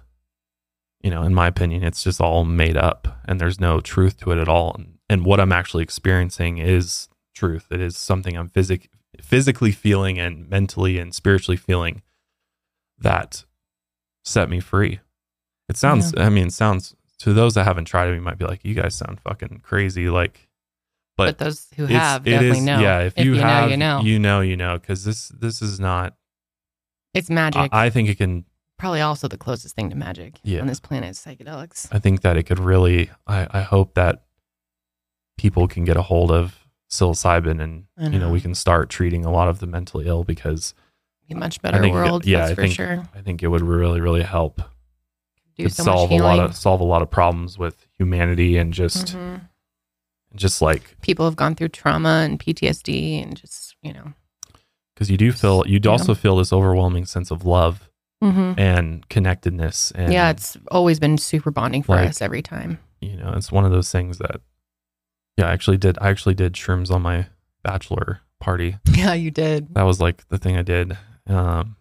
you 1.03 1.11
know 1.11 1.23
in 1.23 1.35
my 1.35 1.47
opinion 1.47 1.83
it's 1.83 2.03
just 2.03 2.21
all 2.21 2.45
made 2.45 2.77
up 2.77 3.21
and 3.27 3.41
there's 3.41 3.61
no 3.61 3.81
truth 3.81 4.17
to 4.19 4.31
it 4.33 4.39
at 4.39 4.49
all 4.49 4.75
and, 4.77 4.99
and 5.09 5.25
what 5.25 5.41
i'm 5.41 5.53
actually 5.53 5.83
experiencing 5.83 6.59
is 6.59 7.09
truth 7.35 7.67
it 7.71 7.81
is 7.81 7.97
something 7.97 8.37
i'm 8.37 8.49
physic- 8.49 8.91
physically 9.21 9.73
feeling 9.73 10.19
and 10.19 10.49
mentally 10.49 10.99
and 10.99 11.15
spiritually 11.15 11.57
feeling 11.57 12.03
that 12.99 13.45
set 14.25 14.49
me 14.49 14.61
free 14.61 15.01
it 15.69 15.77
sounds 15.77 16.13
i 16.17 16.29
mean 16.29 16.49
it 16.49 16.53
sounds 16.53 16.95
to 17.19 17.33
those 17.33 17.55
that 17.55 17.65
haven't 17.65 17.85
tried 17.85 18.09
it 18.09 18.15
you 18.15 18.21
might 18.21 18.39
be 18.39 18.45
like 18.45 18.65
you 18.65 18.75
guys 18.75 18.95
sound 18.95 19.21
fucking 19.21 19.61
crazy 19.63 20.09
like 20.09 20.49
but, 21.17 21.37
but 21.37 21.45
those 21.45 21.67
who 21.77 21.87
have 21.87 22.27
it 22.27 22.31
definitely 22.31 22.59
is- 22.59 22.65
know. 22.65 22.81
yeah 22.81 23.01
if, 23.01 23.19
you, 23.19 23.35
know, 23.35 23.41
have 23.41 23.71
you 23.71 23.77
know. 23.77 24.01
you 24.01 24.19
know 24.19 24.41
you 24.41 24.57
know 24.57 24.79
because 24.79 25.05
this 25.05 25.29
this 25.29 25.61
is 25.63 25.81
not 25.81 26.15
it's 27.19 27.31
magic. 27.31 27.69
I, 27.73 27.87
I 27.87 27.91
think 27.91 28.09
it 28.09 28.17
can 28.19 28.45
Probably 28.79 29.01
also 29.01 29.27
the 29.27 29.37
closest 29.37 29.75
thing 29.75 29.91
to 29.91 29.97
magic 29.97 30.35
Yeah. 30.45 30.61
on 30.61 30.69
this 30.69 30.79
planet 30.79 31.11
is 31.11 31.19
psychedelics. 31.19 31.89
I 31.91 31.99
think 31.99 32.21
that 32.23 32.37
it 32.37 32.45
could 32.45 32.61
really. 32.61 33.11
I, 33.27 33.47
I 33.51 33.61
hope 33.63 33.95
that 33.95 34.23
people 35.37 35.67
can 35.69 35.85
get 35.85 35.97
a 35.97 36.03
hold 36.03 36.31
of 36.31 36.57
psilocybin 36.91 37.61
and 37.61 37.85
I 37.99 38.05
you 38.05 38.11
know 38.19 38.27
know. 38.29 38.33
we 38.33 38.41
can 38.41 38.55
start 38.55 38.89
treating 38.89 39.25
a 39.25 39.31
lot 39.33 39.49
of 39.49 39.59
the 39.59 39.67
mentally 39.67 40.07
ill 40.07 40.25
because 40.25 40.75
Be 41.29 41.35
a 41.35 41.37
much 41.37 41.61
better 41.61 41.81
think- 41.81 41.93
world, 41.95 42.25
yeah, 42.25 42.39
that's 42.39 42.53
I 42.53 42.55
for 42.55 42.63
think- 42.63 42.75
sure. 42.75 43.03
I 43.15 43.21
think 43.21 43.43
it 43.43 43.49
would 43.49 43.63
really 43.63 44.01
really 44.01 44.23
help. 44.23 44.63
Do 45.57 45.69
so 45.69 45.83
solve 45.83 46.11
a 46.13 46.17
lot 46.17 46.39
of 46.39 46.55
solve 46.57 46.81
a 46.81 46.85
lot 46.85 47.03
of 47.03 47.11
problems 47.11 47.59
with 47.59 47.87
humanity 47.99 48.57
and 48.57 48.73
just 48.73 49.17
Mhm. 49.17 49.41
just 50.37 50.63
like 50.63 50.97
People 51.03 51.25
have 51.25 51.35
gone 51.37 51.57
through 51.57 51.71
trauma 51.71 52.23
and 52.25 52.39
PTSD 52.39 53.21
and 53.23 53.37
just 53.37 53.75
you 53.83 53.93
know. 53.93 54.13
Because 54.99 55.11
you 55.11 55.17
do 55.17 55.31
feel 55.31 55.63
you 55.67 55.79
Yeah. 55.83 55.91
also 55.93 56.15
feel 56.15 56.37
this 56.37 56.53
overwhelming 56.53 57.07
sense 57.07 57.31
of 57.31 57.45
love 57.45 57.89
Mm-hmm. 58.21 58.59
and 58.59 59.09
connectedness 59.09 59.93
and 59.93 60.13
yeah, 60.13 60.31
it's 60.31 60.57
always 60.73 60.99
been 60.99 61.17
super 61.19 61.53
bonding 61.53 61.85
for 61.85 61.95
like- 61.95 62.09
us 62.09 62.21
every 62.21 62.43
time. 62.43 62.81
you 63.01 63.17
know 63.17 63.33
it's 63.37 63.53
one 63.53 63.65
of 63.65 63.71
those 63.71 63.93
things 63.93 64.19
that 64.19 64.41
yeah 65.37 65.47
I 65.47 65.53
actually 65.53 65.77
did 65.77 65.97
I 66.01 66.09
actually 66.09 66.35
did 66.35 66.55
shrooms 66.55 66.91
on 66.91 67.01
my 67.03 67.27
bachelor 67.63 68.19
party 68.41 68.77
Yeah, 68.93 69.15
you 69.15 69.31
did. 69.31 69.73
that 69.77 69.85
was 69.85 70.01
like 70.01 70.27
the 70.31 70.39
thing 70.39 70.57
I 70.57 70.63
did. 70.63 70.99
Um, 71.29 71.77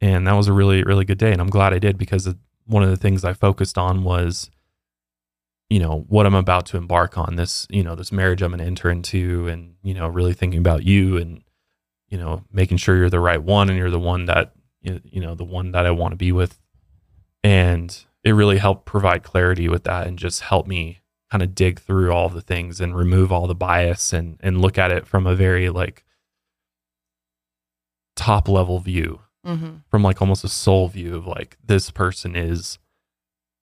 and 0.00 0.26
that 0.26 0.32
was 0.32 0.48
a 0.48 0.52
really, 0.52 0.82
really 0.82 1.04
good 1.04 1.18
day. 1.18 1.30
And 1.30 1.40
I'm 1.40 1.50
glad 1.50 1.72
I 1.72 1.78
did 1.78 1.96
because 1.98 2.28
one 2.66 2.82
of 2.82 2.90
the 2.90 2.96
things 2.96 3.24
I 3.24 3.32
focused 3.34 3.78
on 3.78 4.02
was, 4.02 4.50
you 5.70 5.78
know, 5.78 6.04
what 6.08 6.26
I'm 6.26 6.34
about 6.34 6.66
to 6.66 6.76
embark 6.76 7.16
on 7.16 7.36
this, 7.36 7.66
you 7.70 7.82
know, 7.84 7.94
this 7.94 8.10
marriage 8.10 8.42
I'm 8.42 8.50
going 8.50 8.58
to 8.58 8.64
enter 8.64 8.90
into 8.90 9.46
and, 9.48 9.74
you 9.84 9.94
know, 9.94 10.08
really 10.08 10.32
thinking 10.34 10.58
about 10.58 10.82
you 10.84 11.16
and, 11.18 11.42
you 12.12 12.18
know, 12.18 12.44
making 12.52 12.76
sure 12.76 12.96
you're 12.96 13.08
the 13.10 13.18
right 13.18 13.42
one 13.42 13.70
and 13.70 13.78
you're 13.78 13.90
the 13.90 13.98
one 13.98 14.26
that, 14.26 14.52
you 14.82 15.20
know, 15.20 15.34
the 15.34 15.44
one 15.44 15.70
that 15.72 15.86
I 15.86 15.90
want 15.92 16.12
to 16.12 16.16
be 16.16 16.30
with. 16.30 16.60
And 17.42 17.88
it 18.22 18.32
really 18.32 18.58
helped 18.58 18.84
provide 18.84 19.22
clarity 19.22 19.66
with 19.68 19.84
that 19.84 20.06
and 20.06 20.18
just 20.18 20.42
help 20.42 20.66
me 20.66 21.00
kind 21.30 21.42
of 21.42 21.54
dig 21.54 21.80
through 21.80 22.12
all 22.12 22.28
the 22.28 22.42
things 22.42 22.80
and 22.82 22.94
remove 22.94 23.32
all 23.32 23.46
the 23.46 23.54
bias 23.54 24.12
and, 24.12 24.36
and 24.40 24.60
look 24.60 24.76
at 24.76 24.92
it 24.92 25.06
from 25.06 25.26
a 25.26 25.34
very 25.34 25.70
like 25.70 26.04
top 28.16 28.48
level 28.48 28.78
view 28.78 29.20
Mm-hmm. 29.44 29.78
from 29.90 30.04
like 30.04 30.20
almost 30.22 30.44
a 30.44 30.48
soul 30.48 30.86
view 30.86 31.16
of 31.16 31.26
like 31.26 31.56
this 31.64 31.90
person 31.90 32.36
is 32.36 32.78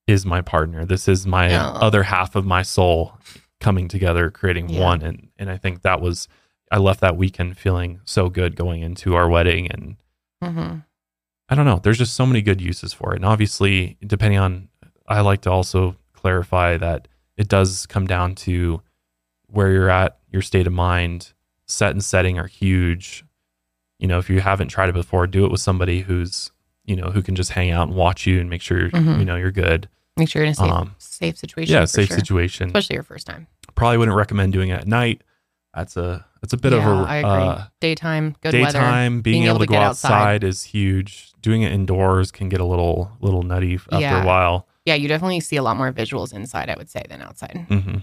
is 0.07 0.27
my 0.27 0.43
partner 0.43 0.85
this 0.85 1.09
is 1.09 1.27
my 1.27 1.49
other 1.55 2.03
half 2.03 2.37
of 2.37 2.45
my 2.45 2.61
soul 2.61 3.15
coming 3.61 3.89
together 3.89 4.31
creating 4.31 4.69
Yeah. 4.69 4.81
one 4.85 5.01
and 5.01 5.29
and 5.39 5.51
i 5.51 5.57
think 5.57 5.81
that 5.81 6.03
was 6.03 6.29
i 6.71 6.79
left 6.79 7.01
that 7.01 7.17
weekend 7.17 7.57
feeling 7.59 8.01
so 8.05 8.29
good 8.29 8.57
going 8.57 8.83
into 8.83 9.15
our 9.15 9.29
wedding 9.29 9.71
and 9.71 9.97
Mm-hmm. 10.43 10.79
i 11.51 11.55
don't 11.55 11.67
know 11.67 11.81
there's 11.83 11.99
just 11.99 12.15
so 12.15 12.25
many 12.25 12.41
good 12.41 12.61
uses 12.61 12.93
for 12.95 13.13
it 13.13 13.17
and 13.17 13.25
obviously 13.27 13.97
depending 14.07 14.39
on 14.39 14.69
i 15.07 15.21
like 15.21 15.43
to 15.43 15.51
also 15.51 15.97
clarify 16.15 16.77
that 16.79 17.09
it 17.37 17.47
does 17.49 17.85
come 17.87 18.07
down 18.07 18.35
to 18.35 18.81
where 19.49 19.71
you're 19.71 19.91
at 19.91 20.19
your 20.31 20.41
state 20.43 20.67
of 20.67 20.73
mind 20.73 21.33
set 21.67 21.91
and 21.93 22.03
setting 22.03 22.39
are 22.39 22.47
huge 22.47 23.25
you 23.99 24.07
know 24.09 24.19
if 24.19 24.31
you 24.31 24.41
haven't 24.41 24.69
tried 24.69 24.89
it 24.89 24.95
before 24.95 25.27
do 25.27 25.45
it 25.45 25.51
with 25.51 25.61
somebody 25.61 26.01
who's 26.01 26.51
you 26.87 26.97
know 26.97 27.11
who 27.11 27.21
can 27.23 27.35
just 27.37 27.51
hang 27.53 27.71
out 27.71 27.89
and 27.89 27.97
watch 27.97 28.27
you 28.27 28.41
and 28.41 28.49
make 28.49 28.63
sure 28.63 28.89
Mhm. 28.91 29.19
you 29.19 29.25
know 29.27 29.37
you're 29.37 29.53
good 29.53 29.89
Make 30.17 30.29
sure 30.29 30.41
you're 30.43 30.47
in 30.47 30.53
a 30.53 30.55
safe, 30.55 30.71
Um, 30.71 30.95
safe 30.99 31.37
situation. 31.39 31.73
yeah 31.75 31.85
safe 31.85 32.09
sure. 32.09 32.17
situation 32.19 32.69
especially 32.69 32.95
your 32.95 33.03
first 33.03 33.27
time. 33.27 33.47
probably 33.75 33.99
wouldn't 33.99 34.17
recommend 34.17 34.53
doing 34.55 34.71
it 34.71 34.81
at 34.81 34.87
night 34.87 35.23
that's 35.75 35.97
a 35.97 36.25
that's 36.41 36.53
a 36.53 36.57
bit 36.57 36.73
of 36.73 36.81
Yeah, 36.83 37.03
a 37.03 37.05
I 37.05 37.17
agree. 37.17 37.31
uh, 37.49 37.65
Daytime, 37.81 38.35
good 38.41 38.55
weather. 38.55 38.73
daytime 38.79 39.21
being, 39.21 39.45
able, 39.45 39.59
to, 39.61 39.67
go 39.67 39.75
get 39.75 39.83
outside. 39.83 40.11
outside. 40.13 40.45
is 40.45 40.65
huge 40.65 41.33
doing 41.43 41.63
it 41.63 41.73
indoors 41.73 42.31
can 42.31 42.49
get 42.49 42.61
a 42.61 42.65
little 42.65 43.13
little 43.21 43.43
nutty 43.43 43.75
after 43.77 43.99
Yeah. 43.99 44.23
a 44.23 44.27
while 44.27 44.67
Yeah, 44.85 44.95
you 44.95 45.09
definitely 45.09 45.41
see 45.41 45.57
a 45.57 45.63
lot 45.63 45.77
more 45.77 45.93
visuals 45.93 46.33
inside, 46.35 46.69
I 46.71 46.75
would 46.77 46.91
say, 46.91 47.03
than 47.09 47.23
outside. 47.23 47.67
hmm 47.69 47.99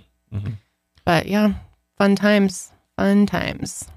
But 1.06 1.28
yeah, 1.28 1.54
fun 1.98 2.16
times, 2.16 2.72
fun 2.98 3.26
times. 3.26 3.88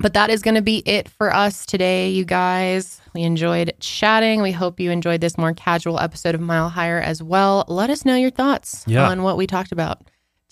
But 0.00 0.14
that 0.14 0.30
is 0.30 0.42
going 0.42 0.56
to 0.56 0.62
be 0.62 0.82
it 0.84 1.08
for 1.08 1.32
us 1.32 1.64
today, 1.64 2.10
you 2.10 2.24
guys. 2.24 3.00
We 3.14 3.22
enjoyed 3.22 3.72
chatting. 3.78 4.42
We 4.42 4.50
hope 4.50 4.80
you 4.80 4.90
enjoyed 4.90 5.20
this 5.20 5.38
more 5.38 5.52
casual 5.54 6.00
episode 6.00 6.34
of 6.34 6.40
Mile 6.40 6.68
Higher 6.70 6.98
as 6.98 7.22
well. 7.22 7.64
Let 7.68 7.88
us 7.88 8.04
know 8.04 8.16
your 8.16 8.30
thoughts 8.32 8.82
Yeah. 8.88 9.08
on 9.08 9.22
what 9.22 9.36
we 9.36 9.46
talked 9.46 9.70
about 9.70 10.02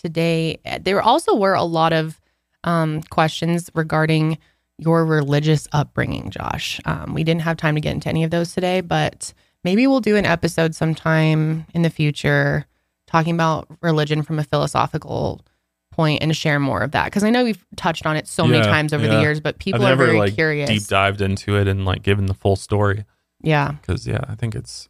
today. 0.01 0.57
There 0.81 1.01
also 1.01 1.35
were 1.35 1.53
a 1.53 1.63
lot 1.65 1.91
of 1.91 2.20
um, 2.63 3.01
questions 3.03 3.69
regarding 3.73 4.37
your 4.77 5.05
religious 5.05 5.67
upbringing, 5.73 6.29
Josh. 6.31 6.79
Um, 6.85 7.13
we 7.13 7.23
didn't 7.23 7.41
have 7.41 7.57
time 7.57 7.75
to 7.75 7.81
get 7.81 7.93
into 7.93 8.09
any 8.09 8.23
of 8.23 8.31
those 8.31 8.53
today, 8.53 8.81
but 8.81 9.33
maybe 9.63 9.85
we'll 9.87 9.99
do 9.99 10.15
an 10.15 10.25
episode 10.25 10.73
sometime 10.75 11.65
in 11.73 11.81
the 11.83 11.89
future 11.89 12.65
talking 13.07 13.33
about 13.35 13.67
religion 13.81 14.23
from 14.23 14.39
a 14.39 14.43
philosophical 14.43 15.41
point 15.91 16.23
and 16.23 16.35
share 16.35 16.59
more 16.59 16.81
of 16.81 16.91
that 16.91 17.05
because 17.05 17.23
I 17.23 17.29
know 17.29 17.43
we've 17.43 17.63
touched 17.75 18.05
on 18.05 18.15
it 18.15 18.25
so 18.27 18.47
many 18.47 18.63
times 18.63 18.93
over 18.93 19.05
the 19.07 19.19
years, 19.19 19.39
but 19.41 19.59
people 19.59 19.81
I've 19.81 19.87
are 19.87 19.89
never 19.91 20.05
very 20.05 20.17
like 20.19 20.35
curious. 20.35 20.69
deep 20.69 20.85
dived 20.87 21.21
into 21.21 21.57
it 21.57 21.67
and 21.67 21.83
like 21.85 22.01
given 22.01 22.27
the 22.27 22.33
full 22.33 22.55
story 22.55 23.03
yeah, 23.43 23.71
because 23.81 24.07
yeah, 24.07 24.21
I 24.29 24.35
think 24.35 24.55
it's 24.55 24.87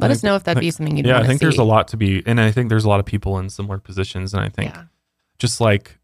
let 0.00 0.10
I 0.10 0.12
us 0.12 0.18
think- 0.20 0.24
know 0.30 0.34
if 0.36 0.44
that'd 0.44 0.58
I 0.58 0.60
be 0.60 0.70
something 0.70 0.96
you'd 0.96 1.06
yeah, 1.06 1.18
I 1.20 1.26
think 1.26 1.38
see. 1.38 1.44
there's 1.44 1.58
a 1.58 1.64
lot 1.64 1.86
to 1.88 1.96
be, 1.96 2.22
and 2.26 2.40
I 2.40 2.50
think 2.50 2.68
there's 2.70 2.84
a 2.84 2.88
lot 2.88 2.98
of 2.98 3.06
people 3.06 3.38
in 3.38 3.48
similar 3.50 3.78
positions, 3.78 4.32
and 4.34 4.42
I 4.42 4.48
think 4.48 4.74
Yeah, 4.74 4.84
just 5.38 5.60
like 5.60 5.98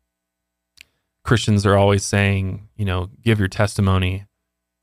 Christians 1.25 1.64
are 1.64 1.77
always 1.77 2.05
saying, 2.05 2.68
you 2.77 2.85
know, 2.85 3.11
give 3.22 3.39
your 3.39 3.49
testimony. 3.49 4.27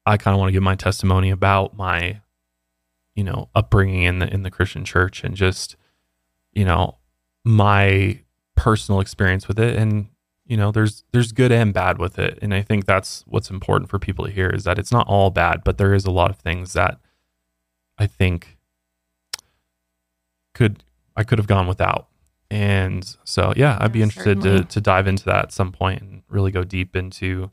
I 0.06 0.18
kind 0.18 0.34
of 0.34 0.40
want 0.40 0.50
to 0.50 0.54
give 0.54 0.64
my 0.64 0.76
testimony 0.76 1.30
about 1.30 1.78
my, 1.78 2.22
you 3.16 3.24
know, 3.24 3.50
upbringing 3.54 4.04
in 4.04 4.20
the 4.20 4.34
in 4.34 4.44
the 4.44 4.52
Christian 4.52 4.84
church 4.84 5.24
and 5.24 5.36
just, 5.36 5.76
you 6.52 6.66
know, 6.66 6.98
my 7.46 8.22
personal 8.56 9.00
experience 9.00 9.48
with 9.48 9.60
it. 9.60 9.76
And 9.76 10.10
you 10.46 10.58
know, 10.58 10.72
there's 10.72 11.04
there's 11.14 11.32
good 11.32 11.52
and 11.52 11.74
bad 11.74 11.98
with 11.98 12.20
it, 12.20 12.38
and 12.42 12.54
I 12.54 12.62
think 12.62 12.86
that's 12.86 13.24
what's 13.26 13.50
important 13.50 13.90
for 13.90 14.00
people 14.00 14.26
to 14.26 14.32
hear 14.32 14.50
is 14.50 14.66
that 14.66 14.78
it's 14.78 14.92
not 14.92 15.08
all 15.08 15.30
bad, 15.30 15.64
but 15.64 15.78
there 15.78 15.94
is 15.94 16.06
a 16.06 16.12
lot 16.12 16.30
of 16.30 16.38
things 16.38 16.74
that 16.74 17.00
I 17.98 18.06
think 18.06 18.58
could 20.54 20.84
I 21.16 21.24
could 21.24 21.38
have 21.38 21.48
gone 21.48 21.68
without. 21.68 22.08
And 22.52 23.16
so 23.24 23.54
yeah, 23.56 23.78
I'd 23.80 23.92
be 23.94 24.00
Yeah, 24.00 24.04
interested 24.04 24.42
to 24.42 24.64
to 24.66 24.82
dive 24.82 25.08
into 25.08 25.24
that 25.26 25.46
at 25.46 25.52
some 25.54 25.72
point 25.72 26.02
and 26.02 26.24
really 26.30 26.52
go 26.52 26.64
deep 26.66 26.96
into 26.96 27.50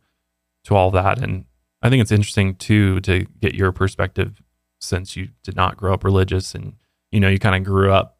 to 0.64 0.74
all 0.74 0.90
that. 0.90 1.18
And 1.22 1.44
I 1.82 1.88
think 1.88 2.02
it's 2.02 2.10
interesting 2.12 2.56
too 2.56 3.00
to 3.02 3.24
get 3.40 3.54
your 3.54 3.70
perspective 3.72 4.42
since 4.80 5.16
you 5.16 5.28
did 5.44 5.54
not 5.56 5.76
grow 5.76 5.94
up 5.94 6.02
religious 6.04 6.54
and 6.54 6.74
you 7.12 7.20
know 7.20 7.28
you 7.28 7.38
kind 7.38 7.54
of 7.54 7.62
grew 7.64 7.92
up 7.92 8.18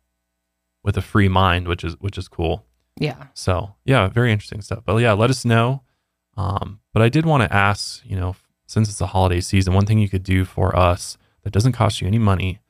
with 0.85 0.97
a 0.97 1.03
free 1.03 1.29
mind, 1.29 1.67
which 1.67 1.83
is 1.83 1.95
which 2.01 2.17
is 2.17 2.29
cool. 2.29 2.65
yeah, 3.01 3.27
So 3.35 3.75
yeah, 3.85 4.07
very 4.09 4.31
interesting 4.33 4.63
stuff. 4.63 4.85
But 4.85 4.97
yeah, 4.99 5.13
let 5.13 5.31
us 5.31 5.45
know. 5.45 5.83
Um, 6.37 6.79
but 6.93 7.03
I 7.03 7.09
did 7.09 7.27
want 7.27 7.43
to 7.43 7.53
ask, 7.53 8.01
you 8.05 8.15
know, 8.15 8.37
since 8.69 8.89
it's 8.89 8.99
the 8.99 9.09
holiday 9.09 9.41
season, 9.41 9.75
one 9.75 9.85
thing 9.87 9.99
you 9.99 10.09
could 10.09 10.23
do 10.23 10.45
for 10.45 10.77
us 10.77 11.19
that 11.43 11.53
doesn't 11.53 11.73
cost 11.73 12.01
you 12.01 12.07
any 12.07 12.19
money 12.19 12.61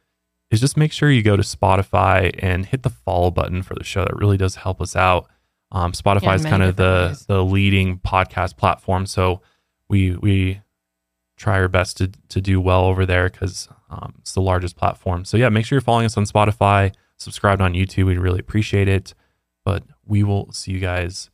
is 0.51 0.61
just 0.61 0.77
make 0.77 0.93
sure 0.93 1.11
you 1.11 1.23
go 1.23 1.37
to 1.37 1.43
Spotify 1.43 2.35
and 2.39 2.65
hit 2.67 2.83
the 2.83 2.91
follow 2.91 3.31
button 3.31 3.63
for 3.63 3.75
the 3.75 3.85
show. 3.85 4.03
That 4.05 4.17
really 4.17 4.37
does 4.37 4.57
help 4.57 4.81
us 4.81 4.97
out. 4.97 5.29
Um, 5.73 5.93
Spotify 5.93 6.23
Yeah, 6.23 6.35
is 6.37 6.45
kind 6.47 6.63
of 6.63 6.77
the 6.77 7.09
ways. 7.11 7.27
the 7.27 7.45
leading 7.45 7.99
podcast 7.99 8.57
platform, 8.57 9.05
so 9.07 9.43
we 9.89 10.17
we 10.17 10.61
try 11.37 11.59
our 11.61 11.69
best 11.69 11.99
to 11.99 12.11
to 12.31 12.41
do 12.41 12.61
well 12.61 12.85
over 12.87 13.05
there 13.05 13.29
because 13.29 13.69
um, 13.91 14.15
it's 14.21 14.33
the 14.33 14.41
largest 14.41 14.77
platform. 14.77 15.25
So 15.25 15.37
yeah, 15.37 15.49
make 15.51 15.67
sure 15.67 15.77
you're 15.77 15.83
following 15.83 16.07
us 16.07 16.17
on 16.17 16.25
Spotify, 16.25 16.95
subscribed 17.19 17.61
on 17.61 17.75
YouTube. 17.75 18.07
We'd 18.07 18.19
really 18.19 18.41
appreciate 18.41 18.89
it. 18.89 19.15
But 19.65 19.83
we 20.07 20.23
will 20.23 20.51
see 20.53 20.73
you 20.73 20.79
guys 20.79 21.29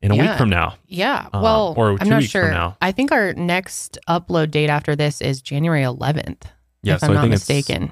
in 0.00 0.12
a 0.12 0.14
Yeah. 0.14 0.30
week 0.30 0.38
from 0.38 0.48
now. 0.50 0.76
yeah. 0.86 1.26
Um, 1.32 1.42
well, 1.42 1.74
or 1.76 1.90
I'm 1.92 1.98
two 1.98 2.10
not 2.10 2.18
weeks 2.20 2.30
from 2.30 2.42
sure. 2.42 2.50
now. 2.52 2.76
I 2.80 2.92
think 2.92 3.10
our 3.10 3.32
next 3.32 3.98
upload 4.08 4.52
date 4.52 4.70
after 4.70 4.94
this 4.94 5.20
is 5.20 5.42
January 5.42 5.82
11th. 5.82 6.42
Yeah, 6.84 6.94
if 6.94 7.00
so 7.00 7.06
I'm 7.08 7.12
I 7.12 7.14
not 7.22 7.28
mistaken. 7.30 7.90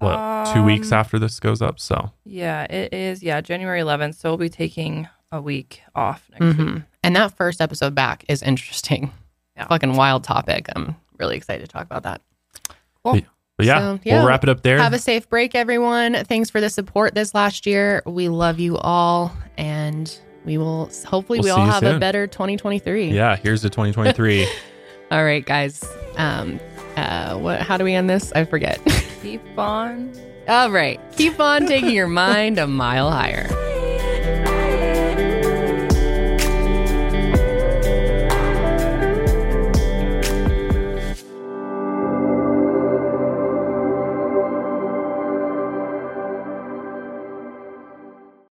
It's 0.00 0.50
what 0.50 0.54
two 0.54 0.62
weeks 0.64 0.92
Um, 0.92 0.98
after 0.98 1.18
this 1.18 1.38
goes 1.40 1.60
up. 1.62 1.78
So 1.80 2.12
Yeah, 2.24 2.64
it 2.64 2.92
is. 2.92 3.22
Yeah, 3.22 3.40
January 3.40 3.80
11th. 3.80 4.14
So 4.16 4.30
we'll 4.30 4.38
be 4.38 4.48
taking 4.48 5.08
a 5.32 5.40
week 5.40 5.82
off 5.94 6.28
next 6.32 6.56
week. 6.58 6.68
hmm 6.68 6.76
And 7.02 7.16
that 7.16 7.36
first 7.36 7.60
episode 7.60 7.94
back 7.94 8.24
is 8.28 8.42
interesting. 8.42 9.12
Yeah. 9.56 9.66
Fucking 9.66 9.94
wild 9.96 10.24
topic. 10.24 10.66
I'm 10.74 10.96
really 11.18 11.36
excited 11.36 11.62
to 11.62 11.72
talk 11.72 11.84
about 11.84 12.04
that. 12.04 12.20
but 13.02 13.22
yeah, 13.66 13.78
So, 13.80 14.00
yeah, 14.04 14.18
we'll 14.18 14.28
wrap 14.28 14.44
it 14.44 14.48
up 14.48 14.62
there. 14.62 14.78
Have 14.78 14.92
a 14.92 14.98
safe 15.00 15.28
break, 15.28 15.54
everyone. 15.56 16.14
Thanks 16.24 16.48
for 16.48 16.60
the 16.60 16.70
support 16.70 17.14
this 17.14 17.34
last 17.34 17.66
year. 17.66 18.02
We 18.06 18.28
love 18.28 18.60
you 18.60 18.78
all, 18.78 19.32
and 19.56 20.16
we 20.44 20.58
will 20.58 20.90
hopefully 21.04 21.40
We'll 21.40 21.56
we 21.56 21.60
all 21.60 21.66
you 21.66 21.72
have 21.72 21.82
a 21.82 21.98
better 21.98 22.26
2023. 22.28 23.10
yeah, 23.10 23.34
here's 23.36 23.62
the 23.62 23.68
2023. 23.68 24.48
All 25.10 25.24
right, 25.24 25.44
guys. 25.44 25.82
Um, 26.16 26.60
uh, 26.96 27.36
what? 27.38 27.60
How 27.62 27.76
do 27.78 27.84
we 27.84 27.94
end 27.94 28.08
this? 28.08 28.30
I 28.32 28.44
forget. 28.44 28.78
Keep 29.22 29.58
on. 29.58 30.12
all 30.48 30.70
right. 30.70 31.00
Keep 31.16 31.40
on 31.40 31.66
taking 31.66 31.90
your 31.90 32.06
mind 32.24 32.58
a 32.58 32.66
mile 32.66 33.10
higher. 33.10 33.48